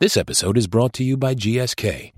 This 0.00 0.16
episode 0.16 0.56
is 0.56 0.68
brought 0.68 0.92
to 0.92 1.02
you 1.02 1.16
by 1.16 1.34
GSK. 1.34 2.12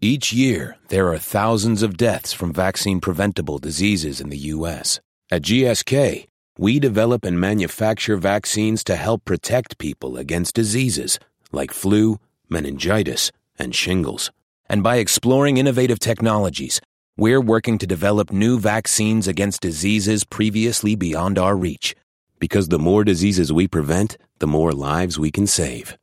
Each 0.00 0.32
year, 0.32 0.76
there 0.86 1.08
are 1.08 1.18
thousands 1.18 1.82
of 1.82 1.96
deaths 1.96 2.32
from 2.32 2.52
vaccine 2.52 3.00
preventable 3.00 3.58
diseases 3.58 4.20
in 4.20 4.28
the 4.28 4.38
U.S. 4.54 5.00
At 5.32 5.42
GSK, 5.42 6.28
we 6.56 6.78
develop 6.78 7.24
and 7.24 7.40
manufacture 7.40 8.16
vaccines 8.16 8.84
to 8.84 8.94
help 8.94 9.24
protect 9.24 9.76
people 9.78 10.16
against 10.16 10.54
diseases 10.54 11.18
like 11.50 11.72
flu, 11.72 12.20
meningitis, 12.48 13.32
and 13.58 13.74
shingles. 13.74 14.30
And 14.68 14.84
by 14.84 14.98
exploring 14.98 15.56
innovative 15.56 15.98
technologies, 15.98 16.80
we're 17.16 17.40
working 17.40 17.76
to 17.78 17.88
develop 17.88 18.30
new 18.30 18.60
vaccines 18.60 19.26
against 19.26 19.62
diseases 19.62 20.22
previously 20.22 20.94
beyond 20.94 21.40
our 21.40 21.56
reach. 21.56 21.96
Because 22.38 22.68
the 22.68 22.78
more 22.78 23.02
diseases 23.02 23.52
we 23.52 23.66
prevent, 23.66 24.16
the 24.38 24.46
more 24.46 24.70
lives 24.70 25.18
we 25.18 25.32
can 25.32 25.48
save. 25.48 25.96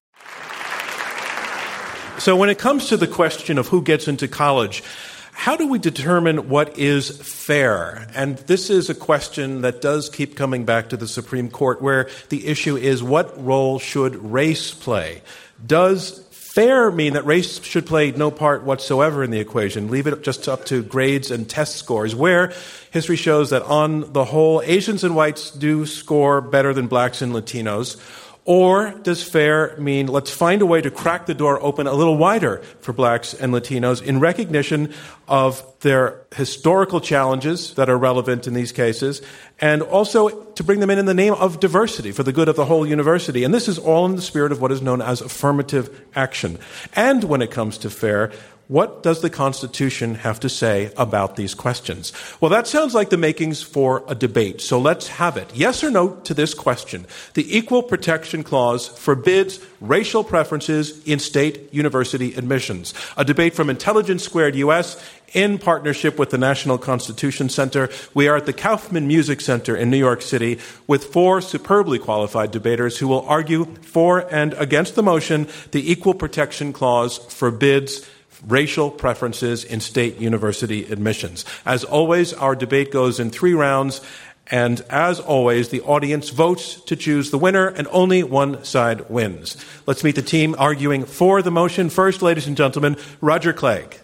So, 2.21 2.35
when 2.35 2.49
it 2.49 2.59
comes 2.59 2.89
to 2.89 2.97
the 2.97 3.07
question 3.07 3.57
of 3.57 3.69
who 3.69 3.81
gets 3.81 4.07
into 4.07 4.27
college, 4.27 4.83
how 5.31 5.55
do 5.55 5.67
we 5.67 5.79
determine 5.79 6.49
what 6.49 6.77
is 6.77 7.09
fair? 7.17 8.07
And 8.13 8.37
this 8.37 8.69
is 8.69 8.91
a 8.91 8.93
question 8.93 9.61
that 9.61 9.81
does 9.81 10.07
keep 10.07 10.35
coming 10.35 10.63
back 10.63 10.89
to 10.89 10.97
the 10.97 11.07
Supreme 11.07 11.49
Court, 11.49 11.81
where 11.81 12.11
the 12.29 12.45
issue 12.45 12.77
is 12.77 13.01
what 13.01 13.43
role 13.43 13.79
should 13.79 14.15
race 14.17 14.71
play? 14.71 15.23
Does 15.65 16.19
fair 16.29 16.91
mean 16.91 17.13
that 17.13 17.25
race 17.25 17.59
should 17.63 17.87
play 17.87 18.11
no 18.11 18.29
part 18.29 18.65
whatsoever 18.65 19.23
in 19.23 19.31
the 19.31 19.39
equation? 19.39 19.89
Leave 19.89 20.05
it 20.05 20.21
just 20.21 20.47
up 20.47 20.65
to 20.65 20.83
grades 20.83 21.31
and 21.31 21.49
test 21.49 21.77
scores, 21.77 22.13
where 22.13 22.53
history 22.91 23.15
shows 23.15 23.49
that 23.49 23.63
on 23.63 24.13
the 24.13 24.25
whole, 24.25 24.61
Asians 24.63 25.03
and 25.03 25.15
whites 25.15 25.49
do 25.49 25.87
score 25.87 26.39
better 26.39 26.71
than 26.71 26.85
blacks 26.85 27.23
and 27.23 27.33
Latinos. 27.33 27.99
Or 28.43 28.91
does 29.03 29.21
fair 29.21 29.75
mean 29.77 30.07
let's 30.07 30.31
find 30.31 30.63
a 30.63 30.65
way 30.65 30.81
to 30.81 30.89
crack 30.89 31.27
the 31.27 31.35
door 31.35 31.61
open 31.61 31.85
a 31.85 31.93
little 31.93 32.17
wider 32.17 32.57
for 32.79 32.91
blacks 32.91 33.35
and 33.35 33.53
Latinos 33.53 34.01
in 34.01 34.19
recognition 34.19 34.93
of 35.27 35.63
their 35.81 36.21
historical 36.35 36.99
challenges 36.99 37.75
that 37.75 37.87
are 37.87 37.97
relevant 37.97 38.47
in 38.47 38.55
these 38.55 38.71
cases, 38.71 39.21
and 39.59 39.83
also 39.83 40.29
to 40.53 40.63
bring 40.63 40.79
them 40.79 40.89
in 40.89 40.97
in 40.97 41.05
the 41.05 41.13
name 41.13 41.33
of 41.33 41.59
diversity 41.59 42.11
for 42.11 42.23
the 42.23 42.33
good 42.33 42.49
of 42.49 42.55
the 42.55 42.65
whole 42.65 42.85
university. 42.85 43.43
And 43.43 43.53
this 43.53 43.67
is 43.67 43.77
all 43.77 44.07
in 44.07 44.15
the 44.15 44.21
spirit 44.23 44.51
of 44.51 44.59
what 44.59 44.71
is 44.71 44.81
known 44.81 45.01
as 45.01 45.21
affirmative 45.21 46.03
action. 46.15 46.57
And 46.95 47.23
when 47.23 47.43
it 47.43 47.51
comes 47.51 47.77
to 47.79 47.91
fair, 47.91 48.31
what 48.71 49.03
does 49.03 49.19
the 49.19 49.29
Constitution 49.29 50.15
have 50.15 50.39
to 50.39 50.47
say 50.47 50.93
about 50.95 51.35
these 51.35 51.53
questions? 51.53 52.13
Well, 52.39 52.49
that 52.51 52.67
sounds 52.67 52.93
like 52.93 53.09
the 53.09 53.17
makings 53.17 53.61
for 53.61 54.01
a 54.07 54.15
debate, 54.15 54.61
so 54.61 54.79
let's 54.79 55.09
have 55.09 55.35
it. 55.35 55.51
Yes 55.53 55.83
or 55.83 55.91
no 55.91 56.15
to 56.21 56.33
this 56.33 56.53
question. 56.53 57.05
The 57.33 57.57
Equal 57.57 57.83
Protection 57.83 58.43
Clause 58.43 58.87
forbids 58.87 59.59
racial 59.81 60.23
preferences 60.23 61.05
in 61.05 61.19
state 61.19 61.73
university 61.73 62.33
admissions. 62.35 62.93
A 63.17 63.25
debate 63.25 63.55
from 63.55 63.69
Intelligence 63.69 64.23
Squared 64.23 64.55
US 64.55 65.03
in 65.33 65.57
partnership 65.57 66.17
with 66.17 66.29
the 66.29 66.37
National 66.37 66.77
Constitution 66.77 67.49
Center. 67.49 67.89
We 68.13 68.29
are 68.29 68.37
at 68.37 68.45
the 68.45 68.53
Kaufman 68.53 69.05
Music 69.05 69.41
Center 69.41 69.75
in 69.75 69.89
New 69.89 69.97
York 69.97 70.21
City 70.21 70.59
with 70.87 71.05
four 71.05 71.41
superbly 71.41 71.99
qualified 71.99 72.51
debaters 72.51 72.97
who 72.97 73.09
will 73.09 73.27
argue 73.27 73.65
for 73.81 74.19
and 74.33 74.53
against 74.53 74.95
the 74.95 75.03
motion 75.03 75.49
the 75.71 75.91
Equal 75.91 76.13
Protection 76.13 76.71
Clause 76.71 77.17
forbids 77.17 78.07
racial 78.47 78.91
preferences 78.91 79.63
in 79.63 79.79
state 79.79 80.17
university 80.17 80.85
admissions. 80.91 81.45
As 81.65 81.83
always, 81.83 82.33
our 82.33 82.55
debate 82.55 82.91
goes 82.91 83.19
in 83.19 83.29
three 83.29 83.53
rounds. 83.53 84.01
And 84.47 84.81
as 84.89 85.19
always, 85.19 85.69
the 85.69 85.81
audience 85.81 86.29
votes 86.29 86.81
to 86.81 86.95
choose 86.97 87.31
the 87.31 87.37
winner, 87.37 87.67
and 87.67 87.87
only 87.89 88.21
one 88.21 88.65
side 88.65 89.09
wins. 89.09 89.55
Let's 89.85 90.03
meet 90.03 90.15
the 90.15 90.21
team 90.21 90.55
arguing 90.57 91.05
for 91.05 91.41
the 91.41 91.51
motion. 91.51 91.89
First, 91.89 92.21
ladies 92.21 92.47
and 92.47 92.57
gentlemen, 92.57 92.97
Roger 93.21 93.53
Clegg. 93.53 93.97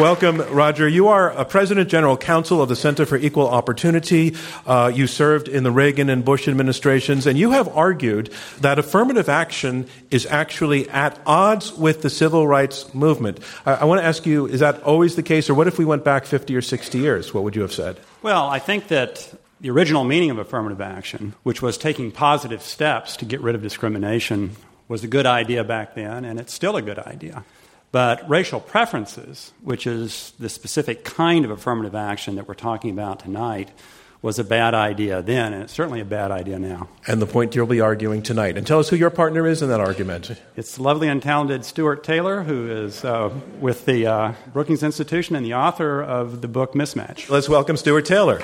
Welcome, 0.00 0.38
Roger. 0.54 0.88
You 0.88 1.08
are 1.08 1.28
a 1.28 1.44
President 1.44 1.90
General 1.90 2.16
Counsel 2.16 2.62
of 2.62 2.70
the 2.70 2.74
Center 2.74 3.04
for 3.04 3.18
Equal 3.18 3.46
Opportunity. 3.46 4.34
Uh, 4.66 4.90
you 4.92 5.06
served 5.06 5.46
in 5.46 5.62
the 5.62 5.70
Reagan 5.70 6.08
and 6.08 6.24
Bush 6.24 6.48
administrations, 6.48 7.26
and 7.26 7.38
you 7.38 7.50
have 7.50 7.68
argued 7.68 8.32
that 8.62 8.78
affirmative 8.78 9.28
action 9.28 9.86
is 10.10 10.24
actually 10.24 10.88
at 10.88 11.20
odds 11.26 11.74
with 11.74 12.00
the 12.00 12.08
civil 12.08 12.48
rights 12.48 12.94
movement. 12.94 13.40
I, 13.66 13.74
I 13.74 13.84
want 13.84 14.00
to 14.00 14.06
ask 14.06 14.24
you 14.24 14.46
is 14.46 14.60
that 14.60 14.82
always 14.84 15.16
the 15.16 15.22
case, 15.22 15.50
or 15.50 15.54
what 15.54 15.68
if 15.68 15.76
we 15.76 15.84
went 15.84 16.02
back 16.02 16.24
50 16.24 16.56
or 16.56 16.62
60 16.62 16.96
years? 16.96 17.34
What 17.34 17.44
would 17.44 17.54
you 17.54 17.60
have 17.60 17.72
said? 17.74 18.00
Well, 18.22 18.48
I 18.48 18.58
think 18.58 18.88
that 18.88 19.30
the 19.60 19.68
original 19.68 20.04
meaning 20.04 20.30
of 20.30 20.38
affirmative 20.38 20.80
action, 20.80 21.34
which 21.42 21.60
was 21.60 21.76
taking 21.76 22.10
positive 22.10 22.62
steps 22.62 23.18
to 23.18 23.26
get 23.26 23.42
rid 23.42 23.54
of 23.54 23.60
discrimination, 23.60 24.56
was 24.88 25.04
a 25.04 25.08
good 25.08 25.26
idea 25.26 25.62
back 25.62 25.94
then, 25.94 26.24
and 26.24 26.40
it's 26.40 26.54
still 26.54 26.76
a 26.76 26.82
good 26.82 26.98
idea. 26.98 27.44
But 27.92 28.28
racial 28.28 28.60
preferences, 28.60 29.52
which 29.62 29.86
is 29.86 30.32
the 30.38 30.48
specific 30.48 31.04
kind 31.04 31.44
of 31.44 31.50
affirmative 31.50 31.94
action 31.94 32.36
that 32.36 32.46
we're 32.46 32.54
talking 32.54 32.90
about 32.90 33.20
tonight, 33.20 33.70
was 34.22 34.38
a 34.38 34.44
bad 34.44 34.74
idea 34.74 35.22
then, 35.22 35.54
and 35.54 35.62
it's 35.62 35.72
certainly 35.72 36.00
a 36.00 36.04
bad 36.04 36.30
idea 36.30 36.58
now. 36.58 36.88
And 37.06 37.22
the 37.22 37.26
point 37.26 37.54
you'll 37.54 37.66
be 37.66 37.80
arguing 37.80 38.22
tonight. 38.22 38.56
And 38.58 38.66
tell 38.66 38.78
us 38.78 38.90
who 38.90 38.96
your 38.96 39.10
partner 39.10 39.46
is 39.46 39.62
in 39.62 39.70
that 39.70 39.80
argument. 39.80 40.32
It's 40.56 40.78
lovely 40.78 41.08
and 41.08 41.22
talented 41.22 41.64
Stuart 41.64 42.04
Taylor, 42.04 42.42
who 42.42 42.70
is 42.70 43.04
uh, 43.04 43.30
with 43.60 43.86
the 43.86 44.06
uh, 44.06 44.32
Brookings 44.52 44.82
Institution 44.82 45.36
and 45.36 45.44
the 45.44 45.54
author 45.54 46.02
of 46.02 46.42
the 46.42 46.48
book 46.48 46.74
Mismatch. 46.74 47.30
Let's 47.30 47.48
welcome 47.48 47.76
Stuart 47.78 48.04
Taylor. 48.04 48.42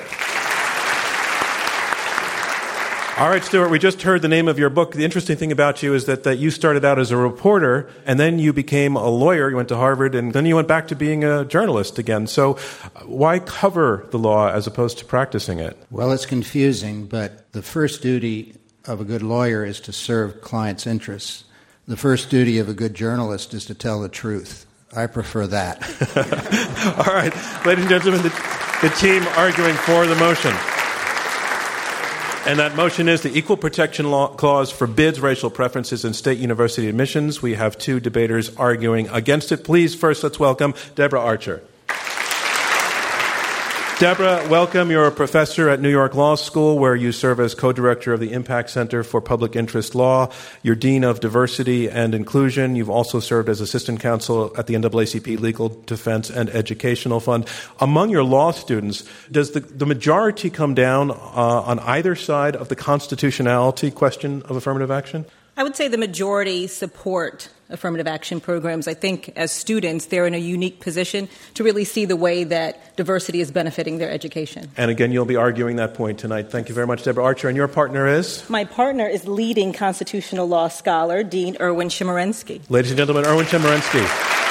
All 3.17 3.29
right, 3.29 3.43
Stuart, 3.43 3.69
we 3.69 3.79
just 3.79 4.03
heard 4.03 4.21
the 4.21 4.27
name 4.27 4.47
of 4.47 4.59
your 4.59 4.69
book. 4.69 4.91
The 4.91 5.03
interesting 5.03 5.37
thing 5.37 5.51
about 5.51 5.81
you 5.81 5.95
is 5.95 6.05
that, 6.05 6.21
that 6.21 6.37
you 6.37 6.51
started 6.51 6.85
out 6.85 6.99
as 6.99 7.09
a 7.09 7.17
reporter 7.17 7.89
and 8.05 8.19
then 8.19 8.37
you 8.37 8.53
became 8.53 8.95
a 8.95 9.09
lawyer. 9.09 9.49
You 9.49 9.55
went 9.55 9.69
to 9.69 9.75
Harvard 9.75 10.13
and 10.13 10.33
then 10.33 10.45
you 10.45 10.55
went 10.55 10.67
back 10.67 10.89
to 10.89 10.95
being 10.95 11.23
a 11.23 11.43
journalist 11.43 11.97
again. 11.97 12.27
So, 12.27 12.59
uh, 12.95 12.99
why 13.05 13.39
cover 13.39 14.05
the 14.11 14.19
law 14.19 14.49
as 14.49 14.67
opposed 14.67 14.99
to 14.99 15.05
practicing 15.05 15.57
it? 15.57 15.75
Well, 15.89 16.11
it's 16.11 16.27
confusing, 16.27 17.07
but 17.07 17.51
the 17.53 17.63
first 17.63 18.03
duty 18.03 18.53
of 18.85 19.01
a 19.01 19.03
good 19.03 19.23
lawyer 19.23 19.65
is 19.65 19.79
to 19.81 19.91
serve 19.91 20.41
clients' 20.41 20.85
interests. 20.85 21.45
The 21.87 21.97
first 21.97 22.29
duty 22.29 22.59
of 22.59 22.69
a 22.69 22.73
good 22.75 22.93
journalist 22.93 23.51
is 23.55 23.65
to 23.65 23.73
tell 23.73 23.99
the 23.99 24.09
truth. 24.09 24.67
I 24.95 25.07
prefer 25.07 25.47
that. 25.47 25.81
All 27.07 27.15
right, 27.15 27.33
ladies 27.65 27.85
and 27.85 27.89
gentlemen, 27.89 28.21
the, 28.21 28.29
the 28.83 28.93
team 28.95 29.23
arguing 29.35 29.73
for 29.73 30.05
the 30.05 30.15
motion. 30.17 30.53
And 32.47 32.59
that 32.59 32.77
motion 32.77 33.09
is 33.09 33.23
the 33.23 33.37
Equal 33.37 33.57
Protection 33.57 34.09
Law 34.09 34.29
Clause 34.29 34.71
forbids 34.71 35.19
racial 35.19 35.49
preferences 35.49 36.05
in 36.05 36.13
state 36.13 36.37
university 36.37 36.87
admissions. 36.87 37.41
We 37.41 37.55
have 37.55 37.77
two 37.77 37.99
debaters 37.99 38.55
arguing 38.55 39.09
against 39.09 39.51
it. 39.51 39.65
Please, 39.65 39.93
first, 39.93 40.23
let's 40.23 40.39
welcome 40.39 40.73
Deborah 40.95 41.19
Archer. 41.19 41.61
Deborah, 43.99 44.47
welcome. 44.47 44.91
You're 44.91 45.07
a 45.07 45.11
professor 45.11 45.69
at 45.69 45.81
New 45.81 45.89
York 45.89 46.13
Law 46.13 46.35
School, 46.35 46.77
where 46.77 46.95
you 46.95 47.11
serve 47.11 47.39
as 47.39 47.55
co 47.55 47.71
director 47.73 48.13
of 48.13 48.19
the 48.19 48.31
Impact 48.31 48.69
Center 48.69 49.03
for 49.03 49.21
Public 49.21 49.55
Interest 49.55 49.95
Law. 49.95 50.31
You're 50.61 50.75
Dean 50.75 51.03
of 51.03 51.19
Diversity 51.19 51.89
and 51.89 52.13
Inclusion. 52.13 52.75
You've 52.75 52.91
also 52.91 53.19
served 53.19 53.49
as 53.49 53.59
assistant 53.59 53.99
counsel 53.99 54.53
at 54.55 54.67
the 54.67 54.75
NAACP 54.75 55.39
Legal 55.39 55.69
Defense 55.69 56.29
and 56.29 56.47
Educational 56.51 57.19
Fund. 57.19 57.47
Among 57.79 58.11
your 58.11 58.23
law 58.23 58.51
students, 58.51 59.03
does 59.31 59.53
the, 59.53 59.61
the 59.61 59.87
majority 59.87 60.51
come 60.51 60.75
down 60.75 61.09
uh, 61.09 61.15
on 61.15 61.79
either 61.79 62.15
side 62.15 62.55
of 62.55 62.69
the 62.69 62.75
constitutionality 62.75 63.89
question 63.89 64.43
of 64.43 64.55
affirmative 64.55 64.91
action? 64.91 65.25
I 65.57 65.63
would 65.63 65.75
say 65.75 65.87
the 65.87 65.97
majority 65.97 66.67
support 66.67 67.49
affirmative 67.69 68.07
action 68.07 68.39
programs. 68.39 68.87
I 68.87 68.93
think 68.93 69.31
as 69.35 69.51
students, 69.51 70.07
they're 70.07 70.25
in 70.25 70.33
a 70.33 70.39
unique 70.39 70.79
position 70.79 71.29
to 71.55 71.63
really 71.63 71.83
see 71.83 72.05
the 72.05 72.15
way 72.15 72.43
that 72.45 72.95
diversity 72.95 73.41
is 73.41 73.51
benefiting 73.51 73.97
their 73.97 74.09
education. 74.09 74.69
And 74.77 74.91
again, 74.91 75.11
you'll 75.11 75.25
be 75.25 75.35
arguing 75.35 75.77
that 75.77 75.93
point 75.93 76.19
tonight. 76.19 76.49
Thank 76.49 76.69
you 76.69 76.75
very 76.75 76.87
much, 76.87 77.03
Deborah 77.03 77.23
Archer. 77.23 77.47
And 77.47 77.57
your 77.57 77.67
partner 77.67 78.07
is? 78.07 78.47
My 78.49 78.63
partner 78.65 79.07
is 79.07 79.27
leading 79.27 79.73
constitutional 79.73 80.47
law 80.47 80.67
scholar, 80.67 81.23
Dean 81.23 81.57
Erwin 81.59 81.89
Chemerinsky. 81.89 82.61
Ladies 82.69 82.91
and 82.91 82.97
gentlemen, 82.97 83.25
Erwin 83.25 83.45
Chemerinsky. 83.45 84.46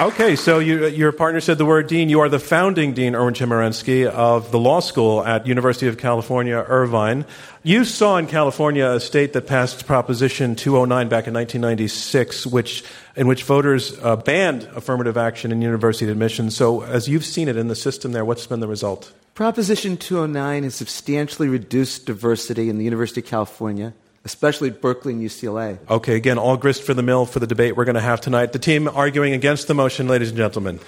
Okay, 0.00 0.34
so 0.34 0.58
you, 0.58 0.88
your 0.88 1.12
partner 1.12 1.40
said 1.40 1.56
the 1.56 1.64
word 1.64 1.86
dean. 1.86 2.08
You 2.08 2.18
are 2.18 2.28
the 2.28 2.40
founding 2.40 2.94
dean, 2.94 3.14
Erwin 3.14 3.32
Chemerinsky, 3.32 4.08
of 4.08 4.50
the 4.50 4.58
law 4.58 4.80
school 4.80 5.24
at 5.24 5.46
University 5.46 5.86
of 5.86 5.98
California, 5.98 6.56
Irvine. 6.56 7.24
You 7.62 7.84
saw 7.84 8.16
in 8.16 8.26
California 8.26 8.90
a 8.90 8.98
state 8.98 9.34
that 9.34 9.46
passed 9.46 9.86
Proposition 9.86 10.56
209 10.56 11.08
back 11.08 11.28
in 11.28 11.34
1996, 11.34 12.44
which, 12.44 12.82
in 13.14 13.28
which 13.28 13.44
voters 13.44 13.96
uh, 14.02 14.16
banned 14.16 14.64
affirmative 14.74 15.16
action 15.16 15.52
in 15.52 15.62
university 15.62 16.10
admissions. 16.10 16.56
So, 16.56 16.82
as 16.82 17.08
you've 17.08 17.24
seen 17.24 17.46
it 17.46 17.56
in 17.56 17.68
the 17.68 17.76
system 17.76 18.10
there, 18.10 18.24
what's 18.24 18.48
been 18.48 18.58
the 18.58 18.66
result? 18.66 19.12
Proposition 19.36 19.96
209 19.96 20.64
has 20.64 20.74
substantially 20.74 21.46
reduced 21.46 22.04
diversity 22.04 22.68
in 22.68 22.78
the 22.78 22.84
University 22.84 23.20
of 23.20 23.28
California 23.28 23.94
especially 24.24 24.70
Berkeley 24.70 25.12
and 25.12 25.22
UCLA. 25.22 25.78
Okay, 25.88 26.16
again, 26.16 26.38
all 26.38 26.56
grist 26.56 26.82
for 26.82 26.94
the 26.94 27.02
mill 27.02 27.26
for 27.26 27.40
the 27.40 27.46
debate 27.46 27.76
we're 27.76 27.84
going 27.84 27.94
to 27.94 28.00
have 28.00 28.20
tonight. 28.20 28.52
The 28.52 28.58
team 28.58 28.88
arguing 28.88 29.34
against 29.34 29.68
the 29.68 29.74
motion, 29.74 30.08
ladies 30.08 30.30
and 30.30 30.38
gentlemen. 30.38 30.80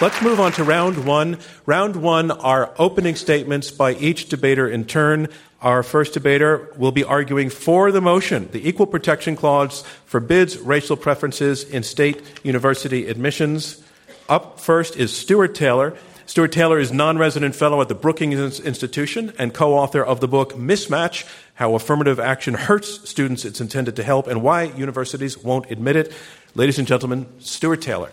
Let's 0.00 0.20
move 0.20 0.40
on 0.40 0.50
to 0.52 0.64
round 0.64 1.04
one. 1.04 1.38
Round 1.64 1.94
one 1.94 2.32
are 2.32 2.74
opening 2.76 3.14
statements 3.14 3.70
by 3.70 3.94
each 3.94 4.28
debater 4.28 4.68
in 4.68 4.84
turn. 4.84 5.28
Our 5.60 5.84
first 5.84 6.12
debater 6.12 6.72
will 6.76 6.90
be 6.90 7.04
arguing 7.04 7.50
for 7.50 7.92
the 7.92 8.00
motion. 8.00 8.48
The 8.50 8.68
Equal 8.68 8.86
Protection 8.86 9.36
Clause 9.36 9.82
forbids 10.06 10.58
racial 10.58 10.96
preferences 10.96 11.62
in 11.62 11.84
state 11.84 12.20
university 12.42 13.06
admissions. 13.06 13.80
Up 14.28 14.58
first 14.58 14.96
is 14.96 15.16
Stuart 15.16 15.54
Taylor. 15.54 15.96
Stuart 16.26 16.52
Taylor 16.52 16.78
is 16.78 16.92
non 16.92 17.18
resident 17.18 17.54
fellow 17.54 17.80
at 17.80 17.88
the 17.88 17.94
Brookings 17.94 18.60
Institution 18.60 19.32
and 19.38 19.52
co 19.52 19.74
author 19.74 20.04
of 20.04 20.20
the 20.20 20.28
book 20.28 20.54
Mismatch 20.54 21.26
How 21.54 21.74
Affirmative 21.74 22.20
Action 22.20 22.54
Hurts 22.54 23.08
Students 23.08 23.44
It's 23.44 23.60
Intended 23.60 23.96
to 23.96 24.02
Help 24.02 24.26
and 24.26 24.42
Why 24.42 24.64
Universities 24.64 25.36
Won't 25.36 25.70
Admit 25.70 25.96
It. 25.96 26.12
Ladies 26.54 26.78
and 26.78 26.86
gentlemen, 26.86 27.26
Stuart 27.40 27.82
Taylor. 27.82 28.10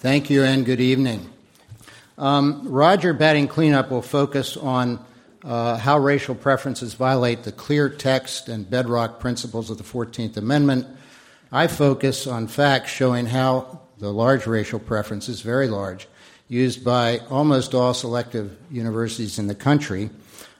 Thank 0.00 0.30
you 0.30 0.44
and 0.44 0.64
good 0.64 0.80
evening. 0.80 1.28
Um, 2.16 2.62
Roger 2.68 3.12
Batting 3.12 3.48
Cleanup 3.48 3.90
will 3.90 4.02
focus 4.02 4.56
on 4.56 5.04
uh, 5.44 5.76
how 5.76 5.98
racial 5.98 6.34
preferences 6.34 6.94
violate 6.94 7.42
the 7.42 7.52
clear 7.52 7.88
text 7.88 8.48
and 8.48 8.68
bedrock 8.68 9.20
principles 9.20 9.68
of 9.70 9.78
the 9.78 9.84
14th 9.84 10.36
Amendment. 10.36 10.86
I 11.52 11.66
focus 11.66 12.26
on 12.26 12.46
facts 12.46 12.90
showing 12.90 13.26
how 13.26 13.80
the 14.00 14.12
large 14.12 14.46
racial 14.46 14.78
preferences, 14.78 15.42
very 15.42 15.68
large, 15.68 16.08
used 16.48 16.84
by 16.84 17.18
almost 17.30 17.74
all 17.74 17.94
selective 17.94 18.56
universities 18.70 19.38
in 19.38 19.46
the 19.46 19.54
country, 19.54 20.10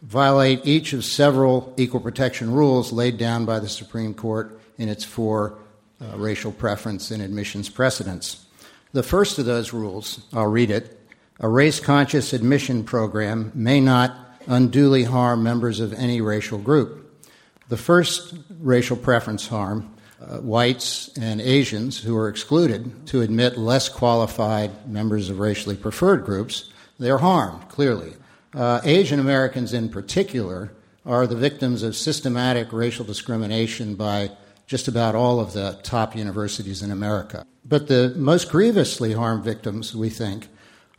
violate 0.02 0.64
each 0.64 0.92
of 0.92 1.04
several 1.04 1.74
equal 1.76 2.00
protection 2.00 2.52
rules 2.52 2.92
laid 2.92 3.18
down 3.18 3.44
by 3.44 3.58
the 3.58 3.68
Supreme 3.68 4.14
Court 4.14 4.60
in 4.78 4.88
its 4.88 5.04
four 5.04 5.58
uh, 6.00 6.16
racial 6.16 6.52
preference 6.52 7.10
and 7.10 7.22
admissions 7.22 7.68
precedents. 7.68 8.46
The 8.92 9.02
first 9.02 9.38
of 9.38 9.46
those 9.46 9.72
rules, 9.72 10.20
I'll 10.32 10.46
read 10.46 10.70
it, 10.70 10.98
a 11.38 11.48
race 11.48 11.80
conscious 11.80 12.32
admission 12.32 12.84
program 12.84 13.52
may 13.54 13.80
not 13.80 14.14
unduly 14.46 15.04
harm 15.04 15.42
members 15.42 15.80
of 15.80 15.92
any 15.94 16.20
racial 16.20 16.58
group. 16.58 17.24
The 17.68 17.76
first 17.76 18.34
racial 18.60 18.96
preference 18.96 19.46
harm 19.46 19.94
whites 20.38 21.10
and 21.20 21.40
Asians 21.40 21.98
who 21.98 22.16
are 22.16 22.28
excluded 22.28 23.06
to 23.08 23.22
admit 23.22 23.58
less 23.58 23.88
qualified 23.88 24.88
members 24.88 25.28
of 25.28 25.38
racially 25.38 25.76
preferred 25.76 26.24
groups, 26.24 26.70
they're 26.98 27.18
harmed, 27.18 27.68
clearly. 27.68 28.14
Uh, 28.54 28.80
Asian 28.84 29.20
Americans, 29.20 29.72
in 29.72 29.88
particular, 29.88 30.72
are 31.06 31.26
the 31.26 31.36
victims 31.36 31.82
of 31.82 31.96
systematic 31.96 32.72
racial 32.72 33.04
discrimination 33.04 33.94
by 33.94 34.30
just 34.66 34.86
about 34.86 35.14
all 35.14 35.40
of 35.40 35.52
the 35.52 35.78
top 35.82 36.14
universities 36.14 36.82
in 36.82 36.90
America. 36.90 37.44
But 37.64 37.88
the 37.88 38.14
most 38.16 38.50
grievously 38.50 39.12
harmed 39.12 39.44
victims, 39.44 39.96
we 39.96 40.10
think, 40.10 40.48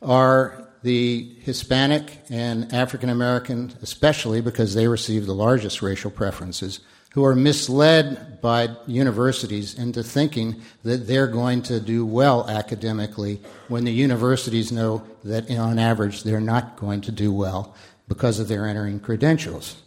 are 0.01 0.68
the 0.84 1.36
Hispanic 1.42 2.19
and 2.30 2.74
African 2.74 3.10
American, 3.10 3.74
especially 3.81 4.42
because 4.42 4.74
they 4.74 4.88
receive 4.88 5.25
the 5.25 5.36
largest 5.36 5.81
racial 5.81 6.12
preferences, 6.12 6.80
who 7.13 7.25
are 7.25 7.36
misled 7.36 8.42
by 8.42 8.69
universities 8.88 9.78
into 9.78 10.02
thinking 10.02 10.62
that 10.84 11.08
they're 11.08 11.28
going 11.28 11.62
to 11.62 11.80
do 11.80 12.06
well 12.06 12.50
academically 12.50 13.40
when 13.68 13.84
the 13.84 13.92
universities 13.92 14.72
know 14.72 15.04
that 15.24 15.50
on 15.52 15.78
average 15.78 16.24
they're 16.24 16.40
not 16.40 16.78
going 16.78 17.02
to 17.02 17.12
do 17.12 17.31
well 17.31 17.75
because 18.08 18.40
of 18.40 18.48
their 18.48 18.66
entering 18.66 19.00
credentials. 19.00 19.81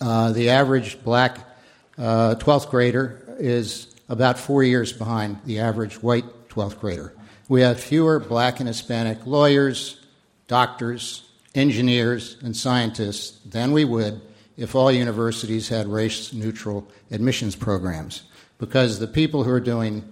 Uh, 0.00 0.32
the 0.32 0.50
average 0.50 1.02
black 1.04 1.38
uh, 1.98 2.34
12th 2.36 2.70
grader 2.70 3.22
is 3.38 3.94
about 4.08 4.38
four 4.38 4.62
years 4.62 4.92
behind 4.92 5.38
the 5.44 5.60
average 5.60 6.02
white 6.02 6.24
12th 6.48 6.78
grader. 6.80 7.14
We 7.48 7.60
have 7.60 7.78
fewer 7.78 8.18
black 8.18 8.60
and 8.60 8.68
Hispanic 8.68 9.26
lawyers, 9.26 10.04
doctors, 10.48 11.28
engineers, 11.54 12.36
and 12.42 12.56
scientists 12.56 13.38
than 13.44 13.72
we 13.72 13.84
would 13.84 14.20
if 14.56 14.74
all 14.74 14.90
universities 14.90 15.68
had 15.68 15.86
race 15.86 16.32
neutral 16.32 16.86
admissions 17.10 17.56
programs. 17.56 18.22
Because 18.58 18.98
the 18.98 19.08
people 19.08 19.44
who 19.44 19.50
are 19.50 19.60
doing 19.60 20.04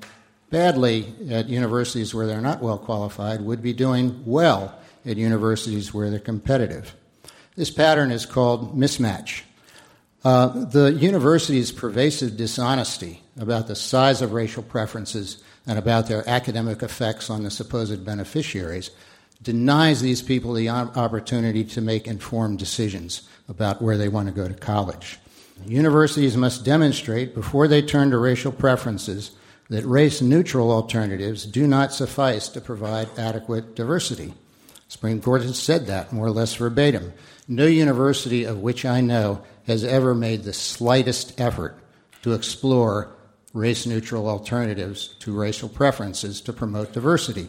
badly 0.50 1.14
at 1.30 1.48
universities 1.48 2.14
where 2.14 2.26
they're 2.26 2.40
not 2.40 2.60
well 2.60 2.78
qualified 2.78 3.40
would 3.40 3.62
be 3.62 3.72
doing 3.72 4.22
well 4.26 4.78
at 5.06 5.16
universities 5.16 5.94
where 5.94 6.10
they're 6.10 6.18
competitive. 6.20 6.94
This 7.56 7.70
pattern 7.70 8.10
is 8.10 8.26
called 8.26 8.78
mismatch. 8.78 9.42
Uh, 10.24 10.66
the 10.66 10.92
university's 10.92 11.72
pervasive 11.72 12.36
dishonesty 12.36 13.20
about 13.38 13.66
the 13.66 13.74
size 13.74 14.22
of 14.22 14.32
racial 14.32 14.62
preferences 14.62 15.42
and 15.66 15.78
about 15.78 16.06
their 16.06 16.28
academic 16.28 16.82
effects 16.82 17.30
on 17.30 17.42
the 17.42 17.50
supposed 17.50 18.04
beneficiaries 18.04 18.90
denies 19.42 20.00
these 20.00 20.22
people 20.22 20.52
the 20.52 20.68
opportunity 20.68 21.64
to 21.64 21.80
make 21.80 22.06
informed 22.06 22.58
decisions 22.58 23.28
about 23.48 23.82
where 23.82 23.98
they 23.98 24.08
want 24.08 24.28
to 24.28 24.34
go 24.34 24.46
to 24.46 24.54
college. 24.54 25.18
Universities 25.66 26.36
must 26.36 26.64
demonstrate 26.64 27.34
before 27.34 27.68
they 27.68 27.82
turn 27.82 28.10
to 28.10 28.18
racial 28.18 28.52
preferences 28.52 29.32
that 29.68 29.84
race 29.84 30.20
neutral 30.20 30.70
alternatives 30.70 31.46
do 31.46 31.66
not 31.66 31.92
suffice 31.92 32.48
to 32.48 32.60
provide 32.60 33.08
adequate 33.18 33.74
diversity. 33.74 34.34
Supreme 34.88 35.20
Court 35.20 35.42
has 35.42 35.58
said 35.58 35.86
that 35.86 36.12
more 36.12 36.26
or 36.26 36.30
less 36.30 36.54
verbatim. 36.54 37.12
No 37.48 37.66
university 37.66 38.44
of 38.44 38.60
which 38.60 38.84
I 38.84 39.00
know 39.00 39.42
has 39.66 39.84
ever 39.84 40.14
made 40.14 40.42
the 40.42 40.52
slightest 40.52 41.40
effort 41.40 41.78
to 42.22 42.34
explore 42.34 43.14
race 43.54 43.86
neutral 43.86 44.28
alternatives 44.28 45.08
to 45.20 45.38
racial 45.38 45.68
preferences 45.68 46.40
to 46.42 46.52
promote 46.52 46.92
diversity. 46.92 47.48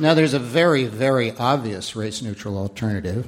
Now, 0.00 0.14
there's 0.14 0.32
a 0.32 0.38
very, 0.38 0.84
very 0.84 1.32
obvious 1.36 1.94
race 1.94 2.22
neutral 2.22 2.56
alternative, 2.56 3.26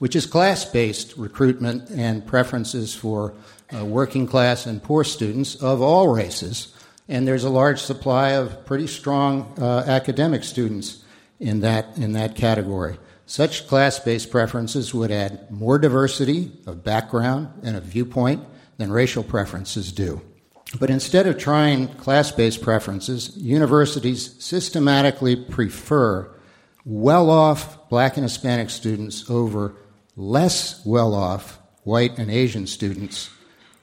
which 0.00 0.14
is 0.14 0.26
class 0.26 0.66
based 0.66 1.16
recruitment 1.16 1.88
and 1.88 2.26
preferences 2.26 2.94
for 2.94 3.32
uh, 3.74 3.82
working 3.82 4.26
class 4.26 4.66
and 4.66 4.82
poor 4.82 5.02
students 5.02 5.54
of 5.54 5.80
all 5.80 6.08
races. 6.08 6.74
And 7.08 7.26
there's 7.26 7.44
a 7.44 7.48
large 7.48 7.80
supply 7.80 8.32
of 8.32 8.66
pretty 8.66 8.86
strong 8.86 9.54
uh, 9.58 9.84
academic 9.86 10.44
students 10.44 11.02
in 11.40 11.60
that, 11.60 11.96
in 11.96 12.12
that 12.12 12.36
category. 12.36 12.98
Such 13.24 13.66
class 13.66 13.98
based 13.98 14.30
preferences 14.30 14.92
would 14.92 15.10
add 15.10 15.50
more 15.50 15.78
diversity 15.78 16.52
of 16.66 16.84
background 16.84 17.48
and 17.62 17.78
of 17.78 17.84
viewpoint 17.84 18.44
than 18.76 18.92
racial 18.92 19.22
preferences 19.22 19.90
do. 19.90 20.20
But 20.78 20.90
instead 20.90 21.26
of 21.26 21.38
trying 21.38 21.88
class 21.88 22.30
based 22.30 22.62
preferences, 22.62 23.36
universities 23.36 24.34
systematically 24.42 25.36
prefer 25.36 26.30
well 26.84 27.30
off 27.30 27.88
black 27.88 28.16
and 28.16 28.24
Hispanic 28.24 28.70
students 28.70 29.28
over 29.30 29.74
less 30.16 30.84
well 30.84 31.14
off 31.14 31.58
white 31.84 32.18
and 32.18 32.30
Asian 32.30 32.66
students 32.66 33.30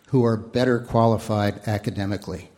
who 0.07 0.25
are 0.25 0.37
better 0.37 0.79
qualified 0.79 1.67
academically. 1.67 2.49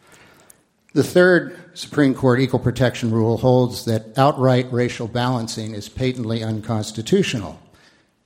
The 0.94 1.03
third 1.03 1.58
Supreme 1.74 2.13
Court 2.13 2.39
equal 2.39 2.60
protection 2.60 3.12
rule 3.12 3.38
holds 3.38 3.86
that 3.86 4.17
outright 4.17 4.72
racial 4.72 5.08
balancing 5.08 5.74
is 5.74 5.89
patently 5.89 6.44
unconstitutional. 6.44 7.60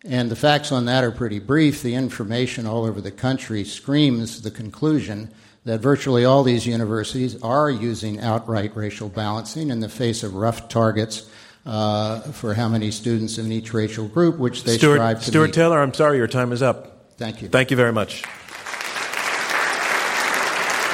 And 0.03 0.29
the 0.29 0.35
facts 0.35 0.71
on 0.71 0.85
that 0.85 1.03
are 1.03 1.11
pretty 1.11 1.39
brief. 1.39 1.81
The 1.81 1.95
information 1.95 2.67
all 2.67 2.85
over 2.85 3.01
the 3.01 3.11
country 3.11 3.63
screams 3.63 4.41
the 4.41 4.51
conclusion 4.51 5.31
that 5.65 5.79
virtually 5.79 6.25
all 6.25 6.43
these 6.43 6.65
universities 6.65 7.41
are 7.41 7.69
using 7.69 8.19
outright 8.19 8.75
racial 8.75 9.09
balancing 9.09 9.69
in 9.69 9.79
the 9.79 9.89
face 9.89 10.23
of 10.23 10.35
rough 10.35 10.69
targets 10.69 11.27
uh, 11.65 12.19
for 12.19 12.53
how 12.53 12.69
many 12.69 12.91
students 12.91 13.37
in 13.37 13.51
each 13.51 13.73
racial 13.73 14.07
group, 14.07 14.37
which 14.37 14.63
they 14.63 14.77
Stuart, 14.77 14.97
strive 14.97 15.19
to 15.19 15.25
Stuart 15.25 15.47
meet. 15.47 15.53
Taylor, 15.55 15.81
I'm 15.81 15.93
sorry, 15.93 16.17
your 16.17 16.27
time 16.27 16.51
is 16.51 16.61
up. 16.61 17.15
Thank 17.17 17.41
you. 17.41 17.49
Thank 17.49 17.71
you 17.71 17.77
very 17.77 17.93
much. 17.93 18.23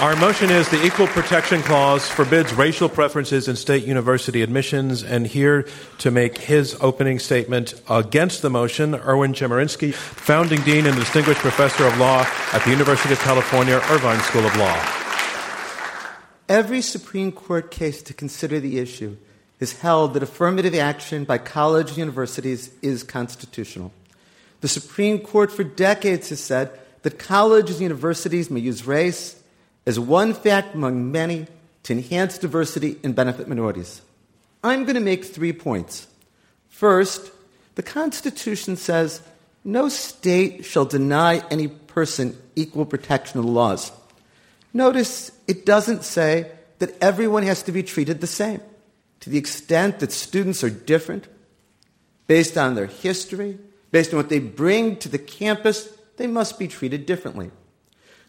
Our 0.01 0.15
motion 0.15 0.49
is 0.49 0.67
the 0.67 0.83
Equal 0.83 1.05
Protection 1.05 1.61
Clause 1.61 2.09
forbids 2.09 2.55
racial 2.55 2.89
preferences 2.89 3.47
in 3.47 3.55
state 3.55 3.85
university 3.85 4.41
admissions. 4.41 5.03
And 5.03 5.27
here 5.27 5.67
to 5.99 6.09
make 6.09 6.39
his 6.39 6.75
opening 6.81 7.19
statement 7.19 7.79
against 7.87 8.41
the 8.41 8.49
motion, 8.49 8.95
Erwin 8.95 9.33
Chemerinsky, 9.33 9.93
founding 9.93 10.59
dean 10.61 10.87
and 10.87 10.95
distinguished 10.95 11.41
professor 11.41 11.85
of 11.85 11.99
law 11.99 12.25
at 12.51 12.63
the 12.63 12.71
University 12.71 13.13
of 13.13 13.19
California, 13.19 13.75
Irvine 13.91 14.19
School 14.21 14.43
of 14.43 14.57
Law. 14.57 14.75
Every 16.49 16.81
Supreme 16.81 17.31
Court 17.31 17.69
case 17.69 18.01
to 18.01 18.13
consider 18.15 18.59
the 18.59 18.79
issue 18.79 19.17
is 19.59 19.81
held 19.81 20.15
that 20.15 20.23
affirmative 20.23 20.73
action 20.73 21.25
by 21.25 21.37
college 21.37 21.89
and 21.89 21.97
universities 21.99 22.71
is 22.81 23.03
constitutional. 23.03 23.93
The 24.61 24.67
Supreme 24.67 25.19
Court 25.19 25.51
for 25.51 25.63
decades 25.63 26.29
has 26.29 26.39
said 26.39 26.71
that 27.03 27.19
colleges 27.19 27.75
and 27.75 27.83
universities 27.83 28.49
may 28.49 28.61
use 28.61 28.87
race 28.87 29.37
as 29.91 29.99
one 29.99 30.33
fact 30.33 30.73
among 30.73 31.11
many 31.11 31.47
to 31.83 31.91
enhance 31.91 32.37
diversity 32.37 32.95
and 33.03 33.13
benefit 33.13 33.49
minorities. 33.49 34.01
I'm 34.63 34.85
going 34.85 34.95
to 34.95 35.01
make 35.01 35.25
three 35.25 35.51
points. 35.51 36.07
First, 36.69 37.29
the 37.75 37.83
Constitution 37.83 38.77
says 38.77 39.21
no 39.65 39.89
state 39.89 40.63
shall 40.63 40.85
deny 40.85 41.43
any 41.51 41.67
person 41.67 42.37
equal 42.55 42.85
protection 42.85 43.39
of 43.39 43.45
the 43.45 43.51
laws. 43.51 43.91
Notice 44.73 45.29
it 45.45 45.65
doesn't 45.65 46.05
say 46.05 46.49
that 46.79 46.95
everyone 47.01 47.43
has 47.43 47.61
to 47.63 47.73
be 47.73 47.83
treated 47.83 48.21
the 48.21 48.27
same. 48.27 48.61
To 49.19 49.29
the 49.29 49.37
extent 49.37 49.99
that 49.99 50.13
students 50.13 50.63
are 50.63 50.69
different, 50.69 51.27
based 52.27 52.57
on 52.57 52.75
their 52.75 52.85
history, 52.85 53.57
based 53.91 54.13
on 54.13 54.17
what 54.17 54.29
they 54.29 54.39
bring 54.39 54.95
to 54.97 55.09
the 55.09 55.19
campus, 55.19 55.89
they 56.15 56.27
must 56.27 56.57
be 56.57 56.69
treated 56.69 57.05
differently. 57.05 57.51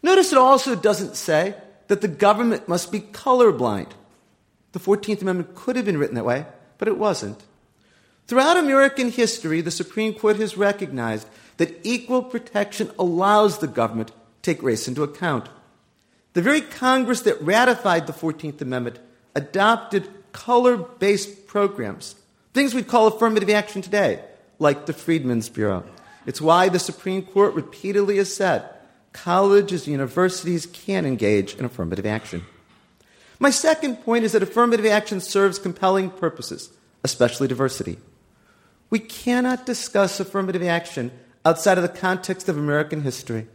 Notice 0.03 0.33
it 0.33 0.39
also 0.39 0.75
doesn't 0.75 1.17
say 1.17 1.55
that 1.89 2.01
the 2.01 2.09
government 2.09 2.69
must 2.69 2.91
be 2.91 3.01
colorblind. 3.01 3.91
The 4.73 4.81
14th 4.81 5.23
Amendment 5.23 5.55
could 5.55 5.77
have 5.77 5.85
been 5.85 5.99
written 5.99 6.17
that 6.17 6.25
way, 6.25 6.47
but 6.79 6.89
it 6.89 6.99
wasn't. 6.99 7.43
Throughout 8.27 8.57
American 8.57 9.11
history, 9.11 9.61
the 9.61 9.71
Supreme 9.71 10.15
Court 10.15 10.37
has 10.37 10.57
recognized 10.57 11.29
that 11.59 11.79
equal 11.83 12.23
protection 12.23 12.91
allows 12.99 13.59
the 13.59 13.67
government 13.67 14.09
to 14.09 14.15
take 14.43 14.63
race 14.63 14.89
into 14.89 15.03
account. 15.03 15.49
The 16.33 16.43
very 16.43 16.63
Congress 16.63 17.21
that 17.23 17.41
ratified 17.43 18.07
the 18.07 18.13
14th 18.13 18.61
Amendment 18.61 18.99
adopted 19.35 20.09
color 20.33 20.77
based 20.79 21.47
programs, 21.47 22.15
things 22.55 22.75
we'd 22.75 22.89
call 22.89 23.07
affirmative 23.07 23.51
action 23.51 23.83
today, 23.83 24.25
like 24.59 24.87
the 24.87 24.93
Freedmen's 24.95 25.51
Bureau. 25.51 25.85
It's 26.25 26.41
why 26.41 26.69
the 26.69 26.79
Supreme 26.79 27.23
Court 27.23 27.55
repeatedly 27.55 28.17
has 28.17 28.35
said 28.35 28.69
colleges 29.13 29.87
and 29.87 29.93
universities 29.93 30.67
can 30.67 31.05
engage 31.05 31.55
in 31.55 31.65
affirmative 31.65 32.07
action. 32.07 32.45
My 33.39 33.51
second 33.51 33.97
point 34.05 34.25
is 34.25 34.33
that 34.33 34.43
affirmative 34.43 34.87
action 34.87 35.21
serves 35.21 35.59
compelling 35.59 36.11
purposes, 36.11 36.71
especially 37.03 37.49
diversity. 37.49 37.99
We 38.91 39.01
cannot 39.01 39.67
discuss 39.67 40.21
affirmative 40.21 40.63
action 40.63 41.11
outside 41.45 41.79
of 41.79 41.83
the 41.83 41.89
context 41.89 42.49
of 42.49 42.57
American 42.57 43.03
history. 43.03 43.49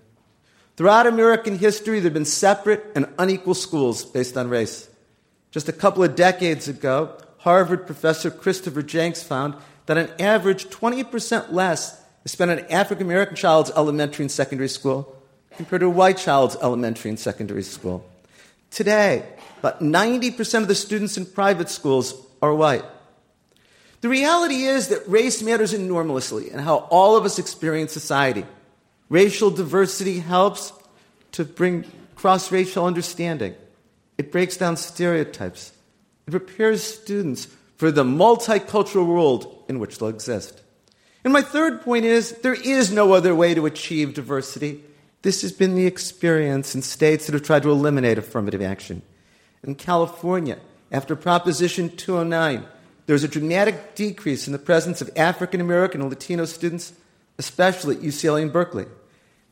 Throughout 0.75 1.07
American 1.07 1.57
history, 1.57 1.99
there 1.99 2.07
have 2.07 2.13
been 2.13 2.25
separate 2.25 2.85
and 2.95 3.07
unequal 3.17 3.53
schools 3.55 4.03
based 4.03 4.37
on 4.37 4.49
race. 4.49 4.89
Just 5.51 5.69
a 5.69 5.73
couple 5.73 6.03
of 6.03 6.15
decades 6.15 6.67
ago, 6.67 7.17
Harvard 7.37 7.85
professor 7.85 8.29
Christopher 8.29 8.83
Jencks 8.83 9.23
found 9.23 9.55
that 9.85 9.97
on 9.97 10.09
average, 10.19 10.65
20% 10.65 11.51
less 11.51 11.99
is 12.25 12.31
spent 12.33 12.51
on 12.51 12.59
an 12.59 12.65
African 12.65 13.07
American 13.07 13.35
child's 13.35 13.71
elementary 13.71 14.23
and 14.23 14.31
secondary 14.31 14.67
school 14.69 15.16
compared 15.57 15.81
to 15.81 15.89
white 15.89 16.17
child's 16.17 16.55
elementary 16.61 17.09
and 17.09 17.19
secondary 17.19 17.63
school. 17.63 18.05
Today, 18.71 19.25
about 19.59 19.81
90% 19.81 20.61
of 20.61 20.67
the 20.67 20.75
students 20.75 21.17
in 21.17 21.25
private 21.25 21.69
schools 21.69 22.13
are 22.41 22.53
white. 22.53 22.85
The 24.01 24.09
reality 24.09 24.63
is 24.63 24.89
that 24.89 25.07
race 25.07 25.41
matters 25.41 25.73
enormously 25.73 26.51
in 26.51 26.59
how 26.59 26.87
all 26.91 27.17
of 27.17 27.25
us 27.25 27.39
experience 27.39 27.91
society. 27.91 28.45
Racial 29.09 29.49
diversity 29.49 30.19
helps 30.19 30.71
to 31.31 31.43
bring 31.43 31.85
cross 32.15 32.51
racial 32.51 32.85
understanding, 32.85 33.55
it 34.17 34.31
breaks 34.31 34.57
down 34.57 34.77
stereotypes, 34.77 35.71
it 36.27 36.31
prepares 36.31 36.83
students 36.83 37.47
for 37.77 37.91
the 37.91 38.03
multicultural 38.03 39.05
world 39.05 39.63
in 39.69 39.79
which 39.79 39.97
they'll 39.97 40.09
exist. 40.09 40.61
And 41.23 41.33
my 41.33 41.41
third 41.41 41.81
point 41.81 42.05
is 42.05 42.31
there 42.41 42.53
is 42.53 42.91
no 42.91 43.13
other 43.13 43.35
way 43.35 43.53
to 43.53 43.65
achieve 43.65 44.13
diversity. 44.13 44.83
This 45.23 45.41
has 45.41 45.51
been 45.51 45.75
the 45.75 45.87
experience 45.87 46.75
in 46.75 46.81
states 46.81 47.25
that 47.25 47.33
have 47.33 47.43
tried 47.43 47.63
to 47.63 47.71
eliminate 47.71 48.17
affirmative 48.17 48.61
action. 48.61 49.01
In 49.63 49.75
California, 49.75 50.59
after 50.91 51.15
Proposition 51.15 51.95
209, 51.95 52.65
there 53.07 53.13
was 53.13 53.23
a 53.23 53.27
dramatic 53.27 53.95
decrease 53.95 54.47
in 54.47 54.53
the 54.53 54.59
presence 54.59 55.01
of 55.01 55.09
African 55.15 55.59
American 55.61 56.01
and 56.01 56.09
Latino 56.09 56.45
students, 56.45 56.93
especially 57.37 57.95
at 57.95 58.01
UCLA 58.01 58.43
and 58.43 58.53
Berkeley. 58.53 58.85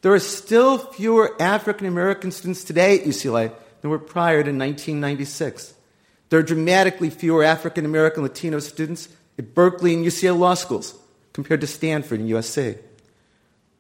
There 0.02 0.14
are 0.14 0.20
still 0.20 0.78
fewer 0.78 1.36
African 1.42 1.88
American 1.88 2.32
students 2.32 2.64
today 2.64 3.00
at 3.00 3.06
UCLA 3.06 3.52
than 3.82 3.90
were 3.90 4.00
prior 4.00 4.44
to 4.44 4.52
1996. 4.52 5.74
There 6.30 6.40
are 6.40 6.44
dramatically 6.44 7.10
fewer 7.10 7.44
African 7.44 7.86
American 7.86 8.24
Latino 8.24 8.60
students 8.60 9.10
at 9.40 9.56
Berkeley 9.56 9.94
and 9.94 10.06
UCLA 10.06 10.38
law 10.38 10.54
schools 10.54 10.94
compared 11.34 11.62
to 11.62 11.68
Stanford 11.68 12.20
and 12.20 12.30
USC. 12.30 12.78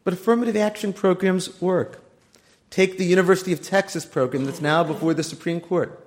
But 0.06 0.14
affirmative 0.14 0.56
action 0.56 0.94
programs 0.94 1.60
work. 1.60 2.02
Take 2.70 2.98
the 2.98 3.06
University 3.06 3.52
of 3.52 3.62
Texas 3.62 4.06
program 4.06 4.46
that's 4.46 4.62
now 4.62 4.84
before 4.84 5.14
the 5.14 5.24
Supreme 5.24 5.60
Court. 5.60 6.00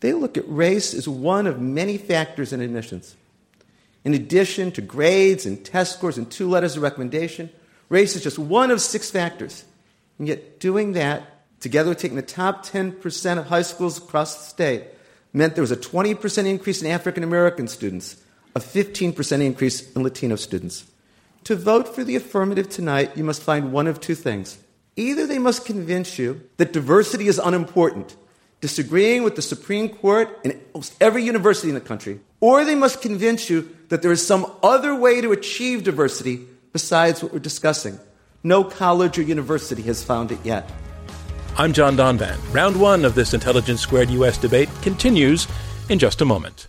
They 0.00 0.12
look 0.12 0.36
at 0.36 0.44
race 0.46 0.92
as 0.92 1.08
one 1.08 1.46
of 1.46 1.60
many 1.60 1.96
factors 1.98 2.52
in 2.52 2.60
admissions. 2.60 3.16
In 4.04 4.12
addition 4.12 4.70
to 4.72 4.82
grades 4.82 5.46
and 5.46 5.64
test 5.64 5.94
scores 5.94 6.18
and 6.18 6.30
two 6.30 6.48
letters 6.48 6.76
of 6.76 6.82
recommendation, 6.82 7.48
race 7.88 8.14
is 8.14 8.22
just 8.22 8.38
one 8.38 8.70
of 8.70 8.82
six 8.82 9.10
factors. 9.10 9.64
And 10.18 10.28
yet, 10.28 10.60
doing 10.60 10.92
that, 10.92 11.22
together 11.60 11.88
with 11.88 11.98
taking 11.98 12.16
the 12.16 12.22
top 12.22 12.66
10% 12.66 13.38
of 13.38 13.46
high 13.46 13.62
schools 13.62 13.96
across 13.96 14.36
the 14.36 14.44
state, 14.44 14.84
meant 15.32 15.54
there 15.54 15.62
was 15.62 15.72
a 15.72 15.76
20% 15.76 16.46
increase 16.46 16.82
in 16.82 16.90
African 16.90 17.24
American 17.24 17.68
students, 17.68 18.22
a 18.54 18.60
15% 18.60 19.40
increase 19.40 19.90
in 19.92 20.02
Latino 20.02 20.36
students. 20.36 20.84
To 21.44 21.56
vote 21.56 21.94
for 21.94 22.04
the 22.04 22.16
affirmative 22.16 22.70
tonight, 22.70 23.16
you 23.16 23.24
must 23.24 23.42
find 23.42 23.72
one 23.72 23.86
of 23.86 24.00
two 24.00 24.14
things. 24.14 24.58
Either 24.96 25.26
they 25.26 25.38
must 25.38 25.66
convince 25.66 26.18
you 26.18 26.48
that 26.56 26.72
diversity 26.72 27.28
is 27.28 27.38
unimportant 27.38 28.16
disagreeing 28.64 29.22
with 29.22 29.36
the 29.36 29.42
Supreme 29.42 29.90
Court 29.90 30.26
and 30.42 30.58
almost 30.72 30.94
every 30.98 31.22
university 31.22 31.68
in 31.68 31.74
the 31.74 31.82
country, 31.82 32.18
or 32.40 32.64
they 32.64 32.74
must 32.74 33.02
convince 33.02 33.50
you 33.50 33.68
that 33.90 34.00
there 34.00 34.10
is 34.10 34.26
some 34.26 34.50
other 34.62 34.94
way 34.94 35.20
to 35.20 35.32
achieve 35.32 35.84
diversity 35.84 36.46
besides 36.72 37.22
what 37.22 37.30
we're 37.30 37.40
discussing. 37.40 38.00
No 38.42 38.64
college 38.64 39.18
or 39.18 39.22
university 39.22 39.82
has 39.82 40.02
found 40.02 40.32
it 40.32 40.38
yet. 40.44 40.72
I'm 41.58 41.74
John 41.74 41.94
Donvan. 41.94 42.38
Round 42.54 42.80
one 42.80 43.04
of 43.04 43.14
this 43.14 43.34
Intelligence 43.34 43.82
Squared 43.82 44.08
US 44.08 44.38
debate 44.38 44.70
continues 44.80 45.46
in 45.90 45.98
just 45.98 46.22
a 46.22 46.24
moment. 46.24 46.68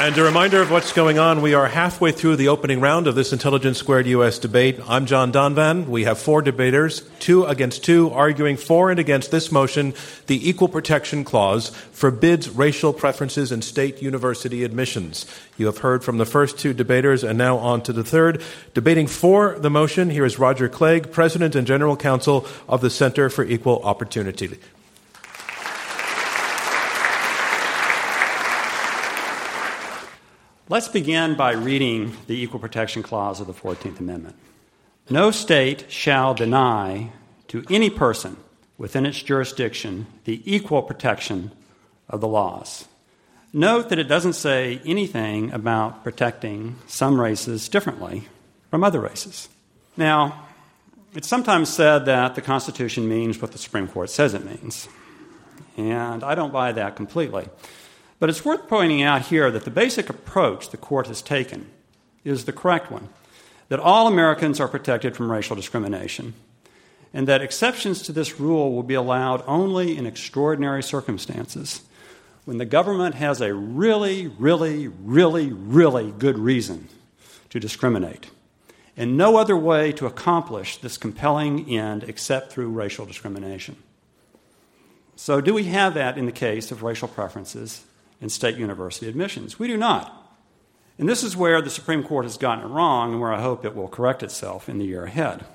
And 0.00 0.16
a 0.16 0.24
reminder 0.24 0.62
of 0.62 0.70
what's 0.70 0.94
going 0.94 1.18
on, 1.18 1.42
we 1.42 1.52
are 1.52 1.68
halfway 1.68 2.10
through 2.10 2.36
the 2.36 2.48
opening 2.48 2.80
round 2.80 3.06
of 3.06 3.14
this 3.14 3.34
Intelligence 3.34 3.76
Squared 3.76 4.06
U.S. 4.06 4.38
debate. 4.38 4.80
I'm 4.88 5.04
John 5.04 5.30
Donvan. 5.30 5.88
We 5.88 6.04
have 6.04 6.18
four 6.18 6.40
debaters, 6.40 7.02
two 7.18 7.44
against 7.44 7.84
two, 7.84 8.08
arguing 8.08 8.56
for 8.56 8.90
and 8.90 8.98
against 8.98 9.30
this 9.30 9.52
motion. 9.52 9.92
The 10.26 10.48
Equal 10.48 10.68
Protection 10.68 11.22
Clause 11.22 11.68
forbids 11.92 12.48
racial 12.48 12.94
preferences 12.94 13.52
in 13.52 13.60
state 13.60 14.00
university 14.00 14.64
admissions. 14.64 15.26
You 15.58 15.66
have 15.66 15.78
heard 15.78 16.02
from 16.02 16.16
the 16.16 16.24
first 16.24 16.58
two 16.58 16.72
debaters 16.72 17.22
and 17.22 17.36
now 17.36 17.58
on 17.58 17.82
to 17.82 17.92
the 17.92 18.02
third. 18.02 18.42
Debating 18.72 19.06
for 19.06 19.58
the 19.58 19.68
motion, 19.68 20.08
here 20.08 20.24
is 20.24 20.38
Roger 20.38 20.70
Clegg, 20.70 21.12
President 21.12 21.54
and 21.54 21.66
General 21.66 21.98
Counsel 21.98 22.46
of 22.70 22.80
the 22.80 22.88
Center 22.88 23.28
for 23.28 23.44
Equal 23.44 23.82
Opportunity. 23.82 24.58
Let's 30.70 30.86
begin 30.86 31.34
by 31.34 31.54
reading 31.54 32.16
the 32.28 32.40
Equal 32.40 32.60
Protection 32.60 33.02
Clause 33.02 33.40
of 33.40 33.48
the 33.48 33.52
14th 33.52 33.98
Amendment. 33.98 34.36
No 35.10 35.32
state 35.32 35.90
shall 35.90 36.32
deny 36.32 37.10
to 37.48 37.64
any 37.68 37.90
person 37.90 38.36
within 38.78 39.04
its 39.04 39.20
jurisdiction 39.20 40.06
the 40.26 40.40
equal 40.44 40.82
protection 40.82 41.50
of 42.08 42.20
the 42.20 42.28
laws. 42.28 42.86
Note 43.52 43.88
that 43.88 43.98
it 43.98 44.04
doesn't 44.04 44.34
say 44.34 44.80
anything 44.84 45.50
about 45.50 46.04
protecting 46.04 46.76
some 46.86 47.20
races 47.20 47.68
differently 47.68 48.28
from 48.70 48.84
other 48.84 49.00
races. 49.00 49.48
Now, 49.96 50.46
it's 51.14 51.26
sometimes 51.26 51.68
said 51.68 52.04
that 52.04 52.36
the 52.36 52.42
Constitution 52.42 53.08
means 53.08 53.42
what 53.42 53.50
the 53.50 53.58
Supreme 53.58 53.88
Court 53.88 54.08
says 54.08 54.34
it 54.34 54.44
means. 54.44 54.88
And 55.76 56.22
I 56.22 56.36
don't 56.36 56.52
buy 56.52 56.70
that 56.70 56.94
completely. 56.94 57.48
But 58.20 58.28
it's 58.28 58.44
worth 58.44 58.68
pointing 58.68 59.02
out 59.02 59.22
here 59.22 59.50
that 59.50 59.64
the 59.64 59.70
basic 59.70 60.10
approach 60.10 60.68
the 60.68 60.76
court 60.76 61.08
has 61.08 61.22
taken 61.22 61.68
is 62.22 62.44
the 62.44 62.52
correct 62.52 62.92
one 62.92 63.08
that 63.70 63.80
all 63.80 64.06
Americans 64.06 64.60
are 64.60 64.68
protected 64.68 65.16
from 65.16 65.30
racial 65.30 65.54
discrimination, 65.54 66.34
and 67.14 67.26
that 67.28 67.40
exceptions 67.40 68.02
to 68.02 68.12
this 68.12 68.38
rule 68.38 68.74
will 68.74 68.82
be 68.82 68.94
allowed 68.94 69.42
only 69.46 69.96
in 69.96 70.06
extraordinary 70.06 70.82
circumstances 70.82 71.82
when 72.44 72.58
the 72.58 72.64
government 72.64 73.14
has 73.14 73.40
a 73.40 73.54
really, 73.54 74.26
really, 74.26 74.88
really, 74.88 75.52
really 75.52 76.10
good 76.18 76.36
reason 76.36 76.88
to 77.48 77.60
discriminate, 77.60 78.28
and 78.96 79.16
no 79.16 79.36
other 79.36 79.56
way 79.56 79.92
to 79.92 80.06
accomplish 80.06 80.78
this 80.78 80.98
compelling 80.98 81.70
end 81.70 82.02
except 82.02 82.52
through 82.52 82.70
racial 82.70 83.06
discrimination. 83.06 83.76
So, 85.14 85.40
do 85.40 85.54
we 85.54 85.64
have 85.64 85.94
that 85.94 86.18
in 86.18 86.26
the 86.26 86.32
case 86.32 86.72
of 86.72 86.82
racial 86.82 87.06
preferences 87.06 87.84
in 88.20 88.28
state 88.28 88.56
university 88.56 89.08
admissions. 89.08 89.58
We 89.58 89.66
do 89.66 89.76
not. 89.76 90.16
And 90.98 91.08
this 91.08 91.22
is 91.22 91.36
where 91.36 91.62
the 91.62 91.70
Supreme 91.70 92.02
Court 92.02 92.24
has 92.26 92.36
gotten 92.36 92.64
it 92.64 92.68
wrong 92.68 93.12
and 93.12 93.20
where 93.20 93.32
I 93.32 93.40
hope 93.40 93.64
it 93.64 93.74
will 93.74 93.88
correct 93.88 94.22
itself 94.22 94.68
in 94.68 94.78
the 94.78 94.84
year 94.84 95.04
ahead. 95.04 95.46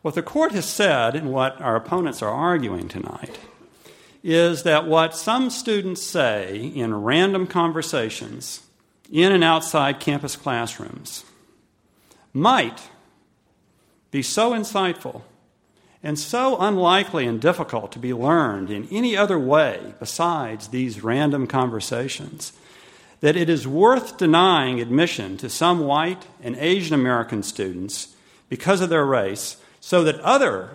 What 0.00 0.14
the 0.14 0.22
court 0.22 0.52
has 0.52 0.68
said, 0.68 1.14
and 1.14 1.32
what 1.32 1.60
our 1.60 1.76
opponents 1.76 2.22
are 2.22 2.30
arguing 2.30 2.88
tonight, 2.88 3.38
is 4.24 4.62
that 4.62 4.86
what 4.86 5.14
some 5.14 5.50
students 5.50 6.02
say 6.02 6.56
in 6.56 6.94
random 6.94 7.46
conversations 7.46 8.66
in 9.10 9.32
and 9.32 9.44
outside 9.44 10.00
campus 10.00 10.34
classrooms 10.34 11.24
might 12.32 12.88
be 14.10 14.22
so 14.22 14.52
insightful 14.52 15.22
and 16.02 16.18
so 16.18 16.58
unlikely 16.58 17.26
and 17.26 17.40
difficult 17.40 17.92
to 17.92 17.98
be 17.98 18.12
learned 18.12 18.70
in 18.70 18.88
any 18.90 19.16
other 19.16 19.38
way 19.38 19.94
besides 20.00 20.68
these 20.68 21.02
random 21.02 21.46
conversations 21.46 22.52
that 23.20 23.36
it 23.36 23.48
is 23.48 23.68
worth 23.68 24.18
denying 24.18 24.80
admission 24.80 25.36
to 25.36 25.48
some 25.48 25.80
white 25.80 26.26
and 26.42 26.56
Asian 26.56 26.92
American 26.92 27.42
students 27.42 28.16
because 28.48 28.80
of 28.80 28.90
their 28.90 29.06
race 29.06 29.56
so 29.80 30.02
that 30.02 30.18
other 30.20 30.70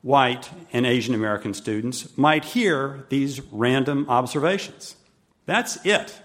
white 0.00 0.48
and 0.72 0.86
Asian 0.86 1.14
American 1.14 1.52
students 1.52 2.16
might 2.16 2.44
hear 2.44 3.04
these 3.08 3.40
random 3.50 4.06
observations. 4.08 4.96
That's 5.44 5.84
it. 5.84 6.20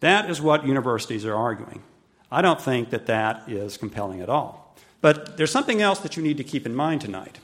That 0.00 0.30
is 0.30 0.40
what 0.42 0.66
universities 0.66 1.24
are 1.24 1.34
arguing. 1.34 1.82
I 2.30 2.42
don't 2.42 2.60
think 2.60 2.90
that 2.90 3.06
that 3.06 3.48
is 3.48 3.78
compelling 3.78 4.20
at 4.20 4.28
all. 4.28 4.76
But 5.00 5.38
there's 5.38 5.50
something 5.50 5.80
else 5.80 6.00
that 6.00 6.16
you 6.16 6.22
need 6.22 6.36
to 6.36 6.44
keep 6.44 6.66
in 6.66 6.74
mind 6.74 7.00
tonight. 7.00 7.38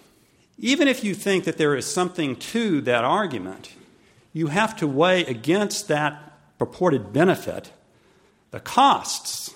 Even 0.58 0.88
if 0.88 1.02
you 1.02 1.14
think 1.14 1.44
that 1.44 1.58
there 1.58 1.74
is 1.74 1.86
something 1.86 2.36
to 2.36 2.80
that 2.82 3.04
argument, 3.04 3.70
you 4.32 4.48
have 4.48 4.76
to 4.76 4.86
weigh 4.86 5.24
against 5.24 5.88
that 5.88 6.32
purported 6.58 7.12
benefit 7.12 7.72
the 8.50 8.60
costs 8.60 9.52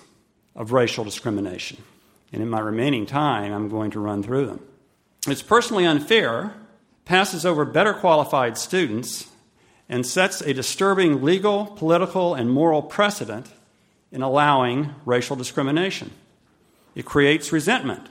of 0.55 0.73
racial 0.73 1.05
discrimination. 1.05 1.81
And 2.33 2.41
in 2.41 2.49
my 2.49 2.59
remaining 2.59 3.05
time, 3.05 3.53
I'm 3.53 3.69
going 3.69 3.91
to 3.91 3.99
run 3.99 4.23
through 4.23 4.47
them. 4.47 4.59
It's 5.27 5.41
personally 5.41 5.85
unfair, 5.85 6.53
passes 7.05 7.45
over 7.45 7.65
better 7.65 7.93
qualified 7.93 8.57
students, 8.57 9.27
and 9.87 10.05
sets 10.05 10.41
a 10.41 10.53
disturbing 10.53 11.23
legal, 11.23 11.65
political, 11.65 12.35
and 12.35 12.51
moral 12.51 12.81
precedent 12.81 13.47
in 14.11 14.21
allowing 14.21 14.93
racial 15.05 15.35
discrimination. 15.35 16.11
It 16.93 17.05
creates 17.05 17.51
resentment. 17.51 18.07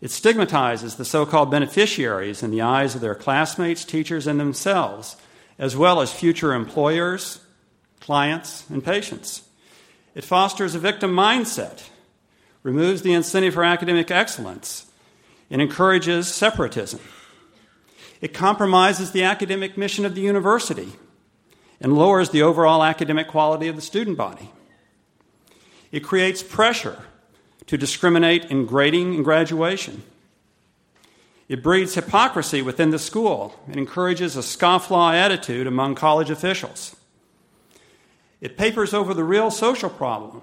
It 0.00 0.10
stigmatizes 0.10 0.96
the 0.96 1.04
so 1.04 1.24
called 1.24 1.50
beneficiaries 1.50 2.42
in 2.42 2.50
the 2.50 2.60
eyes 2.62 2.94
of 2.94 3.00
their 3.00 3.14
classmates, 3.14 3.84
teachers, 3.84 4.26
and 4.26 4.38
themselves, 4.38 5.16
as 5.58 5.76
well 5.76 6.00
as 6.00 6.12
future 6.12 6.52
employers, 6.52 7.40
clients, 8.00 8.68
and 8.68 8.84
patients. 8.84 9.42
It 10.14 10.24
fosters 10.24 10.74
a 10.74 10.78
victim 10.78 11.12
mindset, 11.12 11.88
removes 12.62 13.02
the 13.02 13.14
incentive 13.14 13.54
for 13.54 13.64
academic 13.64 14.10
excellence, 14.10 14.90
and 15.50 15.62
encourages 15.62 16.28
separatism. 16.28 17.00
It 18.20 18.34
compromises 18.34 19.12
the 19.12 19.24
academic 19.24 19.76
mission 19.76 20.04
of 20.04 20.14
the 20.14 20.22
university 20.22 20.92
and 21.80 21.96
lowers 21.96 22.30
the 22.30 22.42
overall 22.42 22.82
academic 22.82 23.28
quality 23.28 23.68
of 23.68 23.76
the 23.76 23.82
student 23.82 24.16
body. 24.16 24.50
It 25.92 26.00
creates 26.00 26.42
pressure 26.42 26.98
to 27.66 27.76
discriminate 27.76 28.44
in 28.46 28.66
grading 28.66 29.14
and 29.14 29.24
graduation. 29.24 30.02
It 31.48 31.62
breeds 31.62 31.94
hypocrisy 31.94 32.62
within 32.62 32.90
the 32.90 32.98
school 32.98 33.58
and 33.66 33.76
encourages 33.76 34.36
a 34.36 34.40
scofflaw 34.40 35.14
attitude 35.14 35.66
among 35.66 35.94
college 35.94 36.30
officials. 36.30 36.96
It 38.40 38.56
papers 38.56 38.92
over 38.92 39.14
the 39.14 39.24
real 39.24 39.50
social 39.50 39.90
problem 39.90 40.42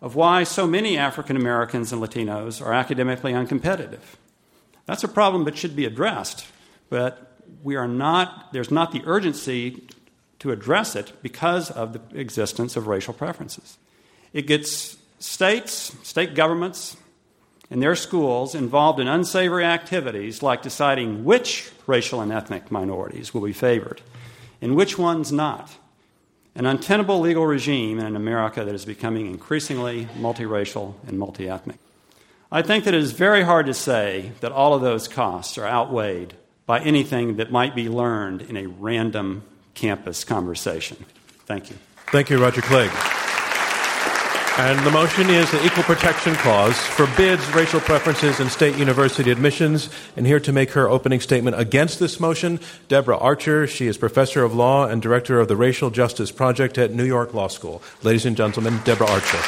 of 0.00 0.14
why 0.14 0.44
so 0.44 0.66
many 0.66 0.96
African 0.96 1.36
Americans 1.36 1.92
and 1.92 2.02
Latinos 2.02 2.64
are 2.64 2.72
academically 2.72 3.32
uncompetitive. 3.32 4.16
That's 4.86 5.04
a 5.04 5.08
problem 5.08 5.44
that 5.44 5.58
should 5.58 5.76
be 5.76 5.84
addressed, 5.84 6.46
but 6.88 7.36
we 7.62 7.76
are 7.76 7.88
not, 7.88 8.52
there's 8.52 8.70
not 8.70 8.92
the 8.92 9.02
urgency 9.04 9.86
to 10.38 10.52
address 10.52 10.96
it 10.96 11.12
because 11.22 11.70
of 11.70 11.92
the 11.92 12.18
existence 12.18 12.76
of 12.76 12.86
racial 12.86 13.12
preferences. 13.12 13.78
It 14.32 14.46
gets 14.46 14.96
states, 15.20 15.96
state 16.02 16.34
governments, 16.34 16.96
and 17.70 17.80
their 17.80 17.94
schools 17.94 18.54
involved 18.54 18.98
in 18.98 19.06
unsavory 19.06 19.64
activities 19.64 20.42
like 20.42 20.62
deciding 20.62 21.24
which 21.24 21.70
racial 21.86 22.20
and 22.20 22.32
ethnic 22.32 22.70
minorities 22.70 23.32
will 23.32 23.42
be 23.42 23.52
favored 23.52 24.02
and 24.60 24.74
which 24.74 24.98
ones 24.98 25.30
not. 25.30 25.76
An 26.56 26.66
untenable 26.66 27.20
legal 27.20 27.46
regime 27.46 28.00
in 28.00 28.06
an 28.06 28.16
America 28.16 28.64
that 28.64 28.74
is 28.74 28.84
becoming 28.84 29.26
increasingly 29.26 30.06
multiracial 30.18 30.94
and 31.06 31.16
multi-ethnic. 31.16 31.78
I 32.50 32.62
think 32.62 32.84
that 32.84 32.94
it 32.94 33.00
is 33.00 33.12
very 33.12 33.42
hard 33.42 33.66
to 33.66 33.74
say 33.74 34.32
that 34.40 34.50
all 34.50 34.74
of 34.74 34.82
those 34.82 35.06
costs 35.06 35.56
are 35.56 35.66
outweighed 35.66 36.34
by 36.66 36.80
anything 36.80 37.36
that 37.36 37.52
might 37.52 37.76
be 37.76 37.88
learned 37.88 38.42
in 38.42 38.56
a 38.56 38.66
random 38.66 39.44
campus 39.74 40.24
conversation. 40.24 40.96
Thank 41.46 41.70
you. 41.70 41.76
Thank 42.08 42.30
you, 42.30 42.42
Roger 42.42 42.62
Clegg. 42.62 42.90
And 44.62 44.78
the 44.86 44.90
motion 44.90 45.30
is 45.30 45.50
the 45.50 45.64
Equal 45.64 45.84
Protection 45.84 46.34
Clause 46.34 46.76
forbids 46.76 47.48
racial 47.54 47.80
preferences 47.80 48.40
in 48.40 48.50
state 48.50 48.76
university 48.76 49.30
admissions. 49.30 49.88
And 50.18 50.26
here 50.26 50.38
to 50.40 50.52
make 50.52 50.72
her 50.72 50.86
opening 50.86 51.20
statement 51.20 51.58
against 51.58 51.98
this 51.98 52.20
motion, 52.20 52.60
Deborah 52.86 53.16
Archer. 53.16 53.66
She 53.66 53.86
is 53.86 53.96
professor 53.96 54.44
of 54.44 54.54
law 54.54 54.84
and 54.84 55.00
director 55.00 55.40
of 55.40 55.48
the 55.48 55.56
Racial 55.56 55.88
Justice 55.88 56.30
Project 56.30 56.76
at 56.76 56.92
New 56.92 57.06
York 57.06 57.32
Law 57.32 57.48
School. 57.48 57.82
Ladies 58.02 58.26
and 58.26 58.36
gentlemen, 58.36 58.78
Deborah 58.84 59.08
Archer. 59.08 59.38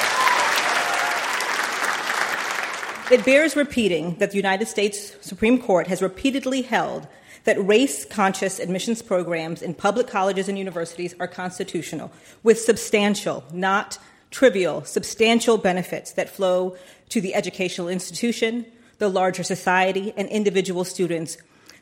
It 3.14 3.22
bears 3.22 3.55
repeating 3.55 4.16
that 4.16 4.31
the 4.31 4.38
United 4.38 4.66
States 4.66 5.14
Supreme 5.20 5.61
Court 5.61 5.88
has 5.88 6.01
repeatedly 6.01 6.62
held 6.62 7.07
that 7.44 7.62
race 7.62 8.07
conscious 8.07 8.59
admissions 8.59 9.03
programs 9.03 9.61
in 9.61 9.75
public 9.75 10.07
colleges 10.07 10.48
and 10.48 10.57
universities 10.57 11.14
are 11.20 11.29
constitutional, 11.29 12.11
with 12.42 12.59
substantial, 12.59 13.44
not 13.53 13.98
trivial, 14.32 14.82
substantial 14.84 15.58
benefits 15.58 16.12
that 16.12 16.28
flow 16.28 16.76
to 17.10 17.20
the 17.20 17.34
educational 17.34 17.88
institution, 17.88 18.66
the 18.98 19.08
larger 19.08 19.44
society, 19.44 20.12
and 20.16 20.28
individual 20.28 20.84
students. 20.84 21.36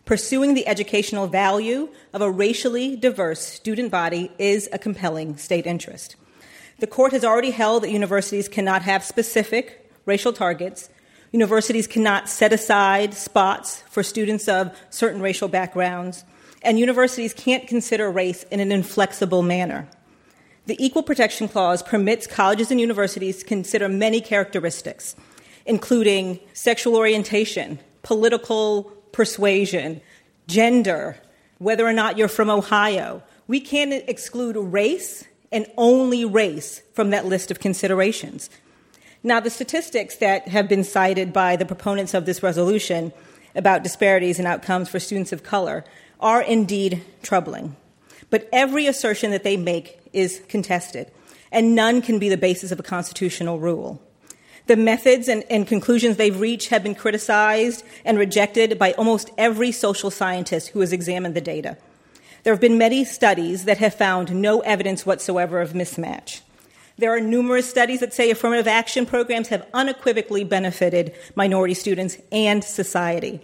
Pursuing 0.05 0.55
the 0.55 0.67
educational 0.67 1.29
value 1.29 1.89
of 2.13 2.21
a 2.21 2.31
racially 2.31 2.97
diverse 2.97 3.41
student 3.41 3.91
body 3.91 4.31
is 4.39 4.69
a 4.73 4.79
compelling 4.79 5.37
state 5.37 5.67
interest. 5.67 6.17
The 6.81 6.87
court 6.87 7.13
has 7.13 7.25
already 7.25 7.51
held 7.51 7.83
that 7.83 7.91
universities 7.91 8.49
cannot 8.49 8.83
have 8.83 9.05
specific 9.05 9.91
racial 10.07 10.33
targets. 10.33 10.89
Universities 11.31 11.87
cannot 11.87 12.29
set 12.29 12.53
aside 12.53 13.15
spots 13.15 13.83
for 13.91 14.03
students 14.03 14.49
of 14.49 14.77
certain 14.89 15.21
racial 15.21 15.47
backgrounds. 15.47 16.25
And 16.63 16.79
universities 16.79 17.33
can't 17.33 17.69
consider 17.69 18.11
race 18.11 18.43
in 18.45 18.61
an 18.61 18.73
inflexible 18.73 19.43
manner. 19.43 19.89
The 20.67 20.77
Equal 20.85 21.03
Protection 21.03 21.49
Clause 21.49 21.83
permits 21.83 22.27
colleges 22.27 22.71
and 22.71 22.81
universities 22.81 23.39
to 23.39 23.45
consider 23.45 23.89
many 23.89 24.21
characteristics, 24.21 25.17
including 25.67 26.39
sexual 26.53 26.97
orientation, 26.97 27.79
political 28.03 28.85
persuasion, 29.13 30.01
gender, 30.47 31.17
whether 31.59 31.87
or 31.87 31.93
not 31.93 32.19
you're 32.19 32.29
from 32.29 32.51
Ohio. 32.51 33.23
We 33.49 33.61
can't 33.61 33.93
exclude 34.09 34.57
race 34.57 35.25
and 35.51 35.67
only 35.77 36.25
race 36.25 36.83
from 36.95 37.11
that 37.11 37.27
list 37.27 37.51
of 37.51 37.59
considerations. 37.59 38.51
Now, 39.23 39.41
the 39.41 39.51
statistics 39.51 40.17
that 40.17 40.49
have 40.49 40.69
been 40.69 40.85
cited 40.85 41.33
by 41.33 41.57
the 41.57 41.67
proponents 41.67 42.15
of 42.15 42.27
this 42.27 42.43
resolution 42.43 43.13
about 43.55 43.83
disparities 43.83 44.39
in 44.39 44.47
outcomes 44.47 44.89
for 44.89 45.01
students 45.01 45.33
of 45.33 45.43
color 45.43 45.85
are 46.21 46.43
indeed 46.43 47.03
troubling. 47.23 47.77
But 48.31 48.49
every 48.53 48.87
assertion 48.87 49.33
that 49.33 49.43
they 49.43 49.57
make 49.57 49.99
is 50.13 50.41
contested, 50.49 51.11
and 51.53 51.75
none 51.75 52.01
can 52.01 52.19
be 52.19 52.29
the 52.29 52.37
basis 52.37 52.73
of 52.73 52.81
a 52.81 52.85
constitutional 52.85 53.59
rule. 53.59 54.01
The 54.67 54.77
methods 54.77 55.27
and, 55.29 55.45
and, 55.51 55.67
conclusions 55.67 56.17
they've 56.17 56.39
reached 56.39 56.69
have 56.69 56.85
been 56.85 56.95
criticized 56.95 57.85
and 58.05 58.17
rejected 58.17 58.79
by 58.79 58.93
almost 58.93 59.31
every 59.37 59.73
social 59.73 60.13
scientist 60.13 60.69
who 60.69 60.81
has 60.81 60.93
examined 60.93 61.35
the 61.35 61.41
data. 61.41 61.77
There 62.45 62.53
have 62.53 62.61
been 62.61 62.79
many 62.79 63.05
studies 63.05 63.65
that 63.65 63.79
have 63.79 63.95
found 63.95 64.33
no 64.33 64.61
evidence 64.61 65.05
whatsoever 65.05 65.61
of 65.61 65.73
mismatch. 65.73 66.41
There 66.99 67.15
are 67.15 67.21
numerous 67.21 67.69
studies 67.69 68.01
that 68.01 68.15
say 68.15 68.31
affirmative 68.31 68.69
action 68.69 69.07
programs 69.07 69.49
have 69.49 69.67
unequivocally 69.75 70.45
benefited 70.45 71.15
minority 71.35 71.75
students 71.75 72.19
and 72.31 72.63
society. 72.63 73.41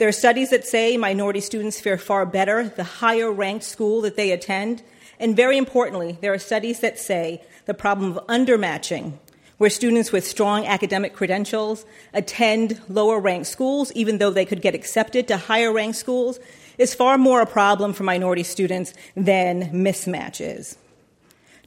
There 0.00 0.08
are 0.08 0.12
studies 0.12 0.48
that 0.48 0.66
say 0.66 0.96
minority 0.96 1.40
students 1.40 1.78
fare 1.78 1.98
far 1.98 2.24
better 2.24 2.66
the 2.70 2.84
higher 2.84 3.30
ranked 3.30 3.66
school 3.66 4.00
that 4.00 4.16
they 4.16 4.30
attend, 4.30 4.82
and 5.18 5.36
very 5.36 5.58
importantly, 5.58 6.16
there 6.22 6.32
are 6.32 6.38
studies 6.38 6.80
that 6.80 6.98
say 6.98 7.42
the 7.66 7.74
problem 7.74 8.16
of 8.16 8.26
undermatching, 8.26 9.18
where 9.58 9.68
students 9.68 10.10
with 10.10 10.26
strong 10.26 10.64
academic 10.64 11.12
credentials 11.12 11.84
attend 12.14 12.80
lower 12.88 13.20
ranked 13.20 13.48
schools, 13.48 13.92
even 13.92 14.16
though 14.16 14.30
they 14.30 14.46
could 14.46 14.62
get 14.62 14.74
accepted 14.74 15.28
to 15.28 15.36
higher 15.36 15.70
ranked 15.70 15.98
schools, 15.98 16.40
is 16.78 16.94
far 16.94 17.18
more 17.18 17.42
a 17.42 17.46
problem 17.46 17.92
for 17.92 18.04
minority 18.04 18.42
students 18.42 18.94
than 19.14 19.64
mismatch 19.70 20.40
is. 20.40 20.78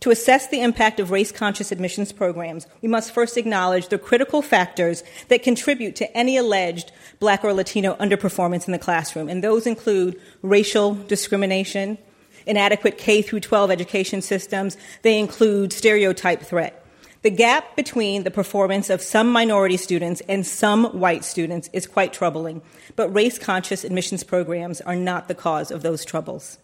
To 0.04 0.12
assess 0.12 0.50
the 0.50 0.60
impact 0.60 1.00
of 1.00 1.12
race 1.12 1.32
conscious 1.32 1.72
admissions 1.72 2.12
programs, 2.12 2.68
we 2.82 2.90
must 2.90 3.14
first 3.14 3.38
acknowledge 3.38 3.88
the 3.88 3.98
critical 3.98 4.42
factors 4.42 5.02
that 5.30 5.44
contribute 5.44 5.96
to 5.96 6.18
any 6.18 6.36
alleged 6.36 6.92
black 7.22 7.42
or 7.46 7.54
Latino 7.54 7.96
underperformance 7.96 8.68
in 8.68 8.74
the 8.74 8.80
classroom, 8.80 9.30
and 9.30 9.42
those 9.42 9.66
include 9.66 10.20
racial 10.42 10.96
discrimination, 10.96 11.98
inadequate 12.46 12.98
K 12.98 13.22
through 13.22 13.40
12 13.40 13.72
education 13.72 14.22
systems. 14.22 14.76
They 15.04 15.18
include 15.18 15.72
stereotype 15.72 16.42
threat, 16.42 16.86
The 17.22 17.30
gap 17.30 17.78
between 17.78 18.24
the 18.24 18.32
performance 18.32 18.90
of 18.90 19.02
some 19.02 19.32
minority 19.32 19.78
students 19.78 20.22
and 20.28 20.46
some 20.46 21.00
white 21.00 21.24
students 21.24 21.70
is 21.72 21.88
quite 21.88 22.12
troubling, 22.12 22.62
but 22.98 23.08
race 23.08 23.40
conscious 23.40 23.86
admissions 23.86 24.26
programs 24.26 24.82
are 24.82 24.98
not 24.98 25.30
the 25.30 25.34
cause 25.34 25.72
of 25.72 25.82
those 25.82 26.04
troubles. 26.04 26.58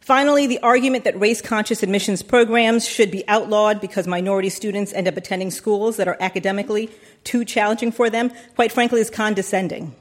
Finally, 0.00 0.46
the 0.46 0.60
argument 0.60 1.04
that 1.04 1.18
race 1.18 1.42
conscious 1.42 1.82
admissions 1.82 2.22
programs 2.22 2.86
should 2.86 3.10
be 3.10 3.26
outlawed 3.28 3.80
because 3.80 4.06
minority 4.06 4.48
students 4.48 4.92
end 4.92 5.08
up 5.08 5.16
attending 5.16 5.50
schools 5.50 5.96
that 5.96 6.06
are 6.06 6.16
academically 6.20 6.88
too 7.24 7.44
challenging 7.44 7.90
for 7.90 8.08
them, 8.08 8.30
quite 8.54 8.70
frankly, 8.70 9.00
is 9.00 9.10
condescending. 9.10 9.94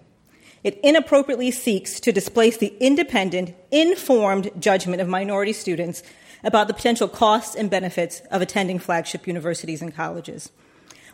It 0.64 0.80
inappropriately 0.84 1.52
seeks 1.52 2.00
to 2.00 2.12
displace 2.12 2.58
the 2.58 2.76
independent, 2.80 3.54
informed 3.72 4.52
judgment 4.60 5.02
of 5.02 5.08
minority 5.08 5.54
students 5.54 6.04
about 6.44 6.68
the 6.68 6.74
potential 6.74 7.08
costs 7.08 7.56
and 7.56 7.70
benefits 7.70 8.22
of 8.32 8.42
attending 8.42 8.80
flagship 8.80 9.28
universities 9.28 9.82
and 9.82 9.94
colleges. 9.94 10.52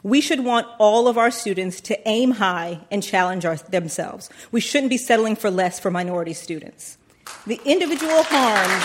We 0.03 0.19
should 0.19 0.43
want 0.43 0.67
all 0.79 1.07
of 1.07 1.17
our 1.17 1.31
students 1.31 1.79
to 1.81 2.07
aim 2.07 2.31
high 2.31 2.81
and 2.89 3.03
challenge 3.03 3.45
our, 3.45 3.55
themselves. 3.57 4.29
We 4.51 4.59
shouldn't 4.59 4.89
be 4.89 4.97
settling 4.97 5.35
for 5.35 5.51
less 5.51 5.79
for 5.79 5.91
minority 5.91 6.33
students. 6.33 6.97
The 7.47 7.59
individual 7.65 8.23
harms, 8.23 8.83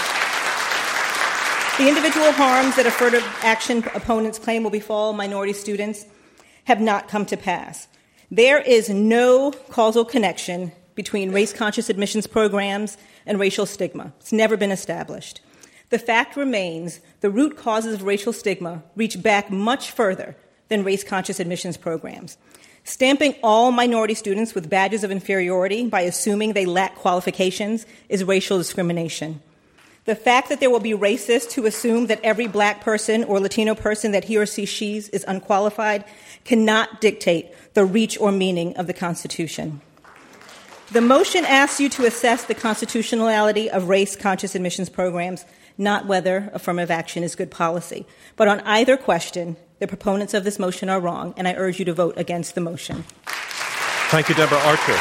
the 1.78 1.88
individual 1.88 2.32
harms 2.32 2.76
that 2.76 2.86
affirmative 2.86 3.26
action 3.42 3.84
opponents 3.94 4.38
claim 4.38 4.62
will 4.62 4.70
befall 4.70 5.12
minority 5.12 5.52
students 5.52 6.06
have 6.64 6.80
not 6.80 7.06
come 7.08 7.26
to 7.26 7.36
pass. 7.36 7.88
There 8.30 8.60
is 8.60 8.88
no 8.88 9.52
causal 9.70 10.04
connection 10.04 10.72
between 10.94 11.32
race 11.32 11.52
conscious 11.52 11.90
admissions 11.90 12.26
programs 12.26 12.96
and 13.26 13.38
racial 13.38 13.66
stigma. 13.66 14.12
It's 14.18 14.32
never 14.32 14.56
been 14.56 14.72
established. 14.72 15.40
The 15.90 15.98
fact 15.98 16.36
remains 16.36 17.00
the 17.20 17.30
root 17.30 17.56
causes 17.56 17.94
of 17.94 18.02
racial 18.02 18.32
stigma 18.32 18.82
reach 18.96 19.22
back 19.22 19.50
much 19.50 19.90
further 19.90 20.34
than 20.68 20.82
race 20.82 21.04
conscious 21.04 21.38
admissions 21.38 21.76
programs. 21.76 22.38
Stamping 22.88 23.34
all 23.42 23.72
minority 23.72 24.14
students 24.14 24.54
with 24.54 24.70
badges 24.70 25.02
of 25.02 25.10
inferiority 25.10 25.88
by 25.88 26.02
assuming 26.02 26.52
they 26.52 26.66
lack 26.66 26.94
qualifications 26.94 27.84
is 28.08 28.22
racial 28.22 28.58
discrimination. 28.58 29.42
The 30.04 30.14
fact 30.14 30.50
that 30.50 30.60
there 30.60 30.70
will 30.70 30.78
be 30.78 30.92
racists 30.92 31.52
who 31.52 31.66
assume 31.66 32.06
that 32.06 32.20
every 32.22 32.46
black 32.46 32.82
person 32.82 33.24
or 33.24 33.40
Latino 33.40 33.74
person 33.74 34.12
that 34.12 34.26
he 34.26 34.36
or 34.36 34.46
she 34.46 34.66
she's 34.66 35.08
is 35.08 35.24
unqualified 35.26 36.04
cannot 36.44 37.00
dictate 37.00 37.48
the 37.74 37.84
reach 37.84 38.16
or 38.20 38.30
meaning 38.30 38.76
of 38.76 38.86
the 38.86 38.94
Constitution. 38.94 39.80
The 40.92 41.00
motion 41.00 41.44
asks 41.44 41.80
you 41.80 41.88
to 41.88 42.06
assess 42.06 42.44
the 42.44 42.54
constitutionality 42.54 43.68
of 43.68 43.88
race 43.88 44.14
conscious 44.14 44.54
admissions 44.54 44.88
programs 44.88 45.44
not 45.76 46.06
whether 46.06 46.50
affirmative 46.54 46.92
action 46.92 47.24
is 47.24 47.34
good 47.34 47.50
policy. 47.50 48.06
But 48.36 48.46
on 48.46 48.60
either 48.60 48.96
question, 48.96 49.56
the 49.78 49.86
proponents 49.86 50.34
of 50.34 50.44
this 50.44 50.58
motion 50.58 50.88
are 50.88 51.00
wrong, 51.00 51.34
and 51.36 51.46
I 51.46 51.54
urge 51.54 51.78
you 51.78 51.84
to 51.86 51.94
vote 51.94 52.14
against 52.16 52.54
the 52.54 52.60
motion. 52.60 53.04
Thank 54.10 54.28
you, 54.28 54.34
Deborah 54.34 54.58
Archer. 54.58 54.98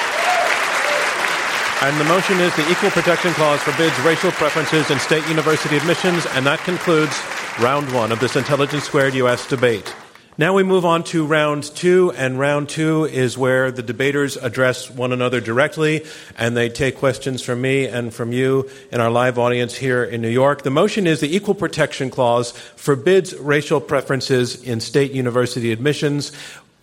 And 1.82 2.00
the 2.00 2.06
motion 2.06 2.40
is 2.40 2.56
the 2.56 2.70
Equal 2.72 2.90
Protection 2.90 3.32
Clause 3.34 3.62
forbids 3.62 3.98
racial 4.00 4.32
preferences 4.32 4.90
in 4.90 5.00
state 5.00 5.28
university 5.28 5.78
admissions, 5.78 6.26
and 6.32 6.46
that 6.46 6.60
concludes 6.60 7.20
round 7.60 7.94
one 7.94 8.12
of 8.12 8.20
this 8.20 8.36
Intelligence 8.36 8.86
Squared 8.86 9.14
U.S. 9.16 9.48
debate. 9.48 9.94
Now 10.38 10.54
we 10.54 10.64
move 10.64 10.84
on 10.84 11.06
to 11.06 11.26
round 11.26 11.64
two, 11.64 12.12
and 12.12 12.38
round 12.38 12.68
two 12.68 13.06
is 13.06 13.38
where 13.38 13.72
the 13.72 13.82
debaters 13.82 14.36
address 14.36 14.92
one 14.92 15.14
another 15.14 15.40
directly, 15.40 16.04
and 16.38 16.58
they 16.58 16.68
take 16.68 16.98
questions 16.98 17.42
from 17.42 17.62
me 17.62 17.86
and 17.86 18.14
from 18.14 18.34
you 18.34 18.70
in 18.92 19.00
our 19.00 19.10
live 19.10 19.40
audience 19.40 19.76
here 19.76 20.04
in 20.04 20.22
New 20.22 20.28
York. 20.28 20.64
The 20.64 20.72
motion 20.72 21.08
is 21.08 21.22
the 21.22 21.34
Equal 21.34 21.56
Protection 21.56 22.10
Clause 22.10 22.52
forbids 22.52 23.34
racial 23.36 23.80
preferences 23.80 24.62
in 24.62 24.82
state 24.82 25.14
university 25.14 25.72
admissions. 25.72 26.34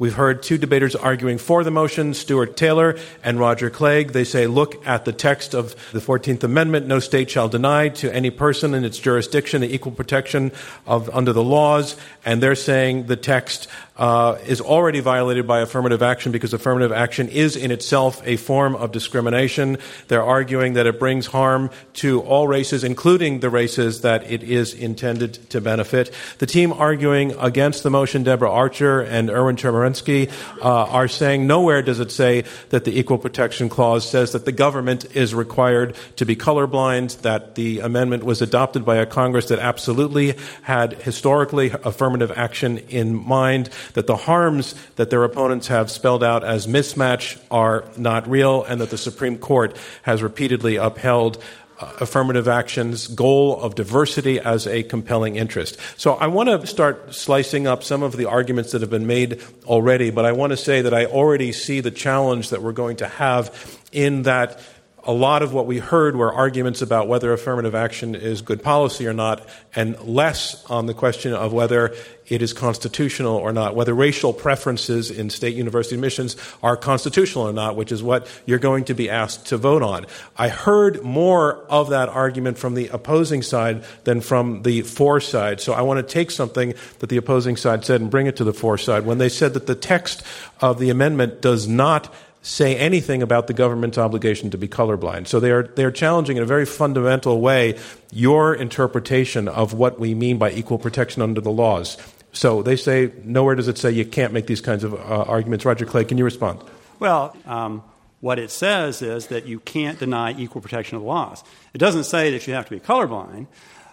We've 0.02 0.12
heard 0.12 0.42
two 0.42 0.58
debaters 0.58 0.96
arguing 0.96 1.38
for 1.38 1.62
the 1.62 1.70
motion, 1.70 2.12
Stuart 2.14 2.56
Taylor 2.56 2.98
and 3.22 3.38
Roger 3.38 3.70
Clegg. 3.70 4.10
They 4.10 4.24
say, 4.24 4.48
look 4.48 4.84
at 4.84 5.04
the 5.04 5.12
text 5.12 5.54
of 5.54 5.76
the 5.92 6.00
14th 6.00 6.42
Amendment. 6.42 6.88
No 6.88 6.98
state 6.98 7.30
shall 7.30 7.48
deny 7.48 7.88
to 7.90 8.12
any 8.12 8.30
person 8.30 8.74
in 8.74 8.84
its 8.84 8.98
jurisdiction 8.98 9.60
the 9.60 9.72
equal 9.72 9.92
protection 9.92 10.50
of, 10.88 11.08
under 11.10 11.32
the 11.32 11.44
laws. 11.44 11.96
And 12.24 12.42
they're 12.42 12.56
saying 12.56 13.06
the 13.06 13.14
text 13.14 13.68
uh, 13.96 14.38
is 14.46 14.60
already 14.60 15.00
violated 15.00 15.46
by 15.46 15.60
affirmative 15.60 16.02
action 16.02 16.32
because 16.32 16.54
affirmative 16.54 16.92
action 16.92 17.28
is 17.28 17.56
in 17.56 17.70
itself 17.70 18.22
a 18.24 18.36
form 18.36 18.74
of 18.74 18.92
discrimination. 18.92 19.78
They're 20.08 20.22
arguing 20.22 20.74
that 20.74 20.86
it 20.86 20.98
brings 20.98 21.26
harm 21.26 21.70
to 21.94 22.20
all 22.22 22.48
races, 22.48 22.84
including 22.84 23.40
the 23.40 23.50
races 23.50 24.00
that 24.00 24.30
it 24.30 24.42
is 24.42 24.72
intended 24.72 25.34
to 25.50 25.60
benefit. 25.60 26.10
The 26.38 26.46
team 26.46 26.72
arguing 26.72 27.32
against 27.38 27.82
the 27.82 27.90
motion, 27.90 28.22
Deborah 28.22 28.50
Archer 28.50 29.00
and 29.00 29.28
Erwin 29.28 29.56
Chemerinsky, 29.56 30.30
uh, 30.62 30.86
are 30.86 31.08
saying 31.08 31.46
nowhere 31.46 31.82
does 31.82 32.00
it 32.00 32.10
say 32.10 32.44
that 32.70 32.84
the 32.84 32.98
Equal 32.98 33.18
Protection 33.18 33.68
Clause 33.68 34.08
says 34.08 34.32
that 34.32 34.44
the 34.44 34.52
government 34.52 35.04
is 35.14 35.34
required 35.34 35.96
to 36.16 36.24
be 36.24 36.34
colorblind, 36.34 37.20
that 37.22 37.54
the 37.56 37.80
amendment 37.80 38.24
was 38.24 38.40
adopted 38.40 38.84
by 38.84 38.96
a 38.96 39.06
Congress 39.06 39.48
that 39.48 39.58
absolutely 39.58 40.34
had 40.62 40.94
historically 40.94 41.70
affirmative 41.84 42.32
action 42.34 42.78
in 42.88 43.14
mind 43.14 43.68
that 43.94 44.06
the 44.06 44.16
harms 44.16 44.74
that 44.96 45.10
their 45.10 45.24
opponents 45.24 45.68
have 45.68 45.90
spelled 45.90 46.24
out 46.24 46.44
as 46.44 46.66
mismatch 46.66 47.40
are 47.50 47.84
not 47.96 48.28
real, 48.28 48.64
and 48.64 48.80
that 48.80 48.90
the 48.90 48.98
Supreme 48.98 49.38
Court 49.38 49.76
has 50.02 50.22
repeatedly 50.22 50.76
upheld 50.76 51.42
uh, 51.78 51.92
affirmative 52.00 52.46
action's 52.48 53.08
goal 53.08 53.60
of 53.60 53.74
diversity 53.74 54.38
as 54.38 54.66
a 54.66 54.82
compelling 54.82 55.36
interest. 55.36 55.78
So 55.96 56.14
I 56.14 56.28
want 56.28 56.48
to 56.48 56.66
start 56.66 57.14
slicing 57.14 57.66
up 57.66 57.82
some 57.82 58.02
of 58.02 58.16
the 58.16 58.26
arguments 58.26 58.72
that 58.72 58.82
have 58.82 58.90
been 58.90 59.06
made 59.06 59.42
already, 59.64 60.10
but 60.10 60.24
I 60.24 60.32
want 60.32 60.50
to 60.50 60.56
say 60.56 60.82
that 60.82 60.94
I 60.94 61.06
already 61.06 61.50
see 61.52 61.80
the 61.80 61.90
challenge 61.90 62.50
that 62.50 62.62
we're 62.62 62.72
going 62.72 62.98
to 62.98 63.08
have 63.08 63.80
in 63.90 64.22
that 64.22 64.60
a 65.04 65.12
lot 65.12 65.42
of 65.42 65.52
what 65.52 65.66
we 65.66 65.78
heard 65.78 66.14
were 66.14 66.32
arguments 66.32 66.80
about 66.80 67.08
whether 67.08 67.32
affirmative 67.32 67.74
action 67.74 68.14
is 68.14 68.40
good 68.40 68.62
policy 68.62 69.06
or 69.06 69.12
not, 69.12 69.46
and 69.74 69.98
less 70.00 70.64
on 70.66 70.86
the 70.86 70.94
question 70.94 71.32
of 71.32 71.52
whether 71.52 71.94
it 72.28 72.40
is 72.40 72.52
constitutional 72.52 73.36
or 73.36 73.52
not, 73.52 73.74
whether 73.74 73.94
racial 73.94 74.32
preferences 74.32 75.10
in 75.10 75.28
state 75.28 75.56
university 75.56 75.96
admissions 75.96 76.36
are 76.62 76.76
constitutional 76.76 77.48
or 77.48 77.52
not, 77.52 77.76
which 77.76 77.90
is 77.90 78.02
what 78.02 78.28
you're 78.46 78.58
going 78.58 78.84
to 78.84 78.94
be 78.94 79.10
asked 79.10 79.46
to 79.46 79.56
vote 79.56 79.82
on. 79.82 80.06
I 80.36 80.48
heard 80.48 81.02
more 81.02 81.56
of 81.68 81.90
that 81.90 82.08
argument 82.08 82.58
from 82.58 82.74
the 82.74 82.88
opposing 82.88 83.42
side 83.42 83.84
than 84.04 84.20
from 84.20 84.62
the 84.62 84.82
for 84.82 85.20
side. 85.20 85.60
So 85.60 85.72
I 85.72 85.82
want 85.82 85.98
to 85.98 86.12
take 86.12 86.30
something 86.30 86.74
that 87.00 87.08
the 87.08 87.16
opposing 87.16 87.56
side 87.56 87.84
said 87.84 88.00
and 88.00 88.10
bring 88.10 88.26
it 88.26 88.36
to 88.36 88.44
the 88.44 88.54
for 88.54 88.78
side. 88.78 89.04
When 89.04 89.18
they 89.18 89.28
said 89.28 89.54
that 89.54 89.66
the 89.66 89.74
text 89.74 90.22
of 90.60 90.78
the 90.78 90.90
amendment 90.90 91.42
does 91.42 91.66
not 91.66 92.14
say 92.42 92.76
anything 92.76 93.22
about 93.22 93.46
the 93.46 93.54
government's 93.54 93.96
obligation 93.96 94.50
to 94.50 94.58
be 94.58 94.68
colorblind. 94.68 95.28
So 95.28 95.40
they 95.40 95.52
are, 95.52 95.62
they 95.62 95.84
are 95.84 95.92
challenging 95.92 96.36
in 96.36 96.42
a 96.42 96.46
very 96.46 96.66
fundamental 96.66 97.40
way 97.40 97.78
your 98.12 98.52
interpretation 98.54 99.48
of 99.48 99.72
what 99.72 99.98
we 100.00 100.14
mean 100.14 100.38
by 100.38 100.50
equal 100.50 100.78
protection 100.78 101.22
under 101.22 101.40
the 101.40 101.52
laws. 101.52 101.96
So 102.32 102.62
they 102.62 102.76
say, 102.76 103.12
nowhere 103.24 103.54
does 103.54 103.68
it 103.68 103.78
say 103.78 103.92
you 103.92 104.04
can't 104.04 104.32
make 104.32 104.46
these 104.46 104.60
kinds 104.60 104.82
of 104.84 104.94
uh, 104.94 104.96
arguments. 104.96 105.64
Roger 105.64 105.86
Clegg, 105.86 106.08
can 106.08 106.18
you 106.18 106.24
respond? 106.24 106.60
Well, 106.98 107.36
um, 107.46 107.82
what 108.20 108.38
it 108.38 108.50
says 108.50 109.02
is 109.02 109.28
that 109.28 109.46
you 109.46 109.60
can't 109.60 109.98
deny 109.98 110.32
equal 110.32 110.62
protection 110.62 110.96
of 110.96 111.02
the 111.02 111.08
laws. 111.08 111.44
It 111.74 111.78
doesn't 111.78 112.04
say 112.04 112.30
that 112.32 112.46
you 112.46 112.54
have 112.54 112.64
to 112.66 112.70
be 112.70 112.80
colorblind. 112.80 113.46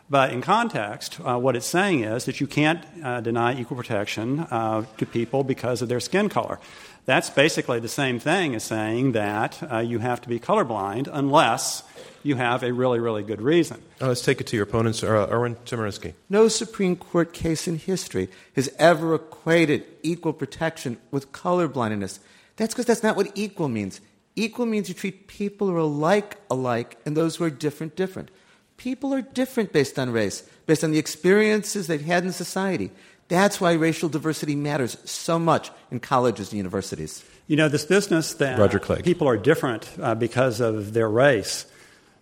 But 0.10 0.34
in 0.34 0.42
context, 0.42 1.20
uh, 1.24 1.38
what 1.38 1.56
it's 1.56 1.68
saying 1.68 2.04
is 2.04 2.26
that 2.26 2.42
you 2.42 2.48
can't 2.48 2.84
uh, 3.04 3.22
deny 3.22 3.60
equal 3.60 3.78
protection 3.78 4.40
uh, 4.40 4.86
to 4.98 5.06
people 5.06 5.44
because 5.44 5.84
of 5.84 5.90
their 5.90 6.00
skin 6.00 6.30
color. 6.30 6.60
That's 7.06 7.30
basically 7.30 7.80
the 7.80 7.88
same 7.88 8.20
thing 8.20 8.56
as 8.56 8.64
saying 8.64 9.14
that 9.14 9.62
uh, 9.72 9.80
you 9.80 10.00
have 10.00 10.22
to 10.22 10.30
be 10.30 10.40
colorblind 10.40 11.10
unless 11.12 11.84
you 12.24 12.36
have 12.36 12.64
a 12.64 12.72
really, 12.74 13.00
really 13.00 13.24
good 13.24 13.42
reason. 13.42 13.82
Uh, 14.02 14.08
let's 14.08 14.22
take 14.22 14.42
it 14.42 14.48
to 14.48 14.56
your 14.56 14.64
opponents, 14.64 15.04
uh, 15.04 15.28
Erwin 15.32 15.56
Chemerinsky. 15.66 16.14
No 16.30 16.48
Supreme 16.48 16.96
Court 16.96 17.34
case 17.34 17.68
in 17.68 17.78
history 17.78 18.30
has 18.56 18.70
ever 18.78 19.16
equated 19.16 19.86
equal 20.04 20.34
protection 20.34 20.98
with 21.12 21.32
colorblindness. 21.32 22.20
That's 22.58 22.74
because 22.74 22.86
that's 22.86 23.04
not 23.04 23.16
what 23.16 23.32
equal 23.36 23.70
means. 23.70 24.02
Equal 24.36 24.66
means 24.66 24.90
you 24.90 24.96
treat 24.96 25.28
people 25.28 25.68
who 25.68 25.76
are 25.76 25.80
alike 25.80 26.38
alike 26.50 26.98
and 27.06 27.16
those 27.16 27.38
who 27.38 27.44
are 27.44 27.50
different 27.50 27.96
different. 27.96 28.30
People 28.78 29.14
are 29.14 29.22
different 29.22 29.74
based 29.74 30.00
on 30.00 30.12
race, 30.12 30.44
based 30.66 30.84
on 30.84 30.92
the 30.92 31.00
experiences 31.00 31.88
they've 31.88 32.02
had 32.02 32.24
in 32.24 32.32
society. 32.32 32.92
That's 33.30 33.62
why 33.62 33.74
racial 33.74 34.10
diversity 34.10 34.56
matters 34.56 34.98
so 35.06 35.38
much 35.38 35.72
in 35.92 36.00
colleges 36.00 36.50
and 36.50 36.58
universities. 36.58 37.24
You 37.46 37.56
know, 37.56 37.70
this 37.70 37.86
business 37.86 38.34
that 38.36 38.60
Roger 38.60 38.80
Clegg. 38.80 39.04
people 39.04 39.28
are 39.28 39.38
different 39.38 39.88
uh, 40.02 40.16
because 40.16 40.60
of 40.60 40.94
their 40.94 41.10
race 41.10 41.66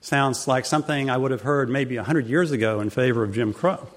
sounds 0.02 0.48
like 0.48 0.66
something 0.66 1.10
I 1.10 1.18
would 1.18 1.32
have 1.32 1.42
heard 1.42 1.70
maybe 1.70 1.96
100 1.96 2.28
years 2.28 2.52
ago 2.52 2.82
in 2.82 2.90
favor 2.90 3.24
of 3.24 3.34
Jim 3.34 3.54
Crow. 3.54 3.88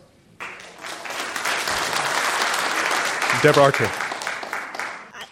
Deborah 3.43 3.65
Archer. 3.65 3.91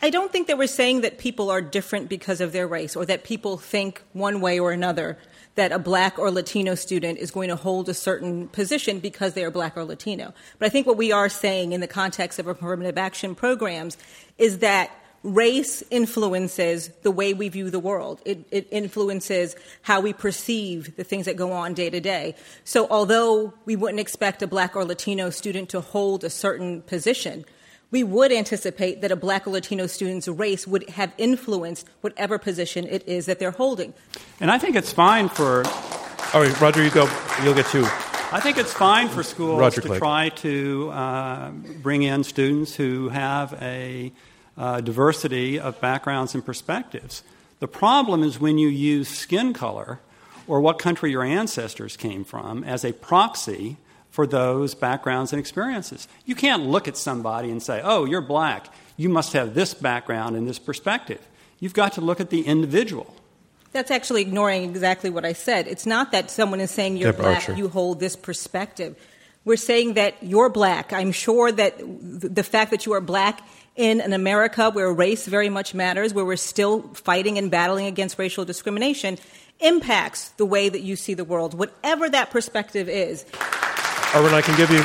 I 0.01 0.11
don't 0.11 0.33
think 0.33 0.47
that 0.47 0.59
we're 0.59 0.67
saying 0.67 1.03
that 1.03 1.19
people 1.19 1.51
are 1.51 1.61
different 1.61 2.09
because 2.09 2.41
of 2.41 2.53
their 2.53 2.67
race 2.67 2.97
or 2.97 3.05
that 3.07 3.25
people 3.25 3.57
think 3.57 4.03
one 4.13 4.41
way 4.41 4.59
or 4.59 4.73
another 4.73 5.19
that 5.59 5.73
a 5.73 5.79
black 5.79 6.21
or 6.21 6.31
Latino 6.31 6.77
student 6.77 7.19
is 7.19 7.33
going 7.33 7.49
to 7.49 7.57
hold 7.57 7.89
a 7.89 7.95
certain 7.95 8.47
position 8.47 9.01
because 9.01 9.35
they 9.35 9.43
are 9.43 9.51
black 9.51 9.77
or 9.77 9.85
Latino. 9.85 10.33
But 10.61 10.67
I 10.67 10.69
think 10.69 10.87
what 10.87 10.97
we 10.97 11.11
are 11.11 11.29
saying 11.29 11.73
in 11.73 11.81
the 11.81 11.89
context 11.89 12.39
of 12.39 12.47
affirmative 12.47 12.97
action 12.97 13.35
programs 13.35 13.97
is 14.39 14.59
that 14.59 14.93
race 15.25 15.83
influences 15.91 16.91
the 17.03 17.11
way 17.11 17.35
we 17.35 17.49
view 17.49 17.71
the 17.71 17.81
world. 17.81 18.23
It, 18.25 18.45
it, 18.53 18.69
influences 18.71 19.57
how 19.83 20.01
we 20.01 20.13
perceive 20.13 20.95
the 20.95 21.03
things 21.03 21.27
that 21.27 21.35
go 21.35 21.51
on 21.51 21.75
day 21.75 21.91
to 21.91 21.99
day. 21.99 22.37
So, 22.63 22.87
although 22.89 23.53
we 23.65 23.75
wouldn't 23.75 23.99
expect 23.99 24.43
a 24.43 24.47
black 24.47 24.77
or 24.77 24.85
Latino 24.85 25.29
student 25.29 25.71
to 25.71 25.81
hold 25.81 26.23
a 26.23 26.31
certain 26.31 26.83
position, 26.83 27.45
we 27.91 28.05
would 28.05 28.33
anticipate 28.33 29.01
that 29.01 29.11
a 29.11 29.17
black 29.17 29.47
or 29.47 29.51
Latino 29.51 29.87
student's 29.87 30.29
race 30.29 30.67
would 30.67 30.89
have 30.91 31.13
influenced 31.17 31.89
whatever 32.01 32.39
position 32.39 32.87
it 32.87 33.07
is 33.09 33.27
that 33.27 33.39
they're 33.39 33.51
holding. 33.51 33.95
And 34.41 34.51
I 34.51 34.59
think 34.59 34.77
it's 34.77 34.93
fine 34.93 35.29
for. 35.29 35.67
All 36.35 36.43
right, 36.43 36.61
Roger, 36.61 36.85
you 36.85 36.91
go. 36.91 37.09
You'll 37.43 37.55
get 37.55 37.67
two. 37.67 37.87
I 38.31 38.41
think 38.41 38.59
it's 38.59 38.75
fine 38.75 39.09
for 39.09 39.23
schools 39.23 39.59
Roger 39.59 39.81
to 39.81 39.89
Clegg. 39.89 39.99
try 39.99 40.29
to 40.29 40.91
uh, 40.91 41.51
bring 41.81 42.03
in 42.03 42.25
students 42.25 42.75
who 42.75 43.09
have 43.09 43.55
a 43.63 44.13
uh, 44.59 44.83
diversity 44.83 45.59
of 45.59 45.81
backgrounds 45.81 46.35
and 46.35 46.45
perspectives. 46.45 47.23
The 47.61 47.69
problem 47.69 48.23
is 48.23 48.39
when 48.39 48.59
you 48.59 48.69
use 48.69 49.09
skin 49.09 49.55
color 49.55 50.01
or 50.47 50.61
what 50.61 50.79
country 50.79 51.11
your 51.11 51.25
ancestors 51.25 51.97
came 51.97 52.23
from 52.23 52.65
as 52.65 52.85
a 52.85 52.93
proxy 52.93 53.79
for 54.19 54.27
those 54.27 54.75
backgrounds 54.75 55.33
and 55.33 55.39
experiences. 55.39 56.09
You 56.27 56.35
can't 56.35 56.65
look 56.65 56.89
at 56.89 56.97
somebody 56.97 57.53
and 57.53 57.63
say, 57.63 57.81
oh, 57.85 58.05
you're 58.05 58.21
black. 58.21 58.67
You 58.97 59.09
must 59.09 59.33
have 59.35 59.55
this 59.55 59.75
background 59.75 60.35
and 60.35 60.49
this 60.49 60.59
perspective. 60.59 61.25
You've 61.61 61.73
got 61.73 61.93
to 61.93 62.01
look 62.01 62.19
at 62.19 62.29
the 62.29 62.45
individual. 62.45 63.15
That's 63.71 63.93
actually 63.93 64.23
ignoring 64.23 64.65
exactly 64.65 65.09
what 65.09 65.25
I 65.25 65.35
said. 65.35 65.69
It's 65.69 65.87
not 65.87 66.11
that 66.11 66.33
someone 66.33 66.59
is 66.59 66.73
saying 66.73 66.97
you're 66.97 67.13
Deb 67.13 67.21
black, 67.21 67.37
Archer. 67.37 67.53
you 67.55 67.69
hold 67.69 68.01
this 68.01 68.17
perspective. 68.17 68.97
We're 69.45 69.57
saying 69.57 69.95
that 69.95 70.21
you're 70.21 70.49
black. 70.49 70.93
I'm 70.93 71.13
sure 71.13 71.53
that 71.53 71.77
the 71.79 72.43
fact 72.43 72.73
that 72.73 72.87
you 72.87 72.95
are 72.95 73.01
black 73.01 73.41
in 73.77 74.01
an 74.01 74.13
America 74.13 74.71
where 74.71 74.93
race 74.93 75.29
very 75.29 75.49
much 75.49 75.75
matters, 75.75 76.13
where 76.13 76.25
we're 76.25 76.35
still 76.35 76.83
fighting 76.95 77.39
and 77.39 77.53
battling 77.53 77.87
against 77.87 78.19
racial 78.19 78.45
discrimination, 78.45 79.17
impacts 79.61 80.31
the 80.31 80.45
way 80.45 80.69
that 80.69 80.81
you 80.81 80.97
see 80.97 81.15
the 81.15 81.25
world, 81.25 81.55
whatever 81.55 82.11
that 82.11 82.33
perspective 82.33 82.89
is. 82.89 83.25
Erwin, 84.15 84.33
I 84.33 84.41
can 84.41 84.57
give 84.57 84.71
you. 84.71 84.83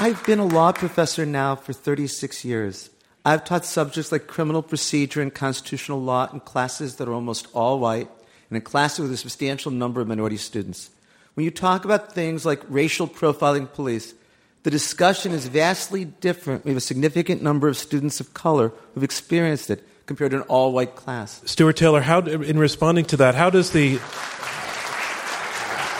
I've 0.00 0.24
been 0.24 0.38
a 0.38 0.46
law 0.46 0.72
professor 0.72 1.26
now 1.26 1.54
for 1.54 1.74
36 1.74 2.42
years. 2.42 2.88
I've 3.26 3.44
taught 3.44 3.66
subjects 3.66 4.10
like 4.10 4.26
criminal 4.26 4.62
procedure 4.62 5.20
and 5.20 5.34
constitutional 5.34 6.00
law 6.00 6.30
in 6.32 6.40
classes 6.40 6.96
that 6.96 7.08
are 7.08 7.12
almost 7.12 7.46
all 7.52 7.78
white 7.78 8.08
and 8.48 8.56
in 8.56 8.62
classes 8.62 9.00
with 9.00 9.12
a 9.12 9.18
substantial 9.18 9.70
number 9.70 10.00
of 10.00 10.08
minority 10.08 10.38
students. 10.38 10.88
When 11.34 11.44
you 11.44 11.50
talk 11.50 11.84
about 11.84 12.14
things 12.14 12.46
like 12.46 12.62
racial 12.70 13.06
profiling 13.06 13.70
police, 13.70 14.14
the 14.62 14.70
discussion 14.70 15.32
is 15.32 15.46
vastly 15.46 16.06
different. 16.06 16.64
We 16.64 16.70
have 16.70 16.78
a 16.78 16.80
significant 16.80 17.42
number 17.42 17.68
of 17.68 17.76
students 17.76 18.18
of 18.18 18.32
color 18.32 18.72
who've 18.94 19.04
experienced 19.04 19.68
it 19.68 19.86
compared 20.06 20.30
to 20.30 20.38
an 20.38 20.42
all 20.44 20.72
white 20.72 20.96
class. 20.96 21.42
Stuart 21.44 21.76
Taylor, 21.76 22.00
how, 22.00 22.20
in 22.20 22.58
responding 22.58 23.04
to 23.06 23.18
that, 23.18 23.34
how 23.34 23.50
does 23.50 23.72
the 23.72 24.00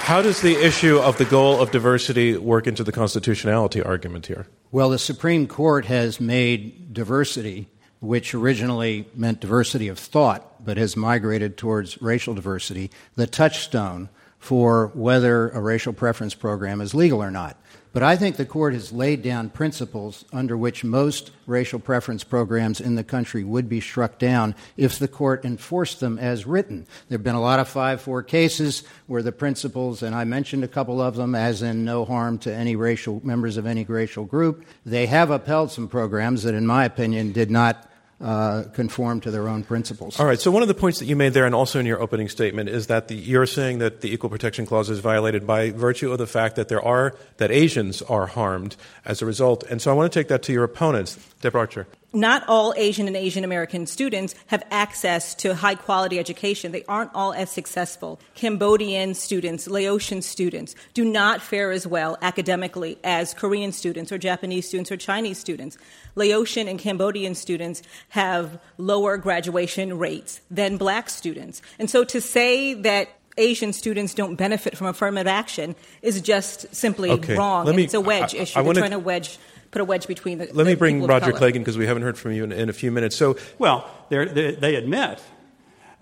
how 0.09 0.23
does 0.23 0.41
the 0.41 0.57
issue 0.65 0.99
of 0.99 1.19
the 1.19 1.25
goal 1.27 1.61
of 1.61 1.71
diversity 1.71 2.35
work 2.35 2.67
into 2.67 2.83
the 2.83 2.91
constitutionality 2.91 3.83
argument 3.83 4.25
here? 4.25 4.47
Well, 4.73 4.89
the 4.89 4.99
Supreme 4.99 5.47
Court 5.47 5.85
has 5.85 6.19
made 6.19 6.95
diversity, 6.95 7.69
which 8.01 8.35
originally 8.35 9.07
meant 9.15 9.41
diversity 9.41 9.87
of 9.89 9.99
thought, 9.99 10.65
but 10.65 10.79
has 10.79 10.97
migrated 10.97 11.59
towards 11.59 12.01
racial 12.01 12.33
diversity, 12.33 12.91
the 13.17 13.27
touchstone 13.27 14.09
for 14.39 14.93
whether 14.95 15.51
a 15.51 15.61
racial 15.61 15.93
preference 15.93 16.35
program 16.35 16.81
is 16.81 16.95
legal 16.95 17.23
or 17.23 17.31
not. 17.31 17.61
But 17.93 18.03
I 18.03 18.17
think 18.17 18.37
the 18.37 18.45
court 18.45 18.75
has 18.75 18.93
laid 18.93 19.23
down 19.23 19.49
principles 19.49 20.25
under 20.33 20.57
which 20.57 20.85
most 20.85 21.31
racial 21.47 21.79
preference 21.79 22.23
programs 22.23 22.81
in 22.81 22.97
the 22.97 23.03
country 23.03 23.43
would 23.43 23.69
be 23.69 23.81
struck 23.81 24.19
down 24.19 24.55
if 24.77 24.99
the 24.99 25.09
court 25.09 25.45
enforced 25.45 25.99
them 25.99 26.19
as 26.19 26.47
written. 26.47 26.87
There 27.09 27.17
have 27.17 27.25
been 27.25 27.35
a 27.35 27.41
lot 27.41 27.61
of 27.61 27.69
5 27.69 28.01
4 28.03 28.23
cases 28.23 28.85
where 29.07 29.23
the 29.23 29.33
principles, 29.33 30.03
and 30.03 30.15
I 30.15 30.25
mentioned 30.25 30.65
a 30.65 30.69
couple 30.69 31.01
of 31.01 31.17
them, 31.17 31.35
as 31.35 31.63
in 31.63 31.85
no 31.85 32.05
harm 32.05 32.39
to 32.41 32.55
any 32.55 32.77
racial 32.77 33.21
members 33.25 33.57
of 33.57 33.67
any 33.67 33.85
racial 33.85 34.27
group, 34.27 34.65
they 34.85 35.07
have 35.07 35.31
upheld 35.31 35.71
some 35.71 35.89
programs 35.89 36.43
that, 36.43 36.55
in 36.55 36.67
my 36.67 36.85
opinion, 36.85 37.33
did 37.33 37.51
not 37.51 37.88
uh, 38.21 38.65
conform 38.73 39.21
to 39.21 39.31
their 39.31 39.49
own 39.49 39.63
principles. 39.63 40.19
All 40.19 40.27
right. 40.27 40.41
So 40.41 40.51
one 40.51 40.63
of 40.63 40.69
the 40.69 40.75
points 40.75 40.99
that 40.99 41.07
you 41.07 41.17
made 41.17 41.35
there, 41.35 41.47
and 41.47 41.55
also 41.55 41.79
in 41.79 41.87
your 41.87 42.01
opening 42.01 42.29
statement, 42.29 42.69
is 42.69 42.89
that 42.89 43.09
the, 43.09 43.15
you're 43.15 43.47
saying 43.47 43.79
that 43.79 44.01
the 44.01 44.13
Equal 44.13 44.31
Protection 44.31 44.67
Clause 44.67 44.91
is 44.91 44.99
violated 44.99 45.47
by 45.47 45.71
virtue 45.71 46.11
of 46.11 46.19
the 46.19 46.27
fact 46.27 46.57
that 46.57 46.69
there 46.69 46.83
are 46.83 47.15
that 47.37 47.51
Asians 47.51 48.03
are 48.03 48.27
harmed 48.27 48.77
as 49.05 49.23
a 49.23 49.27
result. 49.27 49.63
And 49.65 49.81
so 49.81 49.91
I 49.91 49.95
want 49.95 50.13
to 50.13 50.19
take 50.19 50.29
that 50.29 50.43
to 50.45 50.53
your 50.53 50.65
opponents, 50.65 51.19
Deb 51.41 51.55
Archer. 51.55 51.87
Not 52.13 52.43
all 52.49 52.73
Asian 52.77 53.07
and 53.07 53.17
Asian 53.17 53.45
American 53.45 53.87
students 53.87 54.35
have 54.47 54.63
access 54.71 55.35
to 55.37 55.55
high 55.55 55.75
quality 55.75 56.19
education. 56.19 56.73
They 56.73 56.85
aren't 56.85 57.11
all 57.15 57.33
as 57.35 57.51
successful. 57.51 58.19
Cambodian 58.35 59.15
students, 59.15 59.69
Laotian 59.69 60.23
students 60.23 60.75
do 60.95 61.05
not 61.05 61.43
fare 61.43 61.71
as 61.71 61.87
well 61.87 62.17
academically 62.23 62.99
as 63.05 63.35
Korean 63.35 63.73
students 63.73 64.11
or 64.11 64.17
Japanese 64.19 64.67
students 64.67 64.91
or 64.91 64.97
Chinese 64.97 65.39
students. 65.39 65.77
Laotian 66.15 66.67
and 66.67 66.79
Cambodian 66.79 67.35
students 67.35 67.83
have 68.11 68.59
lower 68.79 69.17
graduation 69.19 69.99
rates 69.99 70.41
than 70.51 70.77
black 70.79 71.11
students. 71.11 71.61
And 71.79 71.91
so 71.91 72.05
to 72.05 72.21
say 72.21 72.73
that 72.75 73.09
Asian 73.37 73.73
students 73.73 74.15
don't 74.15 74.35
benefit 74.35 74.77
from 74.77 74.89
affirmative 74.89 75.29
action 75.29 75.77
is 76.03 76.21
just 76.21 76.75
simply 76.75 77.11
Okay. 77.11 77.37
wrong. 77.37 77.73
Me- 77.77 77.85
it's 77.85 77.95
a 77.95 78.01
wedge 78.01 78.35
I- 78.35 78.39
I 78.39 78.43
issue. 78.43 78.55
They're 78.55 78.65
wanna- 78.65 78.81
trying 78.81 78.91
to 78.93 78.99
wedge, 78.99 79.39
put 79.71 79.81
a 79.81 79.85
wedge 79.85 80.07
between 80.07 80.39
the. 80.39 80.49
Let 80.53 80.67
me 80.67 80.75
bring 80.75 81.07
Roger 81.07 81.27
color. 81.27 81.39
Clegg 81.39 81.55
because 81.55 81.79
we 81.79 81.87
haven't 81.87 82.03
heard 82.03 82.19
from 82.19 82.33
you 82.33 82.45
in, 82.45 82.53
in 82.53 82.69
a 82.69 82.73
few 82.73 82.91
minutes. 82.91 83.17
So 83.17 83.37
Well, 83.59 83.89
they're, 84.09 84.27
they 84.27 84.55
they 84.55 84.75
admit, 84.77 85.21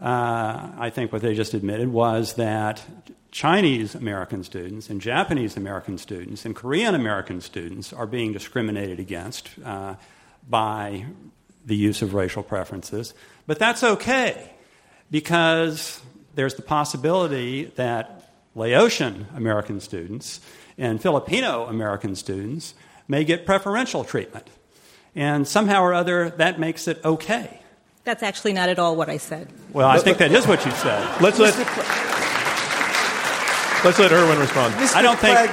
uh, 0.01 0.71
I 0.79 0.91
think 0.91 1.13
what 1.13 1.23
they 1.23 1.35
just 1.35 1.55
admitted 1.55 1.89
was 1.89 2.35
that 2.35 2.83
Chinese 3.31 3.95
American 3.95 4.45
students 4.45 4.89
and 4.89 5.01
Japanese 5.01 5.57
American 5.57 5.99
students 5.99 6.45
and 6.45 6.57
Korean 6.57 6.95
American 6.95 7.41
students 7.41 7.93
are 7.93 8.07
being 8.07 8.33
discriminated 8.33 8.99
against 8.99 9.51
uh, 9.65 9.97
by 10.49 11.05
the 11.65 11.77
use 11.77 12.01
of 12.01 12.15
racial 12.15 12.43
preferences. 12.43 13.13
But 13.47 13.59
that's 13.59 13.83
okay 13.83 14.53
because 15.11 16.01
there's 16.35 16.55
the 16.55 16.63
possibility 16.63 17.65
that 17.77 18.31
Laotian 18.55 19.27
American 19.35 19.81
students 19.81 20.41
and 20.79 21.01
Filipino 21.01 21.67
American 21.67 22.17
students 22.17 22.75
may 23.09 23.25
get 23.25 23.47
preferential 23.47 24.05
treatment. 24.05 24.49
And 25.15 25.47
somehow 25.49 25.83
or 25.83 25.95
other, 25.95 26.31
that 26.31 26.59
makes 26.61 26.89
it 26.89 27.01
okay. 27.05 27.61
That's 28.05 28.23
actually 28.23 28.53
not 28.53 28.69
at 28.69 28.79
all 28.79 28.95
what 28.97 29.09
I 29.09 29.17
said. 29.17 29.49
Well, 29.73 29.89
I 29.89 29.99
think 29.99 30.19
that 30.19 30.31
is 30.33 30.47
what 30.47 30.65
you 30.65 30.71
said. 30.73 31.21
let's 31.21 31.39
let 31.39 31.57
let's 33.85 33.99
let 33.99 34.13
Erwin 34.13 34.39
respond. 34.39 34.75
Mr. 34.75 34.95
I 34.97 35.03
don't 35.03 35.19
think- 35.19 35.51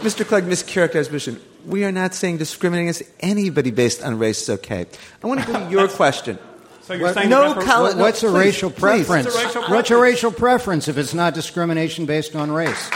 Mr. 0.00 0.26
Clegg 0.26 0.44
mischaracterized 0.44 1.10
mission. 1.12 1.40
We 1.66 1.84
are 1.84 1.92
not 1.92 2.14
saying 2.14 2.38
discriminating 2.38 2.88
against 2.88 3.02
anybody 3.20 3.70
based 3.70 4.02
on 4.02 4.18
race 4.18 4.42
is 4.42 4.50
okay. 4.50 4.86
I 5.22 5.26
want 5.26 5.40
to 5.42 5.46
go 5.46 5.52
to 5.64 5.70
your 5.70 5.88
question. 6.00 6.38
So 6.82 6.94
you're 6.94 7.04
What- 7.08 7.14
saying 7.14 7.28
no 7.28 7.50
the 7.50 7.54
refer- 7.60 7.66
college- 7.66 7.94
What- 7.96 8.02
What's 8.02 8.22
a 8.22 8.26
please, 8.28 8.34
racial 8.38 8.70
please. 8.70 8.80
preference? 9.06 9.26
What's 9.26 9.36
a 9.36 9.46
racial 9.46 9.62
What's 9.74 9.90
a 9.90 9.96
racial 9.98 10.32
preference 10.32 10.88
if 10.88 10.96
it's 10.98 11.12
not 11.14 11.34
discrimination 11.34 12.06
based 12.06 12.34
on 12.34 12.50
race? 12.50 12.90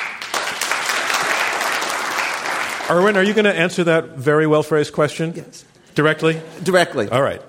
Erwin, 2.90 3.16
are 3.16 3.22
you 3.22 3.32
going 3.32 3.46
to 3.46 3.54
answer 3.54 3.82
that 3.84 4.18
very 4.18 4.46
well 4.46 4.62
phrased 4.62 4.92
question? 4.92 5.32
Yes. 5.34 5.64
Directly? 5.94 6.40
Directly. 6.62 7.08
All 7.08 7.22
right. 7.22 7.40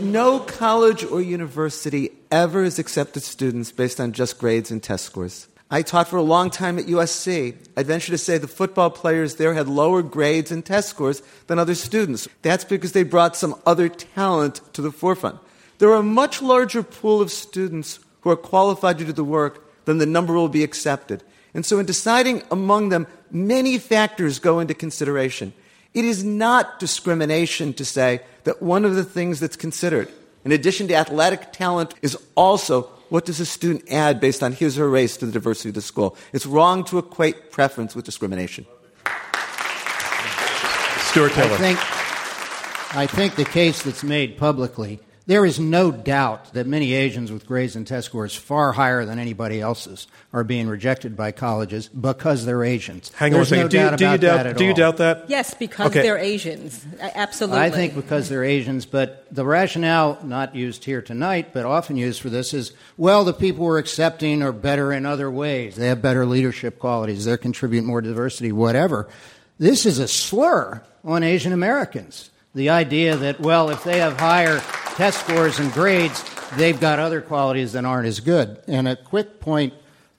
No 0.00 0.38
college 0.38 1.04
or 1.04 1.20
university 1.20 2.10
ever 2.30 2.64
has 2.64 2.78
accepted 2.78 3.22
students 3.22 3.70
based 3.70 4.00
on 4.00 4.12
just 4.12 4.38
grades 4.38 4.70
and 4.70 4.82
test 4.82 5.04
scores. 5.04 5.46
I 5.70 5.82
taught 5.82 6.08
for 6.08 6.16
a 6.16 6.22
long 6.22 6.48
time 6.48 6.78
at 6.78 6.86
USC. 6.86 7.54
I'd 7.76 7.86
venture 7.86 8.12
to 8.12 8.18
say 8.18 8.38
the 8.38 8.48
football 8.48 8.88
players 8.88 9.34
there 9.34 9.52
had 9.52 9.68
lower 9.68 10.00
grades 10.00 10.50
and 10.50 10.64
test 10.64 10.88
scores 10.88 11.20
than 11.48 11.58
other 11.58 11.74
students. 11.74 12.26
That's 12.40 12.64
because 12.64 12.92
they 12.92 13.02
brought 13.02 13.36
some 13.36 13.56
other 13.66 13.90
talent 13.90 14.62
to 14.72 14.80
the 14.80 14.90
forefront. 14.90 15.38
There 15.78 15.90
are 15.90 16.00
a 16.00 16.02
much 16.02 16.40
larger 16.40 16.82
pool 16.82 17.20
of 17.20 17.30
students 17.30 18.00
who 18.22 18.30
are 18.30 18.36
qualified 18.36 18.96
to 18.98 19.04
do 19.04 19.12
the 19.12 19.22
work 19.22 19.84
than 19.84 19.98
the 19.98 20.06
number 20.06 20.32
will 20.32 20.48
be 20.48 20.64
accepted. 20.64 21.22
And 21.54 21.64
so, 21.64 21.78
in 21.78 21.86
deciding 21.86 22.42
among 22.50 22.90
them, 22.90 23.06
many 23.30 23.78
factors 23.78 24.38
go 24.38 24.60
into 24.60 24.74
consideration. 24.74 25.52
It 25.94 26.04
is 26.04 26.22
not 26.22 26.78
discrimination 26.78 27.72
to 27.74 27.84
say 27.84 28.20
that 28.44 28.62
one 28.62 28.84
of 28.84 28.94
the 28.94 29.04
things 29.04 29.40
that's 29.40 29.56
considered, 29.56 30.08
in 30.44 30.52
addition 30.52 30.88
to 30.88 30.94
athletic 30.94 31.52
talent, 31.52 31.94
is 32.02 32.16
also 32.34 32.82
what 33.08 33.24
does 33.24 33.40
a 33.40 33.46
student 33.46 33.90
add 33.90 34.20
based 34.20 34.42
on 34.42 34.52
his 34.52 34.78
or 34.78 34.82
her 34.82 34.90
race 34.90 35.16
to 35.16 35.26
the 35.26 35.32
diversity 35.32 35.70
of 35.70 35.74
the 35.74 35.80
school. 35.80 36.16
It's 36.32 36.46
wrong 36.46 36.84
to 36.84 36.98
equate 36.98 37.50
preference 37.50 37.96
with 37.96 38.04
discrimination. 38.04 38.66
Stuart 41.06 41.32
Taylor. 41.32 41.54
I 41.54 41.56
think, 41.56 42.96
I 42.96 43.06
think 43.06 43.36
the 43.36 43.46
case 43.46 43.82
that's 43.82 44.04
made 44.04 44.36
publicly 44.36 45.00
There 45.28 45.44
is 45.44 45.60
no 45.60 45.90
doubt 45.92 46.54
that 46.54 46.66
many 46.66 46.94
Asians 46.94 47.30
with 47.30 47.46
grades 47.46 47.76
and 47.76 47.86
test 47.86 48.06
scores 48.06 48.34
far 48.34 48.72
higher 48.72 49.04
than 49.04 49.18
anybody 49.18 49.60
else's 49.60 50.06
are 50.32 50.42
being 50.42 50.68
rejected 50.68 51.18
by 51.18 51.32
colleges 51.32 51.86
because 51.88 52.46
they're 52.46 52.64
Asians. 52.64 53.12
Hang 53.14 53.32
There's 53.34 53.52
on 53.52 53.58
a 53.58 53.60
second. 53.60 53.64
no 53.64 53.68
do 53.68 53.76
you, 53.76 53.82
doubt 53.82 53.98
do 53.98 54.04
you 54.04 54.08
about 54.08 54.20
doubt, 54.22 54.36
that 54.38 54.46
at 54.46 54.56
do 54.56 54.64
you 54.64 54.70
all. 54.70 54.76
doubt 54.76 54.96
that? 54.96 55.24
Yes, 55.28 55.52
because 55.52 55.88
Okay. 55.88 56.00
they're 56.00 56.16
Asians. 56.16 56.82
Absolutely. 57.14 57.60
I 57.60 57.68
think 57.68 57.94
because 57.94 58.30
they're 58.30 58.42
Asians, 58.42 58.86
but 58.86 59.26
the 59.30 59.44
rationale 59.44 60.18
not 60.24 60.54
used 60.54 60.86
here 60.86 61.02
tonight, 61.02 61.50
but 61.52 61.66
often 61.66 61.98
used 61.98 62.22
for 62.22 62.30
this 62.30 62.54
is, 62.54 62.72
well, 62.96 63.22
the 63.24 63.34
people 63.34 63.66
we're 63.66 63.76
accepting 63.78 64.42
are 64.42 64.50
better 64.52 64.94
in 64.94 65.04
other 65.04 65.30
ways. 65.30 65.76
They 65.76 65.88
have 65.88 66.00
better 66.00 66.24
leadership 66.24 66.78
qualities. 66.78 67.26
They 67.26 67.36
contribute 67.36 67.84
more 67.84 68.00
diversity, 68.00 68.50
whatever. 68.50 69.06
This 69.58 69.84
is 69.84 69.98
a 69.98 70.08
slur 70.08 70.82
on 71.04 71.22
Asian 71.22 71.52
Americans. 71.52 72.30
The 72.54 72.70
idea 72.70 73.14
that, 73.18 73.40
well, 73.40 73.68
if 73.68 73.84
they 73.84 73.98
have 73.98 74.18
higher 74.18 74.62
test 74.98 75.20
scores 75.20 75.60
and 75.60 75.72
grades, 75.72 76.24
they've 76.56 76.80
got 76.80 76.98
other 76.98 77.20
qualities 77.20 77.74
that 77.74 77.84
aren't 77.84 78.08
as 78.08 78.18
good. 78.18 78.60
And 78.66 78.88
a 78.88 78.96
quick 78.96 79.38
point 79.38 79.72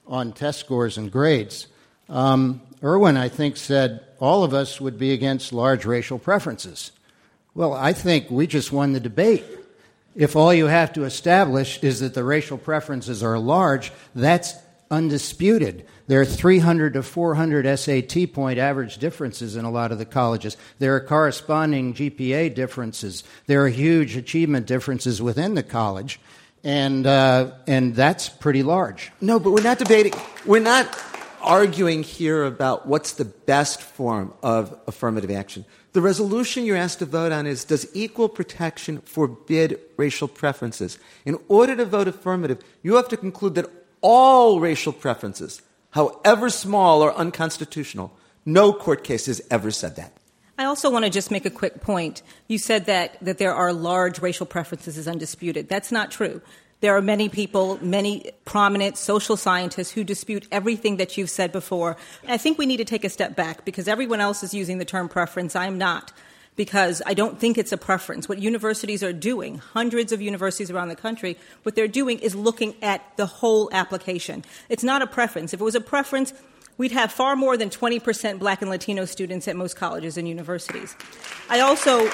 on 0.08 0.32
test 0.32 0.58
scores 0.58 0.98
and 0.98 1.12
grades. 1.12 1.68
Um, 2.08 2.62
Erwin, 2.82 3.18
I 3.18 3.28
think, 3.28 3.58
said 3.58 4.06
all 4.22 4.46
of 4.46 4.54
us 4.54 4.80
would 4.80 4.98
be 4.98 5.12
against 5.12 5.52
large 5.52 5.84
racial 5.84 6.18
preferences. 6.18 6.94
Well, 7.54 7.74
I 7.74 7.92
think 7.92 8.32
we 8.32 8.48
just 8.48 8.72
won 8.72 8.94
the 8.94 9.02
debate. 9.02 9.44
If 10.16 10.38
all 10.38 10.54
you 10.54 10.68
have 10.68 10.94
to 10.94 11.04
establish 11.04 11.84
is 11.84 12.00
that 12.00 12.14
the 12.14 12.24
racial 12.24 12.58
preferences 12.58 13.22
are 13.22 13.38
large, 13.38 13.92
that's 14.16 14.54
undisputed. 14.92 15.86
There 16.08 16.22
are 16.22 16.26
300 16.26 16.94
to 16.94 17.04
400 17.04 17.78
SAT 17.78 18.34
point 18.34 18.60
average 18.60 18.98
differences 18.98 19.56
in 19.56 19.66
a 19.66 19.72
lot 19.72 19.92
of 19.92 19.98
the 19.98 20.06
colleges. 20.06 20.58
There 20.80 20.96
are 20.96 21.00
corresponding 21.00 21.94
GPA 21.94 22.56
differences. 22.56 23.24
There 23.48 23.64
are 23.64 23.70
huge 23.70 24.16
achievement 24.16 24.66
differences 24.66 25.22
within 25.22 25.54
the 25.54 25.64
college, 25.64 26.20
and, 26.64 27.06
uh, 27.06 27.52
and 27.68 27.96
that's 27.96 28.30
pretty 28.30 28.64
large. 28.64 29.12
No, 29.22 29.40
but 29.40 29.52
we're 29.52 29.62
not 29.62 29.78
debating. 29.78 30.14
We're 30.46 30.60
not 30.62 30.98
arguing 31.42 32.04
here 32.04 32.44
about 32.44 32.88
what's 32.88 33.14
the 33.14 33.26
best 33.26 33.82
form 33.82 34.34
of 34.44 34.78
affirmative 34.88 35.32
action. 35.32 35.66
The 35.94 36.02
resolution 36.02 36.66
you're 36.66 36.78
asked 36.78 37.00
to 37.00 37.06
vote 37.06 37.32
on 37.32 37.48
is 37.48 37.64
Does 37.64 37.88
equal 37.96 38.30
protection 38.30 39.02
forbid 39.02 39.80
racial 39.98 40.28
preferences? 40.28 41.00
In 41.26 41.38
order 41.48 41.76
to 41.76 41.86
vote 41.86 42.08
affirmative, 42.08 42.60
you 42.84 42.96
have 42.96 43.10
to 43.10 43.18
conclude 43.18 43.56
that 43.56 43.79
all 44.02 44.60
racial 44.60 44.94
preferences, 44.94 45.62
however 45.92 46.50
small 46.50 47.02
or 47.02 47.14
unconstitutional, 47.16 48.12
no 48.46 48.74
court 48.74 49.04
case 49.04 49.26
has 49.28 49.42
ever 49.52 49.72
said 49.72 49.96
that. 49.96 50.14
I 50.58 50.66
also 50.66 50.92
want 50.92 51.06
to 51.06 51.12
just 51.12 51.32
make 51.32 51.46
a 51.46 51.50
quick 51.50 51.80
point. 51.82 52.22
You 52.48 52.58
said 52.58 52.86
that, 52.86 53.18
that 53.22 53.38
there 53.38 53.54
are 53.54 53.72
large 53.72 54.20
racial 54.20 54.46
preferences 54.46 54.98
is 54.98 55.08
undisputed. 55.08 55.70
That's 55.70 55.92
not 55.92 56.12
true. 56.12 56.42
There 56.82 56.96
are 56.96 57.02
many 57.02 57.30
people, 57.30 57.78
many 57.82 58.32
prominent 58.46 58.98
social 58.98 59.36
scientists 59.36 59.92
who 59.92 60.04
dispute 60.04 60.48
everything 60.52 60.98
that 60.98 61.18
you've 61.18 61.30
said 61.30 61.52
before. 61.52 61.98
I 62.28 62.38
think 62.38 62.58
we 62.58 62.66
need 62.66 62.78
to 62.78 62.86
take 62.86 63.04
a 63.04 63.10
step 63.10 63.36
back 63.36 63.66
because 63.66 63.88
everyone 63.88 64.22
else 64.22 64.44
is 64.44 64.54
using 64.54 64.78
the 64.78 64.86
term 64.86 65.10
preference. 65.10 65.56
I'm 65.56 65.78
not 65.78 66.14
because 66.60 67.02
I 67.06 67.14
don't 67.14 67.40
think 67.40 67.58
it's 67.58 67.72
a 67.72 67.78
preference. 67.78 68.28
What 68.28 68.40
universities 68.40 69.02
are 69.02 69.14
doing, 69.14 69.60
hundreds 69.60 70.12
of 70.12 70.22
universities 70.22 70.70
around 70.70 70.90
the 70.90 70.96
country, 70.98 71.38
what 71.64 71.74
they're 71.74 71.88
doing 71.88 72.20
is 72.20 72.36
looking 72.36 72.76
at 72.82 73.02
the 73.16 73.26
whole 73.26 73.70
application. 73.72 74.44
It's 74.68 74.84
not 74.84 75.02
a 75.02 75.08
preference. 75.08 75.54
If 75.54 75.62
it 75.62 75.64
was 75.64 75.76
a 75.76 75.80
preference, 75.80 76.34
we'd 76.78 76.92
have 76.92 77.14
far 77.14 77.38
more 77.38 77.56
than 77.56 77.70
20% 77.70 78.40
black 78.40 78.62
and 78.62 78.70
Latino 78.70 79.06
students 79.06 79.48
at 79.48 79.56
most 79.56 79.78
colleges 79.78 80.18
and 80.18 80.28
universities. 80.28 80.98
I 81.50 81.62
also 81.62 82.12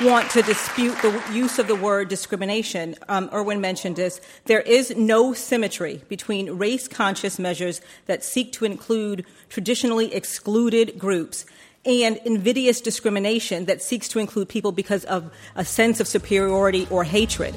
want 0.00 0.30
to 0.30 0.40
dispute 0.40 0.96
the 1.02 1.22
use 1.30 1.58
of 1.58 1.68
the 1.68 1.76
word 1.76 2.08
discrimination. 2.08 2.94
Um, 3.10 3.28
Erwin 3.30 3.60
mentioned 3.60 3.96
this. 3.96 4.22
There 4.46 4.62
is 4.62 4.96
no 4.96 5.34
symmetry 5.34 6.00
between 6.08 6.52
race 6.52 6.88
conscious 6.88 7.38
measures 7.38 7.82
that 8.06 8.24
seek 8.24 8.52
to 8.52 8.64
include 8.64 9.26
traditionally 9.50 10.14
excluded 10.14 10.98
groups 10.98 11.44
and 11.84 12.16
invidious 12.18 12.80
discrimination 12.80 13.64
that 13.66 13.82
seeks 13.82 14.08
to 14.08 14.18
include 14.18 14.48
people 14.48 14.72
because 14.72 15.04
of 15.04 15.30
a 15.56 15.64
sense 15.64 16.00
of 16.00 16.06
superiority 16.06 16.86
or 16.90 17.04
hatred. 17.04 17.54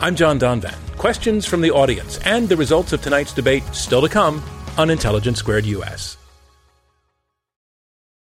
I'm 0.00 0.16
John 0.16 0.38
Donvan. 0.38 0.74
Questions 0.96 1.46
from 1.46 1.60
the 1.60 1.70
audience 1.70 2.18
and 2.24 2.48
the 2.48 2.56
results 2.56 2.92
of 2.92 3.02
tonight's 3.02 3.32
debate 3.32 3.62
still 3.72 4.02
to 4.02 4.08
come 4.08 4.42
on 4.76 4.90
Intelligence 4.90 5.38
Squared 5.38 5.66
US. 5.66 6.16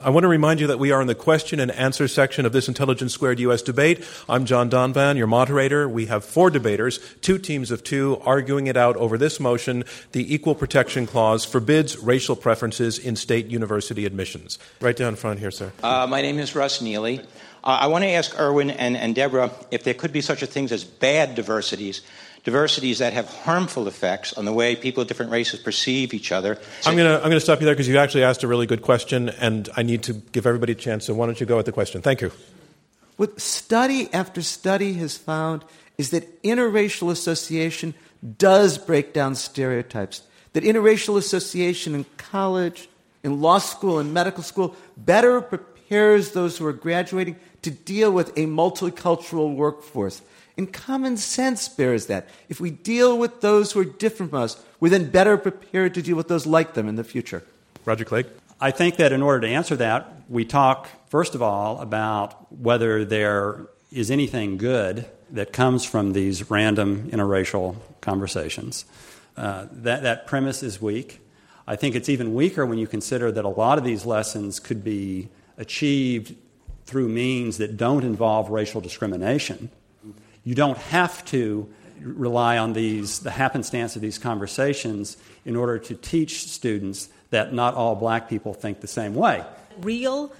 I 0.05 0.11
want 0.11 0.25
to 0.25 0.29
remind 0.29 0.59
you 0.59 0.67
that 0.67 0.81
we 0.81 0.91
are 0.91 1.01
in 1.01 1.07
the 1.07 1.15
question 1.15 1.61
and 1.61 1.71
answer 1.71 2.09
section 2.09 2.45
of 2.45 2.53
this 2.53 2.67
Intelligence 2.67 3.15
Squared 3.15 3.39
US 3.39 3.63
debate. 3.63 4.05
I'm 4.29 4.47
John 4.47 4.69
Donvan, 4.69 5.17
your 5.17 5.29
moderator. 5.29 5.89
We 5.89 6.07
have 6.07 6.25
four 6.25 6.51
debaters, 6.51 6.99
two 7.21 7.39
teams 7.39 7.71
of 7.71 7.85
two, 7.85 8.21
arguing 8.25 8.67
it 8.67 8.77
out 8.77 8.97
over 8.97 9.17
this 9.17 9.39
motion 9.39 9.85
the 10.11 10.35
Equal 10.35 10.57
Protection 10.57 11.07
Clause 11.07 11.45
forbids 11.45 11.99
racial 11.99 12.35
preferences 12.35 12.99
in 12.99 13.15
state 13.15 13.47
university 13.47 14.05
admissions. 14.05 14.59
Right 14.81 14.97
down 14.97 15.15
front 15.15 15.39
here, 15.39 15.53
sir. 15.53 15.73
Uh, 15.83 16.07
my 16.09 16.21
name 16.21 16.41
is 16.41 16.57
Russ 16.57 16.81
Neely. 16.81 17.21
Uh, 17.65 17.79
I 17.83 17.87
want 17.87 18.03
to 18.03 18.11
ask 18.11 18.37
Erwin 18.41 18.71
and, 18.71 18.97
and 18.97 19.15
Deborah 19.15 19.53
if 19.71 19.85
there 19.85 19.95
could 19.95 20.13
be 20.13 20.21
such 20.21 20.43
a 20.43 20.47
thing 20.47 20.71
as 20.73 20.83
bad 20.83 21.37
diversities, 21.37 22.01
diversities 22.45 22.99
that 22.99 23.13
have 23.13 23.29
harmful 23.29 23.87
effects 23.87 24.33
on 24.33 24.45
the 24.45 24.53
way 24.53 24.75
people 24.75 25.03
of 25.03 25.09
different 25.09 25.31
races 25.31 25.61
perceive 25.61 26.13
each 26.13 26.33
other. 26.33 26.59
I'm 26.85 26.97
going 26.97 27.09
to 27.09 27.17
I'm 27.17 27.31
going 27.31 27.33
to 27.33 27.41
stop 27.41 27.61
you 27.61 27.67
there 27.67 27.75
because 27.75 27.89
you 27.89 27.99
actually 27.99 28.25
asked 28.25 28.43
a 28.43 28.49
really 28.49 28.67
good 28.67 28.83
question, 28.83 29.29
and 29.29 29.69
I 29.77 29.83
need 29.83 30.03
to 30.05 30.15
give 30.15 30.47
everybody 30.47 30.73
a 30.73 30.77
chance. 30.77 31.07
So 31.07 31.15
why 31.15 31.27
don't 31.27 31.41
you 31.41 31.47
go 31.47 31.57
with 31.57 31.67
the 31.67 31.73
question? 31.73 32.03
Thank 32.03 32.21
you. 32.21 32.33
What 33.17 33.41
study 33.41 34.09
after 34.13 34.43
study 34.43 34.95
has 34.95 35.17
found 35.17 35.65
is 35.99 36.11
that 36.11 36.43
interracial 36.43 37.11
association 37.11 37.95
does 38.39 38.79
break 38.79 39.13
down 39.13 39.35
stereotypes. 39.35 40.23
That 40.55 40.65
interracial 40.65 41.17
association 41.17 41.95
in 41.95 42.05
college, 42.17 42.89
in 43.23 43.41
law 43.41 43.59
school, 43.59 44.01
in 44.01 44.13
medical 44.13 44.43
school 44.43 44.75
better 44.97 45.41
prepares 45.41 46.33
those 46.33 46.59
who 46.59 46.67
are 46.67 46.73
graduating 46.73 47.37
to 47.63 47.71
deal 47.71 48.11
with 48.11 48.31
a 48.31 48.47
multicultural 48.47 49.55
workforce. 49.55 50.23
And 50.57 50.73
common 50.73 51.17
sense 51.17 51.69
bears 51.69 52.07
that. 52.07 52.29
If 52.49 52.61
we 52.61 52.71
deal 52.71 53.19
with 53.19 53.41
those 53.41 53.73
who 53.73 53.81
are 53.81 53.85
different 53.85 54.31
from 54.31 54.43
us, 54.43 54.63
we're 54.81 54.91
then 54.91 55.11
better 55.11 55.37
prepared 55.37 55.95
to 55.95 56.03
deal 56.03 56.17
with 56.17 56.29
those 56.29 56.47
like 56.47 56.75
them 56.75 56.89
in 56.89 56.97
the 56.97 57.05
future. 57.05 57.43
Roger 57.85 58.05
Clegg. 58.05 58.27
I 58.61 58.71
think 58.71 58.97
that 58.97 59.13
in 59.13 59.23
order 59.23 59.41
to 59.41 59.49
answer 59.49 59.75
that, 59.77 60.23
we 60.29 60.45
talk, 60.45 60.89
first 61.09 61.35
of 61.35 61.43
all, 61.43 61.81
about 61.81 62.53
whether 62.53 63.05
there 63.05 63.67
is 63.91 64.11
anything 64.11 64.57
good 64.57 65.07
that 65.31 65.53
comes 65.53 65.85
from 65.85 66.13
these 66.13 66.51
random 66.51 67.11
interracial 67.11 67.77
conversations. 68.01 68.85
Uh, 69.37 69.67
that, 69.73 70.03
that 70.03 70.27
premise 70.27 70.63
is 70.63 70.81
weak. 70.81 71.21
I 71.67 71.77
think 71.77 71.95
it's 71.95 72.09
even 72.09 72.35
weaker 72.35 72.67
when 72.67 72.79
you 72.79 72.87
consider 72.87 73.33
that 73.33 73.45
a 73.45 73.49
lot 73.49 73.79
of 73.79 73.85
these 73.85 74.05
lessons 74.05 74.61
could 74.61 74.85
be 74.85 75.29
achieved 75.57 76.35
through 76.85 77.09
means 77.09 77.59
that 77.59 77.77
don't 77.77 78.05
involve 78.05 78.51
racial 78.51 78.81
discrimination. 78.81 79.71
You 80.45 80.55
don't 80.55 80.79
have 80.79 81.25
to 81.27 81.69
rely 82.01 82.59
on 82.59 82.73
these, 82.73 83.21
the 83.21 83.31
happenstance 83.31 83.95
of 83.97 84.03
these 84.03 84.19
conversations 84.19 85.17
in 85.45 85.57
order 85.57 85.79
to 85.79 85.95
teach 85.95 86.49
students 86.49 87.09
that 87.31 87.53
not 87.53 87.75
all 87.75 87.95
black 87.95 88.29
people 88.29 88.53
think 88.53 88.81
the 88.81 88.89
same 88.89 89.15
way. 89.15 89.45
Real, 89.79 90.33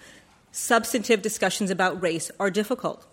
substantive 0.51 1.23
discussions 1.23 1.71
about 1.71 2.03
race 2.03 2.31
are 2.41 2.51
difficult. 2.51 3.07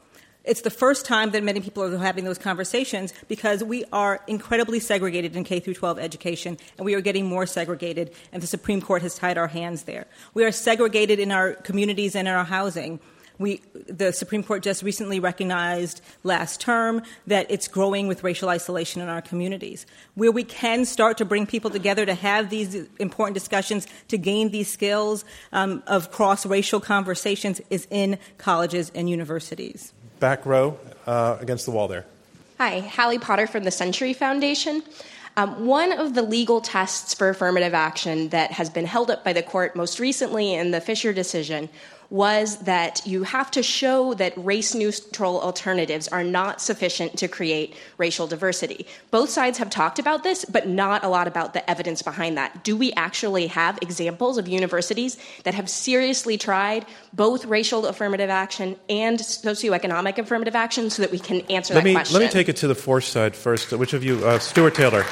It's 0.45 0.61
the 0.61 0.69
first 0.69 1.05
time 1.05 1.31
that 1.31 1.43
many 1.43 1.59
people 1.59 1.83
are 1.83 1.97
having 1.97 2.23
those 2.23 2.37
conversations 2.37 3.13
because 3.27 3.63
we 3.63 3.83
are 3.91 4.21
incredibly 4.25 4.79
segregated 4.79 5.35
in 5.35 5.43
K 5.43 5.59
through 5.59 5.75
12 5.75 5.99
education 5.99 6.57
and 6.77 6.85
we 6.85 6.95
are 6.95 7.01
getting 7.01 7.25
more 7.25 7.45
segregated 7.45 8.13
and 8.31 8.41
the 8.41 8.47
Supreme 8.47 8.81
Court 8.81 9.01
has 9.01 9.15
tied 9.15 9.37
our 9.37 9.47
hands 9.47 9.83
there. 9.83 10.07
We 10.33 10.45
are 10.45 10.51
segregated 10.51 11.19
in 11.19 11.31
our 11.31 11.53
communities 11.53 12.15
and 12.15 12.27
in 12.27 12.33
our 12.33 12.45
housing. 12.45 12.99
We, 13.39 13.61
the 13.87 14.11
Supreme 14.11 14.43
Court 14.43 14.61
just 14.61 14.83
recently 14.83 15.21
recognized 15.21 16.01
last 16.23 16.59
term 16.59 17.01
that 17.25 17.49
it's 17.49 17.69
growing 17.69 18.07
with 18.07 18.21
racial 18.21 18.49
isolation 18.49 19.01
in 19.01 19.07
our 19.07 19.21
communities. 19.21 19.85
Where 20.15 20.31
we 20.31 20.43
can 20.43 20.83
start 20.83 21.17
to 21.19 21.25
bring 21.25 21.47
people 21.47 21.71
together 21.71 22.05
to 22.05 22.13
have 22.13 22.49
these 22.49 22.75
important 22.99 23.35
discussions, 23.35 23.87
to 24.09 24.17
gain 24.17 24.49
these 24.49 24.69
skills 24.69 25.23
um, 25.53 25.81
of 25.87 26.11
cross 26.11 26.45
racial 26.45 26.81
conversations, 26.81 27.61
is 27.69 27.87
in 27.89 28.19
colleges 28.37 28.91
and 28.93 29.09
universities. 29.09 29.93
Back 30.19 30.45
row 30.45 30.77
uh, 31.07 31.37
against 31.39 31.65
the 31.65 31.71
wall 31.71 31.87
there. 31.87 32.05
Hi, 32.57 32.81
Halley 32.81 33.19
Potter 33.19 33.47
from 33.47 33.63
the 33.63 33.71
Century 33.71 34.11
Foundation. 34.11 34.83
Um, 35.37 35.65
one 35.65 35.93
of 35.93 36.13
the 36.15 36.21
legal 36.21 36.59
tests 36.59 37.13
for 37.13 37.29
affirmative 37.29 37.73
action 37.73 38.27
that 38.29 38.51
has 38.51 38.69
been 38.69 38.85
held 38.85 39.09
up 39.09 39.23
by 39.23 39.31
the 39.31 39.43
court 39.43 39.77
most 39.77 39.97
recently 39.97 40.53
in 40.53 40.71
the 40.71 40.81
Fisher 40.81 41.13
decision 41.13 41.69
was 42.09 42.57
that 42.59 43.05
you 43.05 43.23
have 43.23 43.51
to 43.51 43.61
show 43.61 44.13
that 44.15 44.33
race 44.35 44.73
neutral 44.73 45.39
alternatives 45.41 46.07
are 46.07 46.23
not 46.23 46.59
sufficient 46.61 47.17
to 47.19 47.27
create 47.27 47.75
racial 47.97 48.25
diversity. 48.25 48.87
Both 49.11 49.29
sides 49.29 49.57
have 49.59 49.69
talked 49.69 49.99
about 49.99 50.23
this, 50.23 50.43
but 50.45 50.67
not 50.67 51.03
a 51.03 51.07
lot 51.07 51.27
about 51.27 51.53
the 51.53 51.69
evidence 51.69 52.01
behind 52.01 52.37
that. 52.37 52.63
Do 52.63 52.75
we 52.75 52.91
actually 52.93 53.47
have 53.47 53.77
examples 53.81 54.37
of 54.37 54.47
universities 54.47 55.17
that 55.43 55.53
have 55.53 55.69
seriously 55.69 56.37
tried 56.37 56.85
both 57.13 57.45
racial 57.45 57.85
affirmative 57.85 58.29
action 58.29 58.75
and 58.89 59.19
socioeconomic 59.19 60.17
affirmative 60.17 60.55
action 60.55 60.89
so 60.89 61.03
that 61.03 61.11
we 61.11 61.19
can 61.19 61.41
answer 61.41 61.75
let 61.75 61.81
that 61.81 61.85
me, 61.85 61.93
question? 61.93 62.19
Let 62.19 62.25
me 62.25 62.31
take 62.31 62.49
it 62.49 62.57
to 62.57 62.67
the 62.67 62.75
force 62.75 63.07
side 63.07 63.35
first. 63.35 63.71
Which 63.71 63.93
of 63.93 64.03
you, 64.03 64.25
uh, 64.25 64.39
Stuart 64.39 64.73
Taylor? 64.73 65.05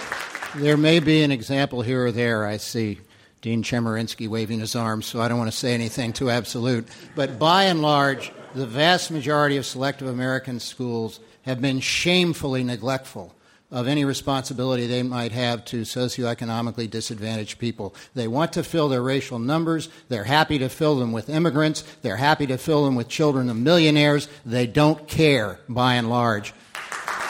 There 0.55 0.77
may 0.77 0.99
be 0.99 1.21
an 1.21 1.31
example 1.31 1.83
here 1.83 2.07
or 2.07 2.11
there. 2.11 2.45
I 2.45 2.57
see 2.57 2.99
Dean 3.41 3.63
Chemerinsky 3.63 4.27
waving 4.27 4.59
his 4.59 4.75
arms, 4.75 5.05
so 5.05 5.21
I 5.21 5.27
don't 5.27 5.37
want 5.37 5.51
to 5.51 5.57
say 5.57 5.73
anything 5.73 6.13
too 6.13 6.29
absolute. 6.29 6.87
But 7.15 7.37
by 7.37 7.65
and 7.65 7.81
large, 7.81 8.31
the 8.55 8.65
vast 8.65 9.11
majority 9.11 9.57
of 9.57 9.65
selective 9.65 10.07
American 10.07 10.59
schools 10.59 11.19
have 11.43 11.61
been 11.61 11.79
shamefully 11.79 12.63
neglectful 12.63 13.33
of 13.69 13.87
any 13.87 14.05
responsibility 14.05 14.87
they 14.87 15.03
might 15.03 15.31
have 15.33 15.65
to 15.65 15.81
socioeconomically 15.81 16.89
disadvantaged 16.89 17.59
people. 17.59 17.93
They 18.15 18.27
want 18.27 18.53
to 18.53 18.63
fill 18.63 18.87
their 18.87 19.01
racial 19.01 19.39
numbers. 19.39 19.89
They're 20.07 20.23
happy 20.23 20.57
to 20.59 20.69
fill 20.69 20.95
them 20.95 21.11
with 21.11 21.29
immigrants. 21.29 21.83
They're 22.01 22.15
happy 22.15 22.47
to 22.47 22.57
fill 22.57 22.85
them 22.85 22.95
with 22.95 23.09
children 23.09 23.49
of 23.49 23.57
millionaires. 23.57 24.29
They 24.45 24.67
don't 24.67 25.07
care, 25.07 25.59
by 25.67 25.95
and 25.95 26.09
large. 26.09 26.53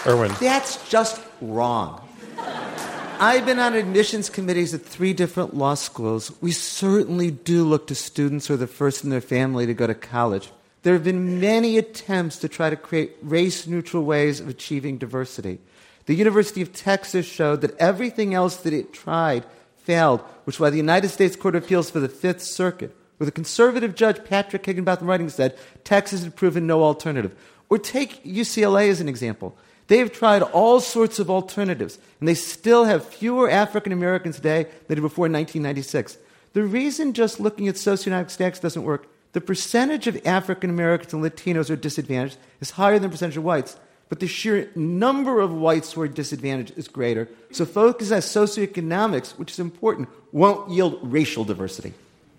Erwin. 0.06 0.32
That's 0.40 0.88
just 0.90 1.20
wrong. 1.42 2.07
I've 3.20 3.48
been 3.48 3.58
on 3.58 3.74
admissions 3.74 4.30
committees 4.30 4.76
at 4.76 4.86
three 4.86 5.12
different 5.12 5.56
law 5.56 5.74
schools. 5.74 6.32
We 6.40 6.52
certainly 6.52 7.32
do 7.32 7.64
look 7.64 7.88
to 7.88 7.96
students 7.96 8.46
who 8.46 8.54
are 8.54 8.58
the 8.58 8.68
first 8.68 9.04
in 9.04 9.10
their 9.10 9.22
family 9.22 9.66
to 9.66 9.74
go 9.74 9.88
to 9.88 9.96
college. 9.96 10.52
There 10.84 10.94
have 10.94 11.04
been 11.04 11.40
many 11.40 11.80
attempts 11.80 12.38
to 12.38 12.48
try 12.48 12.70
to 12.70 12.76
create 12.76 13.16
race 13.24 13.66
neutral 13.66 14.04
ways 14.04 14.40
of 14.40 14.48
achieving 14.48 15.00
diversity. 15.00 15.58
The 16.06 16.14
University 16.14 16.62
of 16.62 16.74
Texas 16.74 17.26
showed 17.26 17.62
that 17.62 17.76
everything 17.78 18.36
else 18.36 18.58
that 18.58 18.72
it 18.72 18.94
tried 18.94 19.46
failed, 19.78 20.22
which 20.44 20.58
is 20.58 20.60
why 20.60 20.70
the 20.70 20.78
United 20.78 21.10
States 21.10 21.36
Court 21.36 21.56
of 21.56 21.64
Appeals 21.64 21.90
for 21.90 22.00
the 22.00 22.10
Fifth 22.10 22.44
Circuit, 22.44 22.96
with 23.18 23.28
a 23.28 23.32
conservative 23.32 23.96
judge, 23.96 24.24
Patrick 24.26 24.64
Higginbotham 24.64 25.08
writing, 25.08 25.30
said 25.30 25.58
Texas 25.84 26.24
had 26.24 26.36
proven 26.36 26.68
no 26.68 26.84
alternative. 26.84 27.36
Or 27.68 27.80
take 27.80 28.24
UCLA 28.24 28.90
as 28.90 29.02
an 29.02 29.10
example. 29.10 29.58
They 29.88 30.00
have 30.00 30.12
tried 30.12 30.42
all 30.42 30.80
sorts 30.80 31.18
of 31.20 31.30
alternatives, 31.30 31.98
and 32.20 32.28
they 32.28 32.34
still 32.34 32.86
have 32.86 33.06
fewer 33.06 33.50
African 33.50 33.94
Americans 33.94 34.36
today 34.36 34.64
than 34.88 34.96
did 34.96 35.02
before 35.02 35.24
1996. 35.24 36.18
The 36.54 36.64
reason 36.64 37.14
just 37.14 37.40
looking 37.40 37.68
at 37.68 37.76
socioeconomic 37.76 38.30
stacks 38.30 38.60
doesn't 38.60 38.84
work, 38.84 39.08
the 39.34 39.42
percentage 39.42 40.08
of 40.08 40.20
African 40.26 40.70
Americans 40.70 41.14
and 41.14 41.24
Latinos 41.24 41.68
who 41.68 41.74
are 41.74 41.78
disadvantaged 41.78 42.38
is 42.60 42.72
higher 42.72 42.96
than 42.96 43.04
the 43.04 43.10
percentage 43.10 43.38
of 43.38 43.44
whites, 43.44 43.78
but 44.10 44.20
the 44.20 44.28
sheer 44.28 44.70
number 44.76 45.40
of 45.40 45.54
whites 45.54 45.94
who 45.94 46.02
are 46.02 46.08
disadvantaged 46.08 46.78
is 46.78 46.88
greater. 46.88 47.30
So 47.52 47.66
focus 47.66 48.12
on 48.12 48.20
socioeconomics, 48.20 49.38
which 49.38 49.52
is 49.52 49.60
important, 49.60 50.10
won't 50.32 50.72
yield 50.72 51.00
racial 51.02 51.44
diversity. 51.44 51.94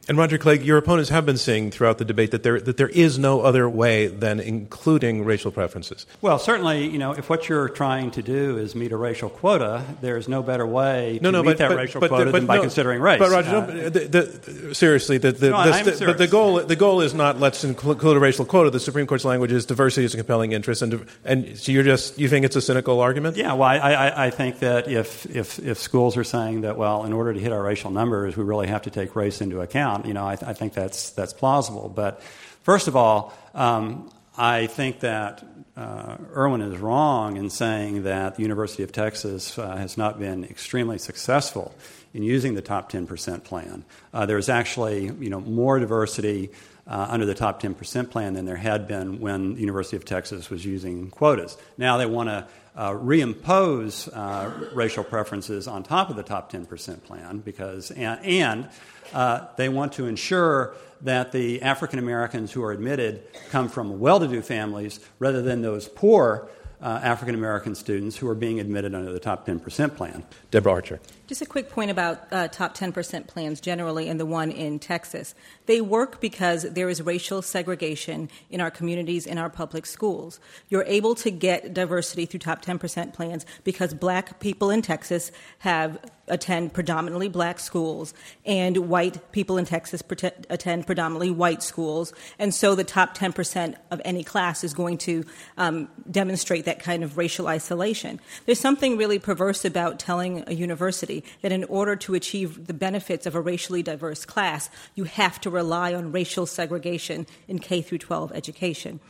And 0.09 0.16
Roger 0.16 0.38
Clegg, 0.38 0.64
your 0.64 0.78
opponents 0.78 1.11
have 1.11 1.26
been 1.26 1.36
saying 1.36 1.70
throughout 1.70 1.98
the 1.98 2.04
debate 2.06 2.30
that 2.30 2.42
there, 2.42 2.59
that 2.59 2.78
there 2.78 2.88
is 2.88 3.18
no 3.18 3.42
other 3.42 3.68
way 3.68 4.06
than 4.06 4.40
including 4.40 5.24
racial 5.24 5.52
preferences. 5.52 6.06
Well, 6.22 6.38
certainly, 6.38 6.88
you 6.88 6.98
know, 6.98 7.12
if 7.12 7.28
what 7.28 7.48
you're 7.50 7.68
trying 7.68 8.11
to 8.12 8.22
do 8.22 8.56
is 8.56 8.74
meet 8.74 8.92
a 8.92 8.96
racial 8.96 9.28
quota, 9.28 9.84
there's 10.00 10.26
no 10.26 10.42
better 10.42 10.66
way 10.66 11.18
to 11.22 11.30
no, 11.30 11.42
meet 11.42 11.50
but, 11.50 11.59
that 11.59 11.68
but, 11.68 11.76
racial 11.76 12.00
but, 12.00 12.09
quota 12.09 12.32
than 12.32 12.46
by 12.46 12.56
no, 12.56 12.62
considering 12.62 13.02
race. 13.02 13.18
But 13.18 13.30
Roger, 13.30 13.56
uh, 13.56 13.90
the, 13.90 14.00
the, 14.00 14.74
seriously, 14.74 15.18
the, 15.18 15.32
the, 15.32 15.50
no, 15.50 16.12
the 16.14 16.26
goal, 16.26 16.61
the 16.61 16.76
goal 16.76 17.02
is 17.02 17.12
not 17.12 17.38
let's 17.38 17.62
include 17.62 18.16
a 18.16 18.20
racial 18.20 18.46
quota. 18.46 18.70
The 18.70 18.80
Supreme 18.80 19.06
Court's 19.06 19.26
language 19.26 19.52
is 19.52 19.66
diversity 19.66 20.06
is 20.06 20.14
a 20.14 20.16
compelling 20.16 20.52
interest, 20.52 20.80
and 20.80 21.06
and 21.26 21.59
so 21.59 21.70
you're 21.70 21.82
just 21.82 22.18
you 22.18 22.28
think 22.28 22.46
it's 22.46 22.56
a 22.56 22.62
cynical 22.62 23.00
argument? 23.00 23.36
Yeah, 23.36 23.52
well, 23.52 23.68
I, 23.68 23.76
I, 23.76 24.26
I 24.26 24.30
think 24.30 24.61
that 24.61 24.88
if, 24.88 25.26
if 25.26 25.59
if 25.59 25.78
schools 25.78 26.16
are 26.16 26.24
saying 26.24 26.62
that, 26.62 26.78
well, 26.78 27.04
in 27.04 27.12
order 27.12 27.34
to 27.34 27.40
hit 27.40 27.52
our 27.52 27.62
racial 27.62 27.90
numbers, 27.90 28.38
we 28.38 28.44
really 28.44 28.68
have 28.68 28.82
to 28.82 28.90
take 28.90 29.14
race 29.14 29.42
into 29.42 29.61
account, 29.61 29.97
you 30.05 30.14
know, 30.14 30.24
I, 30.24 30.32
I 30.32 30.53
think 30.53 30.72
that's 30.74 31.11
that's 31.11 31.32
plausible. 31.32 31.88
But 31.88 32.22
first 32.62 32.88
of 32.88 32.96
all, 32.96 33.32
um, 33.55 34.11
I 34.36 34.66
think 34.66 35.01
that 35.01 35.44
uh, 35.76 36.16
Erwin 36.34 36.61
is 36.61 36.78
wrong 36.78 37.36
in 37.36 37.51
saying 37.51 38.03
that 38.03 38.36
the 38.36 38.42
University 38.42 38.82
of 38.82 38.92
Texas 38.92 39.59
uh, 39.59 39.76
has 39.76 39.96
not 39.96 40.18
been 40.18 40.44
extremely 40.44 40.99
successful 40.99 41.74
in 42.14 42.22
using 42.22 42.55
the 42.55 42.62
top 42.62 42.90
10% 42.90 43.44
plan. 43.44 43.84
Uh, 44.12 44.26
there's 44.26 44.49
actually, 44.49 45.05
you 45.05 45.30
know, 45.30 45.40
more 45.40 45.78
diversity 45.78 46.51
uh, 46.88 47.07
under 47.11 47.26
the 47.26 47.34
top 47.34 47.62
10% 47.62 48.11
plan 48.11 48.34
than 48.34 48.44
there 48.44 48.57
had 48.57 48.88
been 48.88 49.20
when 49.20 49.55
the 49.55 49.61
University 49.61 49.96
of 49.96 50.05
Texas 50.05 50.51
was 50.51 50.64
using 50.64 51.11
quotas. 51.11 51.57
Now 51.76 51.96
they 51.99 52.07
want 52.07 52.28
to 52.28 52.46
uh, 52.74 52.92
reimpose 52.92 54.09
uh, 54.12 54.74
racial 54.74 55.05
preferences 55.05 55.68
on 55.68 55.82
top 55.82 56.11
of 56.11 56.16
the 56.16 56.22
top 56.22 56.51
10% 56.51 57.03
plan 57.03 57.38
because, 57.38 57.90
and, 57.90 58.24
and 58.24 58.68
uh, 59.12 59.46
they 59.56 59.68
want 59.68 59.92
to 59.94 60.06
ensure 60.06 60.74
that 61.02 61.32
the 61.32 61.62
African 61.62 61.98
Americans 61.98 62.52
who 62.52 62.62
are 62.62 62.72
admitted 62.72 63.22
come 63.50 63.68
from 63.68 64.00
well 64.00 64.18
to 64.20 64.28
do 64.28 64.42
families 64.42 65.00
rather 65.18 65.42
than 65.42 65.62
those 65.62 65.88
poor 65.88 66.48
uh, 66.80 67.00
African 67.02 67.34
American 67.34 67.74
students 67.74 68.16
who 68.16 68.28
are 68.28 68.34
being 68.34 68.61
admitted 68.61 68.94
under 68.94 69.12
the 69.12 69.20
top 69.20 69.46
10% 69.46 69.96
plan. 69.96 70.24
Deborah 70.50 70.72
Archer. 70.72 71.00
Just 71.29 71.43
a 71.43 71.47
quick 71.47 71.68
point 71.68 71.91
about 71.91 72.26
uh, 72.33 72.49
top 72.49 72.74
10% 72.74 73.26
plans 73.26 73.61
generally 73.61 74.09
and 74.09 74.18
the 74.18 74.24
one 74.24 74.51
in 74.51 74.79
Texas. 74.79 75.35
They 75.66 75.83
work 75.83 76.22
because 76.22 76.62
there 76.62 76.89
is 76.89 77.03
racial 77.03 77.43
segregation 77.43 78.31
in 78.49 78.62
our 78.62 78.70
communities, 78.70 79.26
in 79.26 79.37
our 79.37 79.51
public 79.51 79.85
schools. 79.85 80.41
You're 80.70 80.85
able 80.85 81.14
to 81.16 81.31
get 81.31 81.74
diversity 81.74 82.24
through 82.24 82.41
top 82.41 82.64
10% 82.64 83.12
plans 83.12 83.45
because 83.62 83.93
black 83.93 84.41
people 84.41 84.70
in 84.70 84.81
Texas 84.81 85.31
have 85.59 85.99
attend 86.31 86.72
predominantly 86.72 87.29
black 87.29 87.59
schools 87.59 88.14
and 88.45 88.76
white 88.89 89.33
people 89.33 89.59
in 89.59 89.64
Texas 89.64 90.03
attend 90.51 90.87
predominantly 90.87 91.31
white 91.31 91.62
schools. 91.62 92.12
And 92.39 92.55
so 92.55 92.74
the 92.74 92.85
top 92.85 93.16
10% 93.16 93.74
of 93.91 94.01
any 94.05 94.22
class 94.22 94.64
is 94.64 94.74
going 94.74 94.99
to 94.99 95.24
um, 95.57 95.89
demonstrate 96.11 96.64
that 96.66 96.81
kind 96.81 97.03
of 97.03 97.16
racial 97.16 97.47
isolation. 97.49 98.20
There's 98.47 98.61
something 98.61 98.97
really 98.97 99.18
perverse 99.18 99.64
about 99.64 99.99
telling 99.99 100.45
a 100.47 100.53
university 100.53 101.18
that 101.43 101.53
in 101.53 101.64
order 101.64 101.97
to 101.97 102.14
achieve 102.14 102.66
the 102.66 102.75
benefits 102.75 103.27
of 103.27 103.35
a 103.35 103.41
racially 103.41 103.83
diverse 103.83 104.25
class, 104.25 104.71
you 104.95 105.05
have 105.05 105.41
to 105.41 105.51
rely 105.51 105.95
on 105.95 106.12
racial 106.12 106.47
segregation 106.47 107.27
in 107.47 107.59
K 107.59 107.83
through 107.83 107.99
12 107.99 108.33
education. 108.33 109.01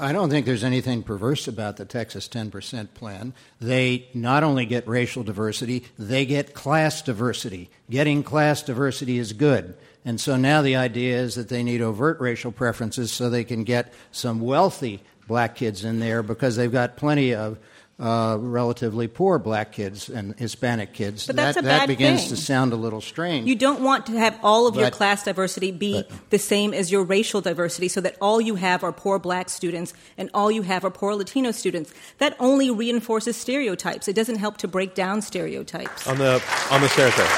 I 0.00 0.12
don't 0.12 0.30
think 0.30 0.46
there's 0.46 0.62
anything 0.62 1.02
perverse 1.02 1.48
about 1.48 1.76
the 1.76 1.84
Texas 1.84 2.28
10% 2.28 2.94
plan. 2.94 3.34
They 3.60 4.08
not 4.14 4.44
only 4.44 4.64
get 4.64 4.86
racial 4.86 5.24
diversity, 5.24 5.84
they 5.98 6.24
get 6.24 6.54
class 6.54 7.02
diversity. 7.02 7.68
Getting 7.90 8.22
class 8.22 8.62
diversity 8.62 9.18
is 9.18 9.32
good. 9.32 9.76
And 10.04 10.20
so 10.20 10.36
now 10.36 10.62
the 10.62 10.76
idea 10.76 11.18
is 11.18 11.34
that 11.34 11.48
they 11.48 11.64
need 11.64 11.82
overt 11.82 12.20
racial 12.20 12.52
preferences 12.52 13.12
so 13.12 13.28
they 13.28 13.44
can 13.44 13.64
get 13.64 13.92
some 14.12 14.40
wealthy 14.40 15.02
black 15.26 15.56
kids 15.56 15.84
in 15.84 15.98
there 15.98 16.22
because 16.22 16.56
they've 16.56 16.72
got 16.72 16.96
plenty 16.96 17.34
of 17.34 17.58
uh, 18.00 18.36
relatively 18.38 19.08
poor 19.08 19.38
black 19.40 19.72
kids 19.72 20.08
and 20.08 20.38
Hispanic 20.38 20.92
kids. 20.92 21.26
But 21.26 21.34
that's 21.34 21.56
that, 21.56 21.64
a 21.64 21.66
bad 21.66 21.80
that 21.80 21.88
begins 21.88 22.20
thing. 22.20 22.30
to 22.30 22.36
sound 22.36 22.72
a 22.72 22.76
little 22.76 23.00
strange. 23.00 23.48
You 23.48 23.56
don't 23.56 23.80
want 23.80 24.06
to 24.06 24.12
have 24.12 24.38
all 24.42 24.68
of 24.68 24.74
But- 24.74 24.80
your 24.80 24.90
class 24.90 25.24
diversity 25.24 25.72
be 25.72 25.94
but- 26.02 26.30
the 26.30 26.38
same 26.38 26.72
as 26.72 26.92
your 26.92 27.02
racial 27.02 27.40
diversity 27.40 27.88
so 27.88 28.00
that 28.02 28.16
all 28.20 28.40
you 28.40 28.54
have 28.54 28.84
are 28.84 28.92
poor 28.92 29.18
black 29.18 29.48
students 29.48 29.94
and 30.16 30.30
all 30.32 30.50
you 30.50 30.62
have 30.62 30.84
are 30.84 30.90
poor 30.90 31.14
Latino 31.14 31.50
students. 31.50 31.92
That 32.18 32.36
only 32.38 32.70
reinforces 32.70 33.36
stereotypes. 33.36 34.06
It 34.06 34.14
doesn't 34.14 34.38
help 34.38 34.58
to 34.58 34.68
break 34.68 34.94
down 34.94 35.20
stereotypes. 35.22 36.06
On 36.06 36.18
the 36.18 36.40
on 36.70 36.80
the 36.80 36.88
stairs 36.88 37.16
there. 37.16 37.28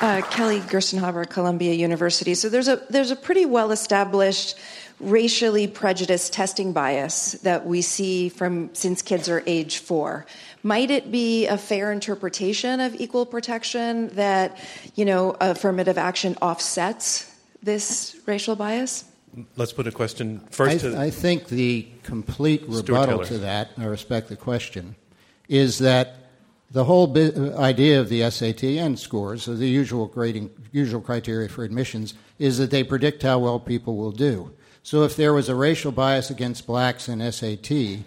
Uh, 0.00 0.22
Kelly 0.30 0.60
Gerstenhaber, 0.60 1.28
Columbia 1.28 1.72
University. 1.74 2.34
So 2.34 2.48
there's 2.48 2.68
a 2.68 2.76
there's 2.88 3.10
a 3.10 3.16
pretty 3.16 3.44
well 3.46 3.72
established 3.72 4.56
racially 5.00 5.66
prejudiced 5.66 6.32
testing 6.32 6.72
bias 6.72 7.32
that 7.42 7.66
we 7.66 7.82
see 7.82 8.28
from 8.28 8.70
since 8.74 9.02
kids 9.02 9.28
are 9.28 9.42
age 9.46 9.78
four. 9.78 10.26
Might 10.62 10.90
it 10.90 11.12
be 11.12 11.46
a 11.46 11.56
fair 11.56 11.92
interpretation 11.92 12.80
of 12.80 12.94
equal 13.00 13.24
protection 13.24 14.08
that 14.08 14.58
you 14.94 15.04
know 15.04 15.36
affirmative 15.40 15.98
action 15.98 16.36
offsets 16.42 17.34
this 17.62 18.16
racial 18.26 18.56
bias? 18.56 19.04
Let's 19.56 19.72
put 19.72 19.86
a 19.86 19.92
question 19.92 20.40
first 20.50 20.84
I, 20.84 20.90
to 20.90 20.98
I 20.98 21.10
think 21.10 21.48
the 21.48 21.86
complete 22.02 22.64
rebuttal 22.66 23.24
to 23.24 23.38
that, 23.38 23.70
I 23.78 23.84
respect 23.84 24.28
the 24.28 24.36
question, 24.36 24.96
is 25.48 25.78
that 25.78 26.16
the 26.70 26.84
whole 26.84 27.06
bi- 27.06 27.32
uh, 27.36 27.56
idea 27.58 28.00
of 28.00 28.08
the 28.08 28.28
SAT 28.30 28.64
and 28.64 28.98
scores, 28.98 29.44
so 29.44 29.54
the 29.54 29.68
usual 29.68 30.06
grading, 30.06 30.50
usual 30.72 31.00
criteria 31.00 31.48
for 31.48 31.64
admissions, 31.64 32.14
is 32.38 32.58
that 32.58 32.70
they 32.70 32.82
predict 32.82 33.22
how 33.22 33.38
well 33.38 33.58
people 33.60 33.96
will 33.96 34.12
do. 34.12 34.50
So 34.88 35.02
if 35.02 35.16
there 35.16 35.34
was 35.34 35.50
a 35.50 35.54
racial 35.54 35.92
bias 35.92 36.30
against 36.30 36.66
blacks 36.66 37.10
in 37.10 37.20
SAT, 37.30 38.06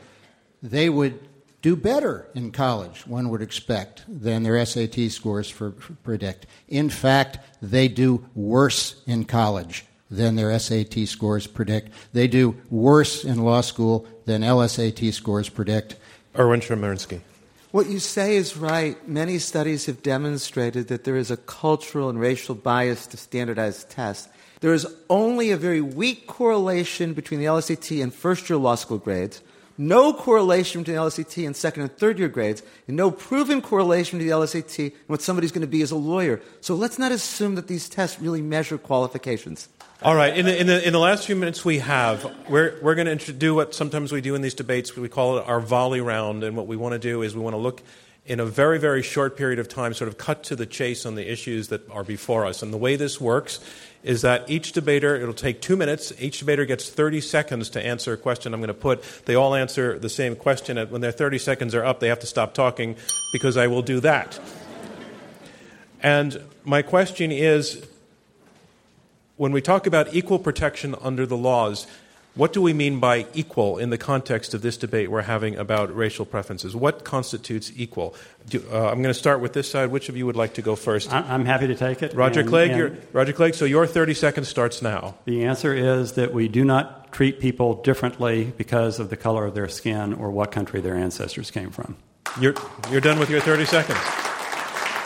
they 0.64 0.90
would 0.90 1.20
do 1.62 1.76
better 1.76 2.26
in 2.34 2.52
college, 2.52 3.06
one 3.06 3.30
would 3.30 3.44
expect, 3.44 4.04
than 4.08 4.42
their 4.42 4.66
SAT 4.66 5.12
scores 5.12 5.48
for, 5.48 5.74
for 5.74 5.94
predict. 6.02 6.48
In 6.68 6.90
fact, 6.90 7.38
they 7.62 7.88
do 7.88 8.28
worse 8.34 9.00
in 9.06 9.26
college 9.26 9.86
than 10.10 10.36
their 10.36 10.58
SAT 10.58 11.08
scores 11.08 11.46
predict. 11.46 11.92
They 12.14 12.28
do 12.28 12.60
worse 12.72 13.24
in 13.26 13.44
law 13.44 13.62
school 13.62 14.08
than 14.26 14.42
LSAT 14.42 15.14
scores 15.14 15.50
predict. 15.50 15.98
Erwin 16.36 16.62
Chemerinsky. 16.62 17.22
What 17.70 17.92
you 17.92 18.00
say 18.00 18.38
is 18.38 18.58
right. 18.58 19.08
Many 19.08 19.38
studies 19.38 19.86
have 19.86 20.02
demonstrated 20.02 20.88
that 20.88 21.04
there 21.04 21.16
is 21.16 21.30
a 21.30 21.38
cultural 21.38 22.10
and 22.10 22.20
racial 22.20 22.56
bias 22.56 23.06
to 23.06 23.18
standardized 23.18 23.92
tests. 23.92 24.30
There 24.62 24.74
is 24.76 24.88
only 25.10 25.50
a 25.50 25.58
very 25.58 25.82
weak 25.82 26.28
correlation 26.28 27.14
between 27.14 27.40
the 27.40 27.48
LSAT 27.48 28.02
and 28.02 28.14
first 28.14 28.48
year 28.48 28.58
law 28.58 28.76
school 28.76 29.00
grades, 29.00 29.42
no 29.76 30.14
correlation 30.14 30.82
between 30.82 30.98
the 30.98 31.02
LSAT 31.02 31.48
and 31.48 31.56
second 31.56 31.82
and 31.82 31.98
third 31.98 32.20
year 32.20 32.28
grades, 32.28 32.62
and 32.88 32.96
no 32.96 33.10
proven 33.10 33.64
correlation 33.64 34.20
between 34.20 34.30
the 34.30 34.46
LSAT 34.46 34.78
and 34.80 34.94
what 35.08 35.24
somebody's 35.24 35.52
going 35.52 35.62
to 35.62 35.68
be 35.68 35.82
as 35.82 35.90
a 35.90 35.96
lawyer. 35.96 36.42
So 36.62 36.76
let's 36.76 37.00
not 37.00 37.12
assume 37.12 37.56
that 37.56 37.68
these 37.68 37.90
tests 37.90 38.20
really 38.22 38.44
measure 38.44 38.78
qualifications. 38.78 39.68
All 40.04 40.16
right. 40.16 40.38
In 40.38 40.46
the, 40.46 40.60
in 40.60 40.68
the, 40.68 40.86
in 40.86 40.94
the 40.94 41.00
last 41.00 41.26
few 41.26 41.36
minutes 41.36 41.66
we 41.66 41.80
have, 41.80 42.32
we're, 42.48 42.78
we're 42.84 42.96
going 42.96 43.18
to 43.18 43.34
do 43.34 43.56
what 43.56 43.74
sometimes 43.74 44.12
we 44.12 44.22
do 44.22 44.36
in 44.36 44.44
these 44.44 44.54
debates. 44.54 44.96
We 44.96 45.10
call 45.10 45.40
it 45.40 45.48
our 45.48 45.60
volley 45.60 46.02
round. 46.02 46.44
And 46.44 46.56
what 46.56 46.68
we 46.68 46.76
want 46.76 46.94
to 46.94 47.00
do 47.00 47.24
is 47.24 47.36
we 47.36 47.42
want 47.42 47.56
to 47.56 47.60
look 47.60 47.82
in 48.28 48.40
a 48.40 48.46
very, 48.46 48.78
very 48.78 49.02
short 49.02 49.36
period 49.36 49.58
of 49.58 49.68
time, 49.68 49.96
sort 49.96 50.08
of 50.08 50.20
cut 50.20 50.44
to 50.44 50.56
the 50.56 50.68
chase 50.68 51.08
on 51.08 51.16
the 51.16 51.32
issues 51.32 51.70
that 51.70 51.90
are 51.90 52.04
before 52.04 52.46
us. 52.46 52.62
And 52.62 52.72
the 52.72 52.78
way 52.78 52.96
this 52.96 53.20
works 53.20 53.60
is 54.04 54.22
that 54.24 54.50
each 54.50 54.72
debater, 54.72 55.16
it'll 55.16 55.34
take 55.34 55.62
two 55.62 55.76
minutes. 55.78 56.12
Each 56.20 56.40
debater 56.40 56.66
gets 56.66 56.90
30 56.90 57.22
seconds 57.22 57.70
to 57.72 57.86
answer 57.86 58.14
a 58.14 58.18
question 58.18 58.54
I'm 58.54 58.60
going 58.60 58.70
to 58.70 58.74
put. 58.74 59.04
They 59.26 59.36
all 59.36 59.54
answer 59.54 60.00
the 60.00 60.10
same 60.10 60.36
question. 60.36 60.78
When 60.90 61.02
their 61.02 61.12
30 61.12 61.38
seconds 61.38 61.76
are 61.76 61.86
up, 61.86 62.00
they 62.00 62.08
have 62.08 62.20
to 62.22 62.28
stop 62.28 62.54
talking 62.54 62.96
because 63.32 63.58
I 63.58 63.68
will 63.68 63.84
do 63.84 64.00
that. 64.00 64.40
And 66.02 66.42
my 66.64 66.82
question 66.82 67.32
is 67.32 67.86
when 69.38 69.52
we 69.52 69.62
talk 69.62 69.86
about 69.86 70.14
equal 70.14 70.40
protection 70.40 70.96
under 71.02 71.26
the 71.26 71.38
laws, 71.38 71.86
what 72.34 72.54
do 72.54 72.62
we 72.62 72.72
mean 72.72 73.00
by 73.00 73.26
equal 73.34 73.78
in 73.78 73.90
the 73.90 73.98
context 73.98 74.54
of 74.54 74.62
this 74.62 74.78
debate 74.78 75.12
we're 75.12 75.22
having 75.22 75.58
about 75.58 75.94
racial 75.94 76.26
preferences? 76.26 76.74
What 76.74 77.04
constitutes 77.04 77.72
equal? 77.76 78.16
Do, 78.48 78.64
uh, 78.72 78.88
I'm 78.90 79.02
going 79.02 79.14
to 79.14 79.14
start 79.14 79.42
with 79.42 79.52
this 79.52 79.70
side. 79.70 79.92
Which 79.92 80.08
of 80.08 80.16
you 80.16 80.26
would 80.26 80.38
like 80.38 80.54
to 80.54 80.62
go 80.62 80.78
first? 80.78 81.12
I'm 81.12 81.46
happy 81.46 81.68
to 81.68 81.76
take 81.76 82.02
it. 82.02 82.14
Roger 82.14 82.40
and, 82.40 82.50
Clegg, 82.50 82.72
and 82.72 83.06
Roger 83.12 83.34
Clegg. 83.34 83.56
So 83.56 83.66
your 83.66 83.86
30 83.86 84.14
seconds 84.14 84.48
starts 84.48 84.82
now. 84.82 85.16
The 85.26 85.44
answer 85.44 85.74
is 85.74 86.14
that 86.14 86.34
we 86.34 86.48
do 86.48 86.64
not 86.64 87.12
treat 87.12 87.42
people 87.42 87.82
differently 87.82 88.54
because 88.58 89.00
of 89.00 89.10
the 89.10 89.18
color 89.18 89.46
of 89.46 89.54
their 89.54 89.68
skin 89.68 90.14
or 90.14 90.32
what 90.32 90.52
country 90.52 90.80
their 90.80 90.96
ancestors 90.96 91.52
came 91.52 91.70
from. 91.70 91.98
You're, 92.40 92.56
you're 92.90 93.02
done 93.02 93.20
with 93.20 93.30
your 93.30 93.42
30 93.42 93.66
seconds. 93.66 94.00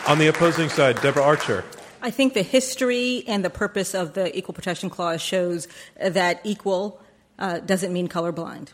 On 0.06 0.18
the 0.18 0.28
opposing 0.28 0.68
side, 0.68 1.02
Deborah 1.02 1.24
Archer. 1.24 1.64
I 2.00 2.12
think 2.12 2.34
the 2.34 2.42
history 2.42 3.24
and 3.26 3.44
the 3.44 3.50
purpose 3.50 3.94
of 3.94 4.12
the 4.12 4.36
Equal 4.38 4.54
Protection 4.54 4.90
Clause 4.90 5.20
shows 5.20 5.66
that 6.00 6.40
equal 6.44 7.00
uh, 7.38 7.58
doesn't 7.60 7.92
mean 7.92 8.08
colorblind. 8.08 8.68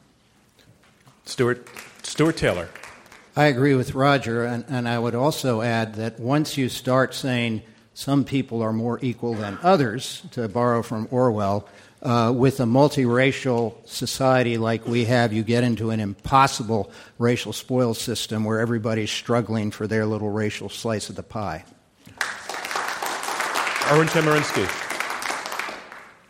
Stuart, 1.24 1.68
Stuart 2.02 2.36
Taylor. 2.36 2.68
I 3.34 3.46
agree 3.46 3.74
with 3.74 3.94
Roger, 3.94 4.44
and, 4.44 4.64
and 4.68 4.88
I 4.88 4.98
would 4.98 5.14
also 5.14 5.62
add 5.62 5.94
that 5.94 6.20
once 6.20 6.58
you 6.58 6.68
start 6.68 7.14
saying 7.14 7.62
some 7.94 8.24
people 8.24 8.62
are 8.62 8.72
more 8.72 8.98
equal 9.02 9.34
than 9.34 9.58
others, 9.62 10.22
to 10.32 10.48
borrow 10.48 10.82
from 10.82 11.08
Orwell, 11.10 11.68
uh, 12.02 12.32
with 12.34 12.60
a 12.60 12.64
multiracial 12.64 13.74
society 13.86 14.58
like 14.58 14.86
we 14.86 15.04
have, 15.04 15.32
you 15.32 15.42
get 15.42 15.62
into 15.64 15.90
an 15.90 16.00
impossible 16.00 16.90
racial 17.18 17.52
spoils 17.52 18.00
system 18.00 18.44
where 18.44 18.60
everybody's 18.60 19.10
struggling 19.10 19.70
for 19.70 19.86
their 19.86 20.04
little 20.04 20.30
racial 20.30 20.68
slice 20.68 21.08
of 21.08 21.16
the 21.16 21.22
pie. 21.22 21.64
Erwin 23.90 24.08
Chemerinsky. 24.08 24.91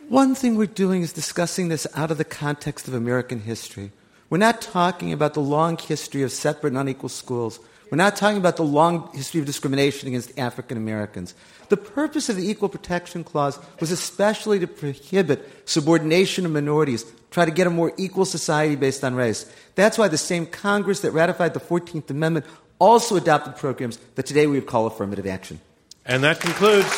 One 0.09 0.35
thing 0.35 0.55
we're 0.55 0.67
doing 0.67 1.01
is 1.01 1.13
discussing 1.13 1.69
this 1.69 1.87
out 1.95 2.11
of 2.11 2.17
the 2.17 2.25
context 2.25 2.87
of 2.87 2.93
American 2.93 3.39
history. 3.39 3.91
We're 4.29 4.37
not 4.37 4.61
talking 4.61 5.13
about 5.13 5.33
the 5.33 5.39
long 5.39 5.77
history 5.77 6.23
of 6.23 6.31
separate 6.31 6.71
and 6.71 6.77
unequal 6.77 7.09
schools. 7.09 7.59
We're 7.89 7.97
not 7.97 8.15
talking 8.15 8.37
about 8.37 8.57
the 8.57 8.63
long 8.63 9.09
history 9.13 9.39
of 9.39 9.45
discrimination 9.45 10.09
against 10.09 10.37
African 10.37 10.77
Americans. 10.77 11.35
The 11.69 11.77
purpose 11.77 12.27
of 12.27 12.35
the 12.35 12.49
Equal 12.49 12.69
Protection 12.69 13.23
Clause 13.23 13.57
was 13.79 13.91
especially 13.91 14.59
to 14.59 14.67
prohibit 14.67 15.47
subordination 15.69 16.45
of 16.45 16.51
minorities, 16.51 17.05
try 17.31 17.45
to 17.45 17.51
get 17.51 17.67
a 17.67 17.69
more 17.69 17.93
equal 17.97 18.25
society 18.25 18.75
based 18.75 19.03
on 19.03 19.15
race. 19.15 19.49
That's 19.75 19.97
why 19.97 20.09
the 20.09 20.17
same 20.17 20.45
Congress 20.45 20.99
that 21.01 21.11
ratified 21.11 21.53
the 21.53 21.59
14th 21.59 22.09
Amendment 22.09 22.45
also 22.77 23.15
adopted 23.15 23.55
programs 23.55 23.97
that 24.15 24.25
today 24.25 24.47
we 24.47 24.59
would 24.59 24.67
call 24.67 24.85
affirmative 24.85 25.27
action. 25.27 25.61
And 26.05 26.23
that 26.23 26.41
concludes 26.41 26.91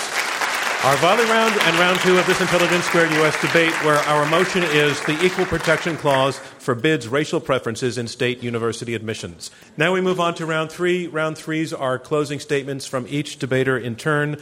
our 0.84 0.98
volley 0.98 1.24
round 1.26 1.54
and 1.62 1.80
round 1.80 2.00
two 2.00 2.18
of 2.18 2.26
this 2.28 2.42
Intelligence 2.42 2.86
Squared 2.86 3.12
U.S. 3.12 3.40
debate, 3.42 3.74
where 3.84 3.98
our 4.00 4.26
motion 4.30 4.64
is 4.64 5.00
the 5.06 5.18
Equal 5.26 5.46
Protection 5.46 5.98
Clause 5.98 6.38
forbids 6.38 7.08
racial 7.08 7.40
preferences 7.40 7.98
in 7.98 8.08
state 8.08 8.44
university 8.44 8.94
admissions. 8.94 9.52
Now 9.78 9.94
we 9.94 10.02
move 10.02 10.20
on 10.20 10.36
to 10.36 10.46
round 10.46 10.72
three. 10.72 11.08
Round 11.08 11.38
threes 11.38 11.74
are 11.74 11.98
closing 11.98 12.40
statements 12.40 12.86
from 12.86 13.06
each 13.10 13.40
debater 13.40 13.78
in 13.78 13.96
turn. 13.96 14.38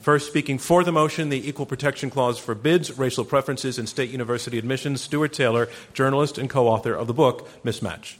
First, 0.00 0.26
speaking 0.26 0.58
for 0.58 0.82
the 0.82 0.90
motion, 0.90 1.28
the 1.28 1.48
Equal 1.48 1.66
Protection 1.66 2.10
Clause 2.10 2.38
forbids 2.38 2.98
racial 2.98 3.24
preferences 3.24 3.78
in 3.78 3.86
state 3.86 4.10
university 4.10 4.58
admissions, 4.58 5.00
Stuart 5.00 5.32
Taylor, 5.32 5.68
journalist 5.94 6.38
and 6.38 6.50
co 6.50 6.66
author 6.66 6.94
of 6.94 7.06
the 7.06 7.14
book 7.14 7.48
Mismatch. 7.64 8.16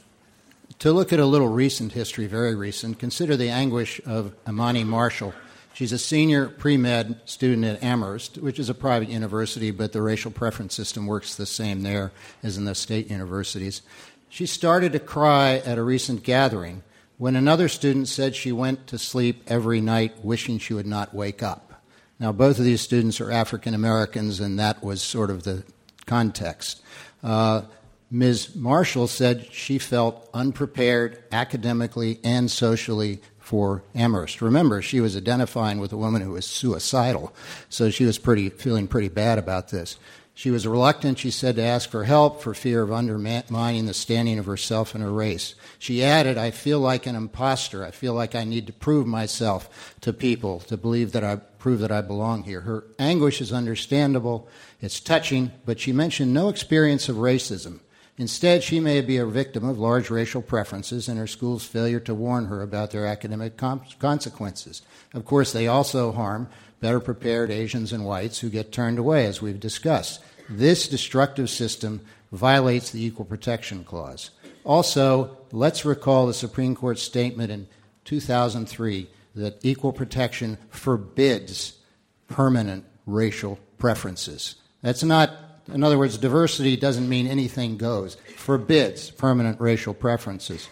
To 0.79 0.91
look 0.91 1.13
at 1.13 1.19
a 1.19 1.25
little 1.25 1.49
recent 1.49 1.91
history, 1.91 2.25
very 2.25 2.55
recent, 2.55 2.99
consider 2.99 3.35
the 3.35 3.49
anguish 3.49 4.01
of 4.05 4.33
Imani 4.47 4.83
Marshall 4.83 5.33
She's 5.73 5.91
a 5.91 5.97
senior 5.97 6.49
pre 6.49 6.77
med 6.77 7.19
student 7.25 7.65
at 7.65 7.83
Amherst, 7.83 8.37
which 8.37 8.59
is 8.59 8.69
a 8.69 8.75
private 8.75 9.09
university, 9.09 9.71
but 9.71 9.91
the 9.91 10.01
racial 10.01 10.31
preference 10.31 10.75
system 10.75 11.07
works 11.07 11.35
the 11.35 11.47
same 11.47 11.81
there 11.81 12.11
as 12.43 12.57
in 12.57 12.65
the 12.65 12.75
state 12.75 13.09
universities. 13.09 13.81
She 14.29 14.45
started 14.45 14.93
to 14.93 14.99
cry 14.99 15.57
at 15.57 15.77
a 15.77 15.83
recent 15.83 16.23
gathering 16.23 16.83
when 17.17 17.35
another 17.35 17.67
student 17.67 18.07
said 18.07 18.35
she 18.35 18.51
went 18.51 18.87
to 18.87 18.97
sleep 18.97 19.43
every 19.47 19.81
night 19.81 20.23
wishing 20.23 20.59
she 20.59 20.73
would 20.73 20.87
not 20.87 21.13
wake 21.13 21.41
up. 21.41 21.81
Now, 22.19 22.31
both 22.31 22.59
of 22.59 22.65
these 22.65 22.81
students 22.81 23.19
are 23.19 23.31
African 23.31 23.73
Americans, 23.73 24.39
and 24.39 24.59
that 24.59 24.83
was 24.83 25.01
sort 25.01 25.29
of 25.29 25.43
the 25.43 25.63
context. 26.05 26.81
Uh, 27.23 27.63
Ms. 28.11 28.55
Marshall 28.55 29.07
said 29.07 29.47
she 29.51 29.79
felt 29.79 30.29
unprepared 30.35 31.23
academically 31.31 32.19
and 32.23 32.49
socially 32.51 33.21
for 33.43 33.83
Amherst. 33.93 34.41
Remember, 34.41 34.81
she 34.81 35.01
was 35.01 35.17
identifying 35.17 35.77
with 35.77 35.91
a 35.91 35.97
woman 35.97 36.21
who 36.21 36.31
was 36.31 36.45
suicidal, 36.45 37.35
so 37.67 37.89
she 37.89 38.05
was 38.05 38.17
pretty, 38.17 38.49
feeling 38.49 38.87
pretty 38.87 39.09
bad 39.09 39.37
about 39.37 39.67
this. 39.67 39.97
She 40.33 40.49
was 40.49 40.65
reluctant, 40.65 41.19
she 41.19 41.29
said, 41.29 41.57
to 41.57 41.61
ask 41.61 41.89
for 41.89 42.05
help 42.05 42.41
for 42.41 42.53
fear 42.53 42.81
of 42.81 42.91
undermining 42.91 43.85
the 43.85 43.93
standing 43.93 44.39
of 44.39 44.45
herself 44.45 44.95
and 44.95 45.03
her 45.03 45.11
race. 45.11 45.55
She 45.77 46.03
added, 46.03 46.37
I 46.37 46.51
feel 46.51 46.79
like 46.79 47.05
an 47.05 47.15
impostor. 47.15 47.83
I 47.83 47.91
feel 47.91 48.13
like 48.13 48.33
I 48.33 48.45
need 48.45 48.65
to 48.67 48.73
prove 48.73 49.05
myself 49.05 49.93
to 50.01 50.13
people, 50.13 50.61
to 50.61 50.77
believe 50.77 51.11
that 51.11 51.23
I 51.25 51.35
prove 51.35 51.81
that 51.81 51.91
I 51.91 52.01
belong 52.01 52.43
here. 52.43 52.61
Her 52.61 52.85
anguish 52.97 53.41
is 53.41 53.53
understandable, 53.53 54.47
it's 54.81 55.01
touching, 55.01 55.51
but 55.65 55.81
she 55.81 55.91
mentioned 55.91 56.33
no 56.33 56.47
experience 56.47 57.09
of 57.09 57.17
racism. 57.17 57.81
Instead, 58.17 58.63
she 58.63 58.79
may 58.79 59.01
be 59.01 59.17
a 59.17 59.25
victim 59.25 59.67
of 59.67 59.79
large 59.79 60.09
racial 60.09 60.41
preferences 60.41 61.07
and 61.07 61.17
her 61.17 61.25
school's 61.25 61.65
failure 61.65 61.99
to 61.99 62.13
warn 62.13 62.45
her 62.45 62.61
about 62.61 62.91
their 62.91 63.07
academic 63.07 63.57
com- 63.57 63.81
consequences. 63.97 64.83
Of 65.13 65.25
course, 65.25 65.51
they 65.51 65.67
also 65.67 66.11
harm 66.11 66.47
better 66.79 66.99
prepared 66.99 67.49
Asians 67.49 67.91
and 67.91 68.05
whites 68.05 68.39
who 68.39 68.49
get 68.49 68.71
turned 68.71 68.99
away, 68.99 69.25
as 69.25 69.41
we've 69.41 69.59
discussed. 69.59 70.21
This 70.49 70.87
destructive 70.87 71.49
system 71.49 72.01
violates 72.31 72.91
the 72.91 73.03
Equal 73.03 73.25
Protection 73.25 73.83
Clause. 73.83 74.29
Also, 74.63 75.37
let's 75.51 75.85
recall 75.85 76.27
the 76.27 76.33
Supreme 76.33 76.75
Court's 76.75 77.01
statement 77.01 77.51
in 77.51 77.67
2003 78.05 79.07
that 79.35 79.59
equal 79.63 79.91
protection 79.91 80.57
forbids 80.69 81.79
permanent 82.27 82.85
racial 83.05 83.59
preferences. 83.77 84.55
That's 84.81 85.03
not 85.03 85.31
in 85.71 85.83
other 85.83 85.97
words, 85.97 86.17
diversity 86.17 86.75
doesn't 86.75 87.07
mean 87.07 87.27
anything 87.27 87.77
goes, 87.77 88.15
forbids 88.35 89.11
permanent 89.11 89.61
racial 89.61 89.93
preferences. 89.93 90.69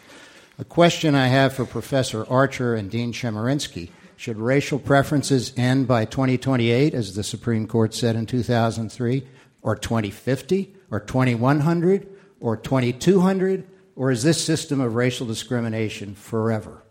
A 0.59 0.65
question 0.65 1.15
I 1.15 1.27
have 1.27 1.53
for 1.53 1.65
Professor 1.65 2.25
Archer 2.29 2.75
and 2.75 2.91
Dean 2.91 3.13
Chemerinsky 3.13 3.89
should 4.17 4.37
racial 4.37 4.77
preferences 4.77 5.53
end 5.57 5.87
by 5.87 6.05
2028, 6.05 6.93
as 6.93 7.15
the 7.15 7.23
Supreme 7.23 7.67
Court 7.67 7.93
said 7.93 8.15
in 8.15 8.25
2003, 8.25 9.27
or 9.63 9.75
2050, 9.75 10.75
or 10.91 10.99
2100, 10.99 12.07
or 12.39 12.57
2200, 12.57 13.67
or 13.95 14.11
is 14.11 14.23
this 14.23 14.43
system 14.43 14.81
of 14.81 14.95
racial 14.95 15.25
discrimination 15.25 16.13
forever? 16.13 16.83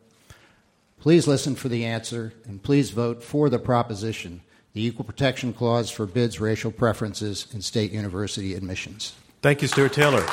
Please 0.98 1.26
listen 1.26 1.54
for 1.54 1.68
the 1.68 1.84
answer 1.84 2.32
and 2.44 2.62
please 2.62 2.90
vote 2.90 3.22
for 3.22 3.48
the 3.48 3.58
proposition 3.58 4.42
the 4.72 4.84
Equal 4.84 5.04
Protection 5.04 5.52
Clause 5.52 5.90
forbids 5.90 6.40
racial 6.40 6.70
preferences 6.70 7.46
in 7.52 7.60
state 7.60 7.90
university 7.90 8.54
admissions. 8.54 9.14
Thank 9.42 9.62
you, 9.62 9.68
Stuart 9.68 9.92
Taylor. 9.92 10.24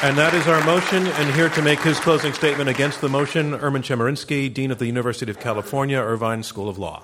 And 0.00 0.16
that 0.16 0.32
is 0.34 0.46
our 0.46 0.64
motion. 0.64 1.06
And 1.06 1.34
here 1.34 1.48
to 1.48 1.62
make 1.62 1.80
his 1.80 1.98
closing 1.98 2.32
statement 2.32 2.68
against 2.68 3.00
the 3.00 3.08
motion, 3.08 3.54
Erwin 3.54 3.82
Chemerinsky, 3.82 4.52
Dean 4.52 4.70
of 4.70 4.78
the 4.78 4.86
University 4.86 5.28
of 5.30 5.40
California, 5.40 5.98
Irvine 5.98 6.44
School 6.44 6.68
of 6.68 6.78
Law. 6.78 7.02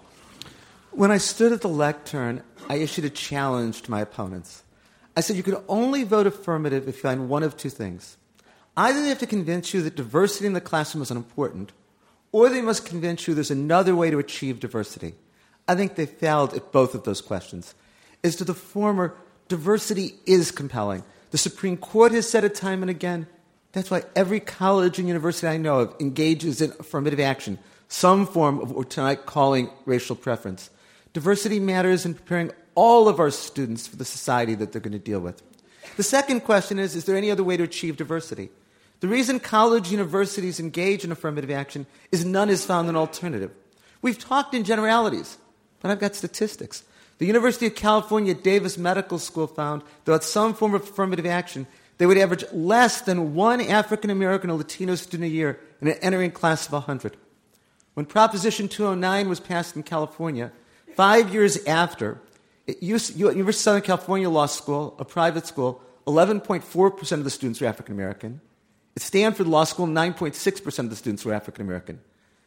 When 0.93 1.11
I 1.11 1.19
stood 1.19 1.51
at 1.51 1.61
the 1.61 1.69
lectern, 1.69 2.45
I 2.69 2.77
issued 2.77 3.05
a 3.05 3.11
challenge 3.11 3.83
to 3.83 3.91
my 3.91 4.01
opponents. 4.01 4.63
I 5.17 5.21
said, 5.23 5.35
You 5.35 5.43
can 5.43 5.57
only 5.69 6.05
vote 6.05 6.29
affirmative 6.29 6.87
if 6.87 6.97
you 6.97 7.03
find 7.03 7.29
one 7.29 7.43
of 7.43 7.57
two 7.57 7.71
things. 7.71 8.17
Either 8.77 9.03
they 9.03 9.09
have 9.09 9.19
to 9.19 9.27
convince 9.27 9.75
you 9.75 9.83
that 9.83 9.97
diversity 9.97 10.47
in 10.47 10.53
the 10.53 10.61
classroom 10.61 11.03
is 11.03 11.11
unimportant, 11.11 11.73
or 12.31 12.49
they 12.49 12.63
must 12.63 12.87
convince 12.87 13.27
you 13.27 13.35
there's 13.35 13.51
another 13.51 13.97
way 13.97 14.11
to 14.11 14.21
achieve 14.21 14.61
diversity. 14.61 15.15
I 15.67 15.75
think 15.75 15.95
they 15.95 16.07
failed 16.07 16.55
at 16.55 16.73
both 16.73 16.95
of 16.95 17.05
those 17.05 17.21
questions. 17.21 17.75
As 18.23 18.37
to 18.37 18.45
the 18.45 18.55
former, 18.55 19.17
diversity 19.49 20.15
is 20.27 20.51
compelling. 20.51 21.05
The 21.31 21.39
Supreme 21.39 21.77
Court 21.77 22.13
has 22.13 22.29
said 22.29 22.45
it 22.45 22.55
time 22.55 22.83
and 22.83 22.91
again. 22.91 23.27
That's 23.73 23.91
why 23.91 24.05
every 24.15 24.41
college 24.41 24.99
and 24.99 25.09
university 25.09 25.49
I 25.49 25.57
know 25.57 25.81
of 25.81 25.95
engages 25.99 26.61
in 26.61 26.71
affirmative 26.79 27.19
action, 27.19 27.59
some 27.89 28.27
form 28.27 28.61
of 28.61 28.71
what 28.71 28.91
tonight 28.91 29.27
calling 29.27 29.69
racial 29.85 30.17
preference. 30.17 30.71
Diversity 31.13 31.59
matters 31.59 32.07
in 32.07 32.15
preparing 32.15 32.53
all 32.75 33.09
of 33.09 33.19
our 33.19 33.31
students 33.31 33.87
for 33.87 33.97
the 33.97 34.05
society 34.05 34.55
that 34.55 34.73
they're 34.73 34.81
going 34.81 34.93
to 34.93 34.99
deal 34.99 35.21
with. 35.21 35.43
The 35.97 36.03
second 36.03 36.41
question 36.41 36.79
is 36.79 36.95
Is 36.95 37.05
there 37.05 37.17
any 37.17 37.31
other 37.31 37.45
way 37.45 37.57
to 37.57 37.65
achieve 37.65 37.97
diversity? 37.97 38.51
The 39.01 39.09
reason 39.09 39.41
college 39.41 39.91
universities 39.91 40.61
engage 40.61 41.05
in 41.05 41.13
affirmative 41.13 41.51
action 41.51 41.87
is 42.11 42.25
none 42.25 42.49
has 42.49 42.65
found 42.65 42.89
an 42.89 42.97
alternative. 42.97 43.51
We've 44.03 44.19
talked 44.19 44.55
in 44.55 44.65
generalities, 44.65 45.37
but 45.85 45.91
I've 45.91 46.01
got 46.01 46.15
statistics. 46.15 46.83
The 47.19 47.27
University 47.27 47.67
of 47.67 47.75
California 47.75 48.33
Davis 48.33 48.79
Medical 48.79 49.19
School 49.19 49.47
found 49.47 49.83
that 50.07 50.13
with 50.13 50.25
some 50.25 50.55
form 50.55 50.75
of 50.75 50.85
affirmative 50.85 51.27
action, 51.27 51.67
they 51.99 52.07
would 52.07 52.17
average 52.17 52.43
less 52.55 53.03
than 53.03 53.35
one 53.35 53.61
African 53.61 54.09
American 54.09 54.49
or 54.49 54.57
Latino 54.57 54.95
student 54.95 55.25
a 55.25 55.31
year 55.31 55.61
in 55.83 55.89
an 55.89 55.99
entering 56.01 56.31
class 56.31 56.67
of 56.67 56.73
100. 56.73 57.19
When 57.93 58.07
Proposition 58.07 58.67
209 58.67 59.29
was 59.29 59.41
passed 59.41 59.77
in 59.77 59.83
California, 59.83 60.53
five 60.97 61.35
years 61.35 61.63
after, 61.67 62.19
at 62.67 62.83
University 62.83 63.41
of 63.41 63.55
Southern 63.55 63.83
California 63.83 64.31
Law 64.31 64.47
School, 64.47 64.97
a 64.99 65.05
private 65.05 65.47
school, 65.47 65.83
11.4% 66.07 67.13
of 67.13 67.25
the 67.25 67.31
students 67.31 67.61
were 67.61 67.67
African 67.67 67.95
American. 67.95 68.41
At 68.97 69.03
Stanford 69.03 69.49
Law 69.49 69.65
School, 69.65 69.87
9.6% 69.87 70.79
of 70.79 70.89
the 70.89 70.97
students 70.97 71.27
were 71.27 71.35
African 71.35 71.61
American. 71.61 72.01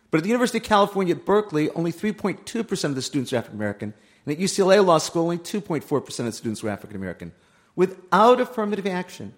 But 0.10 0.20
at 0.20 0.24
the 0.24 0.30
University 0.30 0.60
of 0.60 0.64
California 0.64 1.16
at 1.16 1.26
Berkeley, 1.26 1.70
only 1.72 1.92
3.2% 1.92 2.84
of 2.86 2.96
the 2.96 3.02
students 3.02 3.34
are 3.34 3.38
African 3.38 3.58
American. 3.58 3.94
And 4.26 4.36
at 4.36 4.42
UCLA 4.42 4.86
Law 4.86 4.98
School, 4.98 5.24
only 5.24 5.38
2.4% 5.38 6.20
of 6.20 6.26
the 6.26 6.32
students 6.32 6.64
were 6.64 6.70
African 6.70 6.96
American. 6.96 7.34
Without 7.76 8.42
affirmative 8.42 8.88
action, 8.88 9.34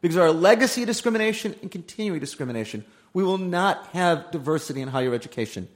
because 0.00 0.16
of 0.16 0.22
our 0.22 0.30
legacy 0.30 0.84
discrimination 0.84 1.54
and 1.62 1.70
continuing 1.70 2.20
discrimination, 2.20 2.84
we 3.12 3.24
will 3.24 3.38
not 3.38 3.86
have 3.88 4.30
diversity 4.30 4.80
in 4.80 4.88
higher 4.88 5.14
education. 5.14 5.68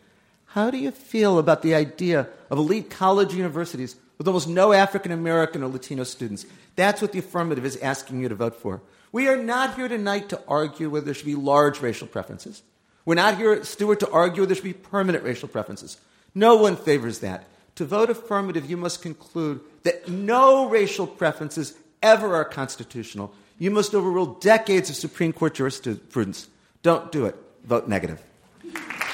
How 0.47 0.71
do 0.71 0.79
you 0.79 0.93
feel 0.93 1.39
about 1.39 1.63
the 1.63 1.75
idea 1.75 2.29
of 2.49 2.59
elite 2.59 2.91
college 2.91 3.35
universities 3.35 3.97
with 4.19 4.29
almost 4.29 4.49
no 4.49 4.73
African 4.73 5.11
American 5.11 5.63
or 5.63 5.69
Latino 5.69 6.05
students? 6.05 6.47
That's 6.77 7.03
what 7.03 7.13
the 7.13 7.19
affirmative 7.19 7.65
is 7.65 7.77
asking 7.79 8.21
you 8.21 8.29
to 8.29 8.35
vote 8.35 8.55
for. 8.55 8.81
We 9.11 9.29
are 9.29 9.37
not 9.37 9.75
here 9.75 9.89
tonight 9.89 10.29
to 10.29 10.41
argue 10.47 10.91
whether 10.91 11.07
there 11.07 11.15
should 11.15 11.27
be 11.27 11.35
large 11.35 11.81
racial 11.81 12.07
preferences. 12.07 12.63
We're 13.05 13.15
not 13.15 13.37
here, 13.37 13.63
Stuart, 13.65 14.01
to 14.01 14.11
argue 14.11 14.47
there 14.47 14.55
should 14.55 14.65
be 14.65 14.73
permanent 14.73 15.25
racial 15.25 15.49
preferences. 15.49 15.99
No 16.35 16.57
one 16.57 16.77
favors 16.77 17.19
that. 17.21 17.47
To 17.77 17.85
vote 17.85 18.09
affirmative, 18.11 18.71
you 18.71 18.77
must 18.77 19.03
conclude 19.03 19.61
that 19.83 20.09
no 20.09 20.69
racial 20.69 21.07
preferences 21.07 21.75
ever 22.03 22.35
are 22.35 22.45
constitutional. 22.45 23.35
You 23.59 23.71
must 23.71 23.95
overrule 23.95 24.27
decades 24.27 24.91
of 24.91 24.97
Supreme 24.97 25.33
Court 25.33 25.55
jurisprudence. 25.55 26.49
Don't 26.83 27.13
do 27.13 27.27
it. 27.27 27.37
Vote 27.65 27.89
negative. 27.89 28.23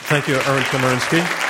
Thank 0.08 0.28
you, 0.28 0.34
Erwin 0.34 0.62
Chemerinsky. 0.64 1.49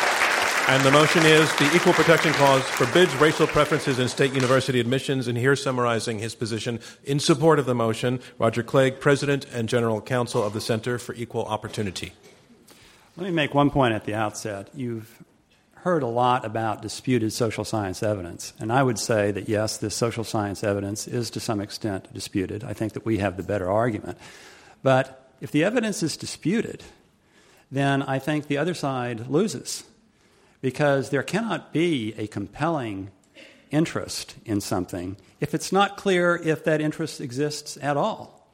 And 0.70 0.84
the 0.84 0.92
motion 0.92 1.26
is 1.26 1.52
the 1.56 1.68
Equal 1.74 1.92
Protection 1.94 2.32
Clause 2.32 2.62
forbids 2.62 3.12
racial 3.16 3.48
preferences 3.48 3.98
in 3.98 4.06
state 4.06 4.32
university 4.32 4.78
admissions. 4.78 5.26
And 5.26 5.36
here, 5.36 5.56
summarizing 5.56 6.20
his 6.20 6.36
position 6.36 6.78
in 7.02 7.18
support 7.18 7.58
of 7.58 7.66
the 7.66 7.74
motion, 7.74 8.20
Roger 8.38 8.62
Clegg, 8.62 9.00
President 9.00 9.46
and 9.52 9.68
General 9.68 10.00
Counsel 10.00 10.44
of 10.44 10.52
the 10.52 10.60
Center 10.60 10.96
for 11.00 11.12
Equal 11.16 11.44
Opportunity. 11.46 12.12
Let 13.16 13.24
me 13.24 13.32
make 13.32 13.52
one 13.52 13.70
point 13.70 13.94
at 13.94 14.04
the 14.04 14.14
outset. 14.14 14.70
You've 14.72 15.24
heard 15.78 16.04
a 16.04 16.06
lot 16.06 16.44
about 16.44 16.82
disputed 16.82 17.32
social 17.32 17.64
science 17.64 18.00
evidence. 18.00 18.52
And 18.60 18.72
I 18.72 18.84
would 18.84 19.00
say 19.00 19.32
that 19.32 19.48
yes, 19.48 19.76
this 19.76 19.96
social 19.96 20.22
science 20.22 20.62
evidence 20.62 21.08
is 21.08 21.30
to 21.30 21.40
some 21.40 21.60
extent 21.60 22.14
disputed. 22.14 22.62
I 22.62 22.74
think 22.74 22.92
that 22.92 23.04
we 23.04 23.18
have 23.18 23.36
the 23.36 23.42
better 23.42 23.68
argument. 23.68 24.18
But 24.84 25.32
if 25.40 25.50
the 25.50 25.64
evidence 25.64 26.04
is 26.04 26.16
disputed, 26.16 26.84
then 27.72 28.04
I 28.04 28.20
think 28.20 28.46
the 28.46 28.58
other 28.58 28.74
side 28.74 29.26
loses 29.26 29.82
because 30.60 31.10
there 31.10 31.22
cannot 31.22 31.72
be 31.72 32.14
a 32.16 32.26
compelling 32.26 33.10
interest 33.70 34.34
in 34.44 34.60
something 34.60 35.16
if 35.40 35.54
it's 35.54 35.72
not 35.72 35.96
clear 35.96 36.36
if 36.36 36.64
that 36.64 36.80
interest 36.80 37.20
exists 37.20 37.78
at 37.80 37.96
all. 37.96 38.46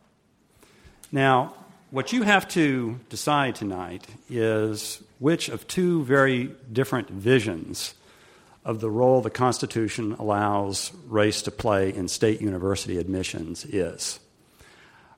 Now, 1.10 1.54
what 1.90 2.12
you 2.12 2.22
have 2.22 2.48
to 2.48 2.98
decide 3.08 3.54
tonight 3.54 4.06
is 4.28 5.02
which 5.18 5.48
of 5.48 5.66
two 5.66 6.04
very 6.04 6.50
different 6.72 7.08
visions 7.08 7.94
of 8.64 8.80
the 8.80 8.90
role 8.90 9.20
the 9.20 9.30
Constitution 9.30 10.12
allows 10.14 10.92
race 11.06 11.42
to 11.42 11.50
play 11.50 11.94
in 11.94 12.08
state 12.08 12.40
university 12.40 12.98
admissions 12.98 13.64
is. 13.64 14.18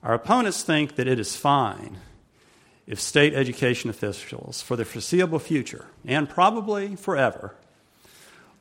Our 0.02 0.14
opponents 0.14 0.62
think 0.62 0.96
that 0.96 1.08
it 1.08 1.18
is 1.18 1.34
fine 1.34 1.98
if 2.88 2.98
state 2.98 3.34
education 3.34 3.90
officials, 3.90 4.62
for 4.62 4.74
the 4.74 4.84
foreseeable 4.84 5.38
future, 5.38 5.84
and 6.06 6.26
probably 6.26 6.96
forever, 6.96 7.54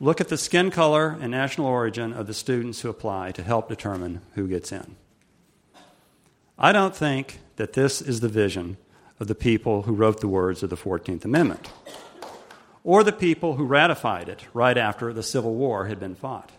look 0.01 0.19
at 0.19 0.27
the 0.27 0.37
skin 0.37 0.69
color 0.69 1.17
and 1.21 1.31
national 1.31 1.65
origin 1.65 2.11
of 2.11 2.27
the 2.27 2.33
students 2.33 2.81
who 2.81 2.89
apply 2.89 3.31
to 3.31 3.41
help 3.41 3.69
determine 3.69 4.21
who 4.35 4.45
gets 4.45 4.73
in. 4.73 4.97
I 6.59 6.73
don't 6.73 6.95
think 6.95 7.39
that 7.55 7.71
this 7.71 8.01
is 8.01 8.19
the 8.19 8.27
vision 8.27 8.75
of 9.17 9.27
the 9.27 9.35
people 9.35 9.83
who 9.83 9.93
wrote 9.93 10.19
the 10.19 10.27
words 10.27 10.61
of 10.61 10.69
the 10.69 10.75
14th 10.75 11.23
Amendment, 11.23 11.71
or 12.83 13.05
the 13.05 13.13
people 13.13 13.55
who 13.55 13.65
ratified 13.65 14.27
it 14.27 14.45
right 14.53 14.77
after 14.77 15.13
the 15.13 15.23
Civil 15.23 15.55
War 15.55 15.85
had 15.85 16.01
been 16.01 16.15
fought. 16.15 16.51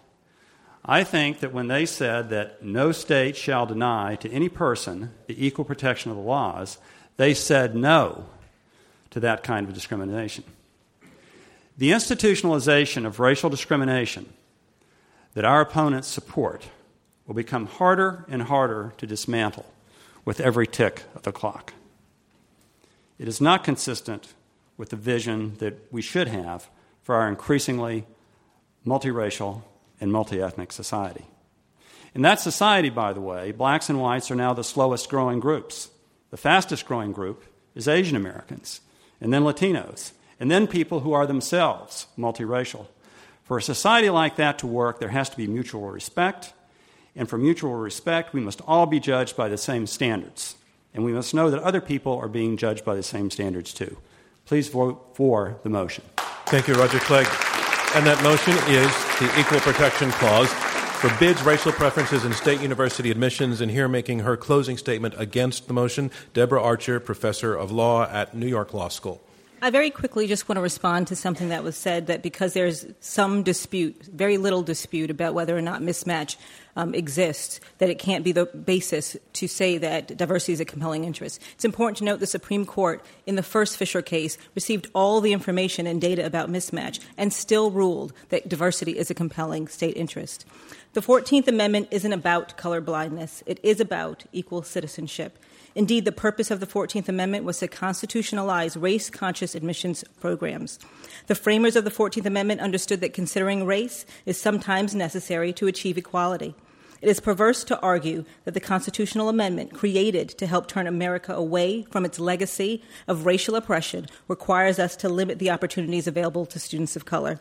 I 0.87 1.05
think 1.05 1.41
that 1.41 1.53
when 1.53 1.69
they 1.69 1.85
said 1.85 2.31
that 2.31 2.63
no 2.63 2.93
state 2.93 3.37
shall 3.37 3.67
deny 3.67 4.17
to 4.17 4.31
any 4.31 4.49
person 4.49 5.13
the 5.27 5.47
equal 5.47 5.67
protection 5.67 6.11
of 6.11 6.17
the 6.17 6.23
laws, 6.23 6.79
they 7.19 7.35
said 7.35 7.75
no 7.75 8.25
to 9.11 9.21
that 9.21 9.43
kind 9.43 9.69
of 9.69 9.75
discrimination. 9.75 10.45
The 11.77 11.91
institutionalization 11.91 13.05
of 13.05 13.21
racial 13.21 13.51
discrimination 13.51 14.33
that 15.35 15.45
our 15.45 15.61
opponents 15.61 16.09
support 16.09 16.69
will 17.27 17.35
become 17.35 17.67
harder 17.67 18.25
and 18.29 18.43
harder 18.43 18.95
to 18.97 19.07
dismantle 19.07 19.67
with 20.25 20.41
every 20.41 20.67
tick 20.67 21.03
of 21.15 21.23
the 21.23 21.33
clock. 21.33 21.75
It 23.19 23.29
is 23.29 23.41
not 23.41 23.65
consistent 23.65 24.33
with 24.77 24.91
the 24.91 24.97
vision 24.97 25.57
that 25.59 25.93
we 25.93 26.01
should 26.01 26.29
have 26.29 26.71
for 27.03 27.17
our 27.17 27.29
increasingly 27.29 28.07
multiracial 28.87 29.63
and 30.01 30.13
multi-ethnic 30.13 30.73
society. 30.73 31.25
In 32.15 32.23
that 32.23 32.41
society, 32.41 32.91
by 32.91 33.13
the 33.13 33.21
way, 33.21 33.53
blacks 33.53 33.89
and 33.89 34.01
whites 34.01 34.31
are 34.31 34.37
now 34.37 34.55
the 34.55 34.65
slowest 34.65 35.09
growing 35.09 35.41
groups. 35.41 35.91
The 36.31 36.37
fastest 36.37 36.87
growing 36.87 37.13
group 37.13 37.45
is 37.75 37.89
Asian 37.89 38.17
Americans, 38.17 38.81
and 39.21 39.33
then 39.33 39.43
Latinos, 39.43 40.13
and 40.39 40.51
then 40.51 40.67
people 40.67 41.01
who 41.01 41.13
are 41.13 41.27
themselves 41.27 42.07
multiracial. 42.19 42.87
For 43.45 43.59
a 43.59 43.63
society 43.63 44.11
like 44.11 44.37
that 44.37 44.59
to 44.59 44.67
work, 44.67 45.01
there 45.01 45.09
has 45.09 45.31
to 45.31 45.37
be 45.37 45.47
mutual 45.47 45.89
respect, 45.91 46.53
and 47.17 47.29
for 47.29 47.39
mutual 47.39 47.75
respect, 47.75 48.35
we 48.35 48.41
must 48.41 48.61
all 48.67 48.87
be 48.87 49.01
judged 49.01 49.37
by 49.37 49.49
the 49.49 49.57
same 49.57 49.87
standards. 49.87 50.57
And 50.95 51.05
we 51.05 51.13
must 51.13 51.35
know 51.35 51.51
that 51.51 51.63
other 51.63 51.81
people 51.81 52.17
are 52.19 52.29
being 52.29 52.57
judged 52.57 52.85
by 52.85 52.95
the 52.95 53.03
same 53.03 53.31
standards 53.31 53.73
too. 53.73 53.97
Please 54.47 54.69
vote 54.69 55.15
for 55.15 55.59
the 55.63 55.69
motion. 55.69 56.05
Thank 56.47 56.69
you, 56.69 56.75
Roger 56.75 56.99
Clegg. 57.01 57.27
And 57.95 58.07
that 58.07 58.23
motion 58.23 58.53
is 58.69 58.91
the 59.19 59.41
Equal 59.41 59.61
Protection 59.61 60.11
Clause 60.13 60.53
forbids 60.99 61.43
racial 61.43 61.71
preferences 61.71 62.25
in 62.25 62.33
state 62.33 62.61
university 62.61 63.11
admissions. 63.11 63.61
And 63.61 63.71
here 63.71 63.87
making 63.87 64.21
her 64.21 64.37
closing 64.37 64.77
statement 64.77 65.15
against 65.17 65.69
the 65.69 65.73
motion, 65.73 66.11
Deborah 66.35 66.63
Archer, 66.63 66.99
professor 66.99 67.55
of 67.55 67.71
law 67.71 68.05
at 68.05 68.35
New 68.35 68.49
York 68.49 68.75
Law 68.75 68.89
School. 68.89 69.23
I 69.61 69.71
very 69.71 69.91
quickly 69.91 70.29
just 70.29 70.49
want 70.49 70.57
to 70.59 70.63
respond 70.63 71.09
to 71.09 71.17
something 71.17 71.49
that 71.49 71.65
was 71.65 71.77
said 71.77 72.07
that 72.07 72.23
because 72.23 72.55
there's 72.55 72.87
some 73.01 73.43
dispute, 73.43 74.05
very 74.05 74.39
little 74.39 74.63
dispute 74.63 75.11
about 75.11 75.35
whether 75.35 75.57
or 75.59 75.61
not 75.61 75.83
mismatch 75.83 76.37
um, 76.77 76.95
exists, 76.95 77.59
that 77.79 77.91
it 77.91 77.99
can't 77.99 78.23
be 78.23 78.31
the 78.31 78.47
basis 78.47 79.17
to 79.33 79.49
say 79.49 79.77
that 79.79 80.17
diversity 80.17 80.53
is 80.53 80.61
a 80.61 80.65
compelling 80.65 81.03
interest. 81.03 81.43
It's 81.55 81.65
important 81.65 81.97
to 81.99 82.05
note 82.05 82.21
the 82.21 82.27
Supreme 82.27 82.65
Court, 82.65 83.05
in 83.27 83.35
the 83.35 83.43
first 83.43 83.77
Fisher 83.77 84.01
case, 84.01 84.39
received 84.55 84.87
all 84.95 85.21
the 85.21 85.33
information 85.33 85.89
and 85.89 86.01
data 86.01 86.25
about 86.25 86.49
mismatch 86.49 87.01
and 87.17 87.33
still 87.33 87.73
ruled 87.73 88.13
that 88.29 88.49
diversity 88.49 88.97
is 88.97 89.11
a 89.11 89.15
compelling 89.15 89.67
state 89.67 89.97
interest. 89.97 90.47
The 90.93 91.03
14th 91.03 91.49
Amendment 91.49 91.89
isn't 91.91 92.13
about 92.13 92.57
color 92.57 92.81
blindness, 92.81 93.43
it 93.45 93.59
is 93.65 93.81
about 93.81 94.25
equal 94.33 94.63
citizenship. 94.63 95.37
Indeed, 95.79 96.05
the 96.07 96.11
purpose 96.11 96.51
of 96.51 96.59
the 96.59 96.67
14th 96.67 97.09
Amendment 97.09 97.45
was 97.45 97.61
to 97.61 97.69
constitutionalize 97.69 98.77
race 98.83 99.11
conscious 99.11 99.55
admissions 99.55 100.03
programs. 100.19 100.81
The 101.29 101.37
framers 101.37 101.77
of 101.77 101.85
the 101.85 101.91
14th 101.93 102.27
Amendment 102.27 102.61
understood 102.61 103.01
that 103.01 103.15
considering 103.15 103.65
race 103.65 104.05
is 104.27 104.41
sometimes 104.41 104.93
necessary 104.93 105.53
to 105.53 105.69
achieve 105.69 105.97
equality. 105.97 106.57
It 107.01 107.09
is 107.09 107.21
perverse 107.21 107.63
to 107.63 107.79
argue 107.79 108.25
that 108.45 108.55
the 108.55 108.61
constitutional 108.61 109.29
amendment 109.29 109.73
created 109.73 110.31
to 110.31 110.49
help 110.49 110.67
turn 110.67 110.89
America 110.89 111.33
away 111.33 111.85
from 111.93 112.05
its 112.05 112.19
legacy 112.19 112.83
of 113.07 113.25
racial 113.25 113.55
oppression 113.55 114.09
requires 114.27 114.81
us 114.81 114.97
to 114.97 115.09
limit 115.09 115.39
the 115.39 115.53
opportunities 115.53 116.09
available 116.09 116.45
to 116.47 116.59
students 116.59 116.97
of 116.97 117.05
color. 117.05 117.39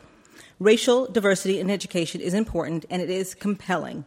Racial 0.59 1.07
diversity 1.07 1.59
in 1.59 1.71
education 1.71 2.21
is 2.21 2.35
important 2.35 2.85
and 2.91 3.01
it 3.01 3.09
is 3.09 3.33
compelling. 3.33 4.05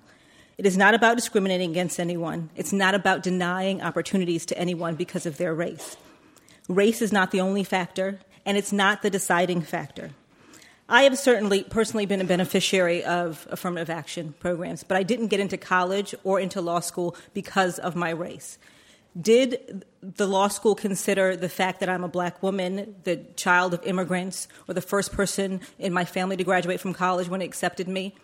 It 0.60 0.66
is 0.66 0.76
not 0.76 0.92
about 0.92 1.16
discriminating 1.16 1.70
against 1.70 1.98
anyone. 1.98 2.50
It's 2.54 2.70
not 2.70 2.94
about 2.94 3.22
denying 3.22 3.80
opportunities 3.80 4.44
to 4.44 4.58
anyone 4.58 4.94
because 4.94 5.24
of 5.24 5.38
their 5.38 5.54
race. 5.54 5.96
Race 6.68 7.00
is 7.00 7.12
not 7.12 7.30
the 7.30 7.40
only 7.40 7.64
factor, 7.64 8.20
and 8.44 8.58
it's 8.58 8.70
not 8.70 9.00
the 9.00 9.08
deciding 9.08 9.62
factor. 9.62 10.10
I 10.86 11.04
have 11.04 11.16
certainly 11.16 11.62
personally 11.62 12.04
been 12.04 12.20
a 12.20 12.24
beneficiary 12.24 13.02
of 13.02 13.48
affirmative 13.50 13.88
action 13.88 14.34
programs, 14.38 14.82
but 14.84 14.98
I 14.98 15.02
didn't 15.02 15.28
get 15.28 15.40
into 15.40 15.56
college 15.56 16.14
or 16.24 16.38
into 16.38 16.60
law 16.60 16.80
school 16.80 17.16
because 17.32 17.78
of 17.78 17.96
my 17.96 18.10
race. 18.10 18.58
Did 19.18 19.86
the 20.02 20.26
law 20.26 20.48
school 20.48 20.74
consider 20.74 21.36
the 21.36 21.48
fact 21.48 21.80
that 21.80 21.88
I'm 21.88 22.04
a 22.04 22.08
black 22.08 22.42
woman, 22.42 22.96
the 23.04 23.16
child 23.34 23.72
of 23.72 23.82
immigrants, 23.86 24.46
or 24.68 24.74
the 24.74 24.82
first 24.82 25.10
person 25.10 25.62
in 25.78 25.94
my 25.94 26.04
family 26.04 26.36
to 26.36 26.44
graduate 26.44 26.80
from 26.80 26.92
college 26.92 27.30
when 27.30 27.40
it 27.40 27.46
accepted 27.46 27.88
me? 27.88 28.14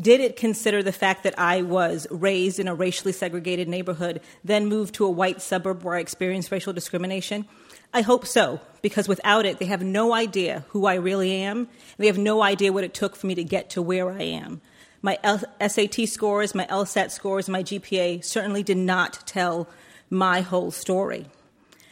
Did 0.00 0.20
it 0.20 0.36
consider 0.36 0.82
the 0.82 0.92
fact 0.92 1.22
that 1.24 1.38
I 1.38 1.60
was 1.60 2.06
raised 2.10 2.58
in 2.58 2.66
a 2.66 2.74
racially 2.74 3.12
segregated 3.12 3.68
neighborhood, 3.68 4.22
then 4.42 4.66
moved 4.66 4.94
to 4.94 5.04
a 5.04 5.10
white 5.10 5.42
suburb 5.42 5.82
where 5.82 5.96
I 5.96 6.00
experienced 6.00 6.50
racial 6.50 6.72
discrimination? 6.72 7.46
I 7.92 8.00
hope 8.00 8.26
so, 8.26 8.60
because 8.80 9.06
without 9.06 9.44
it, 9.44 9.58
they 9.58 9.66
have 9.66 9.82
no 9.82 10.14
idea 10.14 10.64
who 10.70 10.86
I 10.86 10.94
really 10.94 11.32
am. 11.32 11.68
They 11.98 12.06
have 12.06 12.16
no 12.16 12.42
idea 12.42 12.72
what 12.72 12.84
it 12.84 12.94
took 12.94 13.16
for 13.16 13.26
me 13.26 13.34
to 13.34 13.44
get 13.44 13.68
to 13.70 13.82
where 13.82 14.10
I 14.10 14.22
am. 14.22 14.62
My 15.02 15.18
SAT 15.22 16.08
scores, 16.08 16.54
my 16.54 16.64
LSAT 16.66 17.10
scores, 17.10 17.50
my 17.50 17.62
GPA 17.62 18.24
certainly 18.24 18.62
did 18.62 18.78
not 18.78 19.26
tell 19.26 19.68
my 20.08 20.40
whole 20.40 20.70
story. 20.70 21.26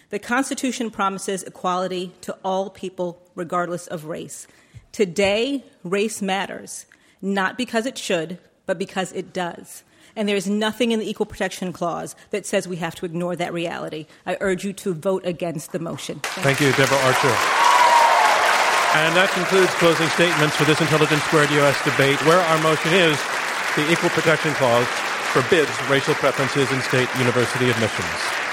The 0.09 0.19
Constitution 0.19 0.91
promises 0.91 1.43
equality 1.43 2.13
to 2.23 2.37
all 2.43 2.71
people, 2.71 3.21
regardless 3.35 3.87
of 3.89 4.07
race. 4.07 4.47
Today, 4.91 5.65
race 5.85 6.23
matters 6.23 6.87
not 7.23 7.59
because 7.59 7.87
it 7.87 7.99
should, 7.99 8.39
but 8.67 8.79
because 8.79 9.13
it 9.13 9.33
does. 9.33 9.85
And 10.17 10.29
there 10.29 10.37
is 10.37 10.49
nothing 10.49 10.91
in 10.91 10.99
the 10.99 11.09
Equal 11.09 11.27
Protection 11.27 11.73
Clause 11.73 12.17
that 12.31 12.45
says 12.45 12.67
we 12.67 12.77
have 12.77 12.95
to 12.97 13.07
ignore 13.07 13.37
that 13.37 13.53
reality. 13.53 14.07
I 14.27 14.37
urge 14.41 14.65
you 14.65 14.73
to 14.75 14.93
vote 14.93 15.25
against 15.25 15.73
the 15.73 15.79
motion. 15.79 16.21
Thank, 16.21 16.59
Thank 16.59 16.61
you, 16.61 16.73
Deborah 16.73 16.99
Archer. 16.99 17.35
And 18.91 19.15
that 19.15 19.31
concludes 19.31 19.71
closing 19.79 20.09
statements 20.19 20.57
for 20.57 20.65
this 20.65 20.81
Intelligence 20.81 21.23
Squared 21.31 21.51
U.S. 21.63 21.79
debate, 21.87 22.19
where 22.27 22.43
our 22.51 22.59
motion 22.59 22.91
is 22.91 23.15
the 23.79 23.87
Equal 23.87 24.11
Protection 24.11 24.51
Clause 24.55 24.87
forbids 25.31 25.71
racial 25.87 26.15
preferences 26.19 26.67
in 26.73 26.83
state 26.83 27.07
university 27.15 27.71
admissions. 27.71 28.50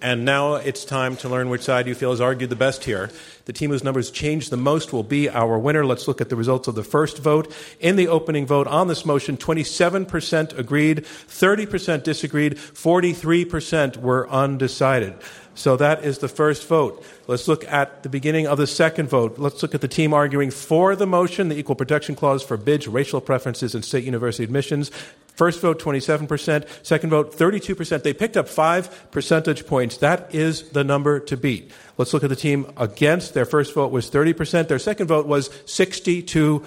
And 0.00 0.24
now 0.24 0.54
it's 0.54 0.84
time 0.84 1.16
to 1.18 1.28
learn 1.28 1.48
which 1.48 1.62
side 1.62 1.88
you 1.88 1.94
feel 1.94 2.10
has 2.10 2.20
argued 2.20 2.50
the 2.50 2.56
best 2.56 2.84
here. 2.84 3.10
The 3.46 3.52
team 3.52 3.70
whose 3.70 3.82
numbers 3.82 4.12
change 4.12 4.50
the 4.50 4.56
most 4.56 4.92
will 4.92 5.02
be 5.02 5.28
our 5.28 5.58
winner. 5.58 5.84
Let's 5.84 6.06
look 6.06 6.20
at 6.20 6.28
the 6.28 6.36
results 6.36 6.68
of 6.68 6.76
the 6.76 6.84
first 6.84 7.18
vote. 7.18 7.52
In 7.80 7.96
the 7.96 8.06
opening 8.06 8.46
vote 8.46 8.68
on 8.68 8.86
this 8.86 9.04
motion, 9.04 9.36
27% 9.36 10.56
agreed, 10.56 10.98
30% 10.98 12.04
disagreed, 12.04 12.56
43% 12.56 13.96
were 13.96 14.28
undecided. 14.28 15.14
So 15.58 15.76
that 15.76 16.04
is 16.04 16.18
the 16.18 16.28
first 16.28 16.68
vote. 16.68 17.04
Let's 17.26 17.48
look 17.48 17.64
at 17.64 18.04
the 18.04 18.08
beginning 18.08 18.46
of 18.46 18.58
the 18.58 18.66
second 18.68 19.08
vote. 19.08 19.40
Let's 19.40 19.60
look 19.60 19.74
at 19.74 19.80
the 19.80 19.88
team 19.88 20.14
arguing 20.14 20.52
for 20.52 20.94
the 20.94 21.04
motion. 21.06 21.48
The 21.48 21.58
Equal 21.58 21.74
Protection 21.74 22.14
Clause 22.14 22.44
forbids 22.44 22.86
racial 22.86 23.20
preferences 23.20 23.74
in 23.74 23.82
state 23.82 24.04
university 24.04 24.44
admissions. 24.44 24.92
First 25.34 25.60
vote, 25.60 25.80
27%. 25.82 26.86
Second 26.86 27.10
vote, 27.10 27.36
32%. 27.36 28.04
They 28.04 28.14
picked 28.14 28.36
up 28.36 28.48
five 28.48 29.10
percentage 29.10 29.66
points. 29.66 29.96
That 29.96 30.32
is 30.32 30.70
the 30.70 30.84
number 30.84 31.18
to 31.18 31.36
beat. 31.36 31.72
Let's 31.96 32.14
look 32.14 32.22
at 32.22 32.30
the 32.30 32.36
team 32.36 32.72
against. 32.76 33.34
Their 33.34 33.44
first 33.44 33.74
vote 33.74 33.90
was 33.90 34.08
30%. 34.08 34.68
Their 34.68 34.78
second 34.78 35.08
vote 35.08 35.26
was 35.26 35.48
62%. 35.66 36.62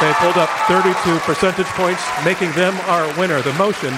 They 0.00 0.12
pulled 0.12 0.38
up 0.38 0.48
32 0.68 1.18
percentage 1.26 1.66
points, 1.66 2.04
making 2.24 2.52
them 2.52 2.76
our 2.86 3.18
winner. 3.18 3.42
The 3.42 3.52
motion 3.54 3.94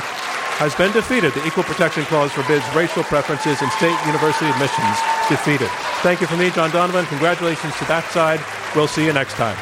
has 0.61 0.75
been 0.75 0.93
defeated. 0.93 1.33
The 1.33 1.47
Equal 1.47 1.63
Protection 1.65 2.05
Clause 2.05 2.31
forbids 2.33 2.65
racial 2.77 3.03
preferences 3.03 3.63
in 3.63 3.71
state 3.71 3.97
university 4.05 4.45
admissions. 4.45 4.99
Defeated. 5.27 5.71
Thank 6.05 6.21
you 6.21 6.27
from 6.27 6.39
me, 6.39 6.51
John 6.51 6.69
Donvan. 6.69 7.09
Congratulations 7.09 7.75
to 7.79 7.87
that 7.87 8.05
side. 8.13 8.41
We'll 8.77 8.87
see 8.87 9.07
you 9.07 9.15
next 9.15 9.33
time. 9.35 9.57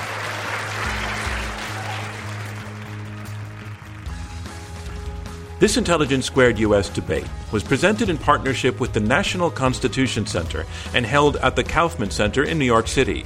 This 5.61 5.77
Intelligence 5.77 6.27
Squared 6.27 6.59
US 6.59 6.89
debate 6.89 7.27
was 7.53 7.63
presented 7.63 8.09
in 8.09 8.19
partnership 8.19 8.81
with 8.81 8.93
the 8.93 9.01
National 9.01 9.51
Constitution 9.51 10.27
Center 10.27 10.67
and 10.95 11.07
held 11.07 11.37
at 11.37 11.55
the 11.55 11.63
Kaufman 11.63 12.11
Center 12.11 12.43
in 12.43 12.59
New 12.59 12.65
York 12.65 12.89
City. 12.89 13.25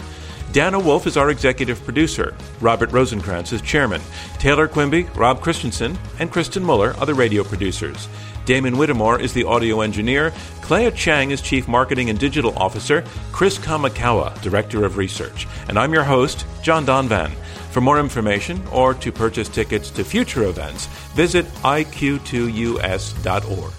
Dana 0.53 0.79
Wolf 0.79 1.07
is 1.07 1.17
our 1.17 1.31
executive 1.31 1.83
producer. 1.83 2.35
Robert 2.61 2.91
Rosenkranz 2.91 3.55
is 3.55 3.63
chairman. 3.63 4.03
Taylor 4.39 4.69
Quimby, 4.69 5.05
Rob 5.15 5.41
Christensen, 5.41 5.97
and 6.19 6.31
Kristen 6.31 6.63
Muller 6.63 6.95
are 6.99 7.07
the 7.07 7.15
radio 7.15 7.43
producers. 7.43 8.07
Damon 8.45 8.77
Whittemore 8.77 9.19
is 9.19 9.33
the 9.33 9.45
audio 9.45 9.81
engineer. 9.81 10.31
Clea 10.61 10.91
Chang 10.91 11.31
is 11.31 11.41
chief 11.41 11.67
marketing 11.67 12.11
and 12.11 12.19
digital 12.19 12.55
officer. 12.59 13.03
Chris 13.33 13.59
Kamakawa, 13.59 14.39
director 14.43 14.85
of 14.85 14.99
research. 14.99 15.49
And 15.69 15.79
I'm 15.79 15.95
your 15.95 16.05
host, 16.05 16.45
John 16.63 16.85
Donvan. 16.85 17.31
For 17.71 17.81
more 17.81 17.99
information 17.99 18.63
or 18.71 18.93
to 18.93 19.11
purchase 19.11 19.49
tickets 19.49 19.89
to 19.93 20.05
future 20.05 20.45
events, 20.45 20.85
visit 21.15 21.47
iq2us.org. 21.63 23.73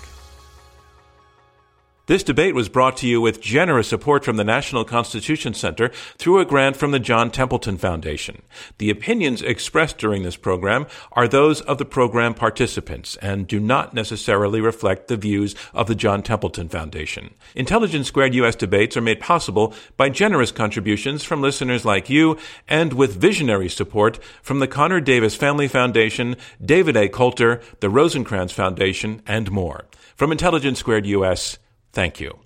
This 2.05 2.21
debate 2.21 2.53
was 2.53 2.67
brought 2.67 2.97
to 2.97 3.07
you 3.07 3.21
with 3.21 3.39
generous 3.39 3.87
support 3.87 4.25
from 4.25 4.35
the 4.35 4.43
National 4.43 4.83
Constitution 4.83 5.53
Center 5.53 5.89
through 6.17 6.39
a 6.39 6.45
grant 6.45 6.75
from 6.75 6.91
the 6.91 6.99
John 6.99 7.31
Templeton 7.31 7.77
Foundation. 7.77 8.41
The 8.77 8.89
opinions 8.89 9.41
expressed 9.41 9.99
during 9.99 10.23
this 10.23 10.35
program 10.35 10.85
are 11.13 11.29
those 11.29 11.61
of 11.61 11.77
the 11.77 11.85
program 11.85 12.33
participants 12.33 13.15
and 13.21 13.47
do 13.47 13.57
not 13.57 13.93
necessarily 13.93 14.59
reflect 14.59 15.07
the 15.07 15.15
views 15.15 15.55
of 15.73 15.87
the 15.87 15.95
John 15.95 16.21
Templeton 16.23 16.67
Foundation. 16.67 17.35
Intelligence 17.55 18.09
Squared 18.09 18.35
U.S. 18.35 18.57
debates 18.57 18.97
are 18.97 19.01
made 19.01 19.21
possible 19.21 19.73
by 19.95 20.09
generous 20.09 20.51
contributions 20.51 21.23
from 21.23 21.41
listeners 21.41 21.85
like 21.85 22.09
you 22.09 22.37
and 22.67 22.91
with 22.91 23.15
visionary 23.15 23.69
support 23.69 24.21
from 24.41 24.59
the 24.59 24.67
Connor 24.67 24.99
Davis 24.99 25.37
Family 25.37 25.69
Foundation, 25.69 26.35
David 26.61 26.97
A. 26.97 27.07
Coulter, 27.07 27.61
the 27.79 27.87
Rosenkranz 27.87 28.51
Foundation, 28.51 29.21
and 29.25 29.49
more. 29.51 29.85
From 30.17 30.33
Intelligence 30.33 30.79
Squared 30.79 31.05
U.S., 31.05 31.59
Thank 31.93 32.19
you. 32.19 32.42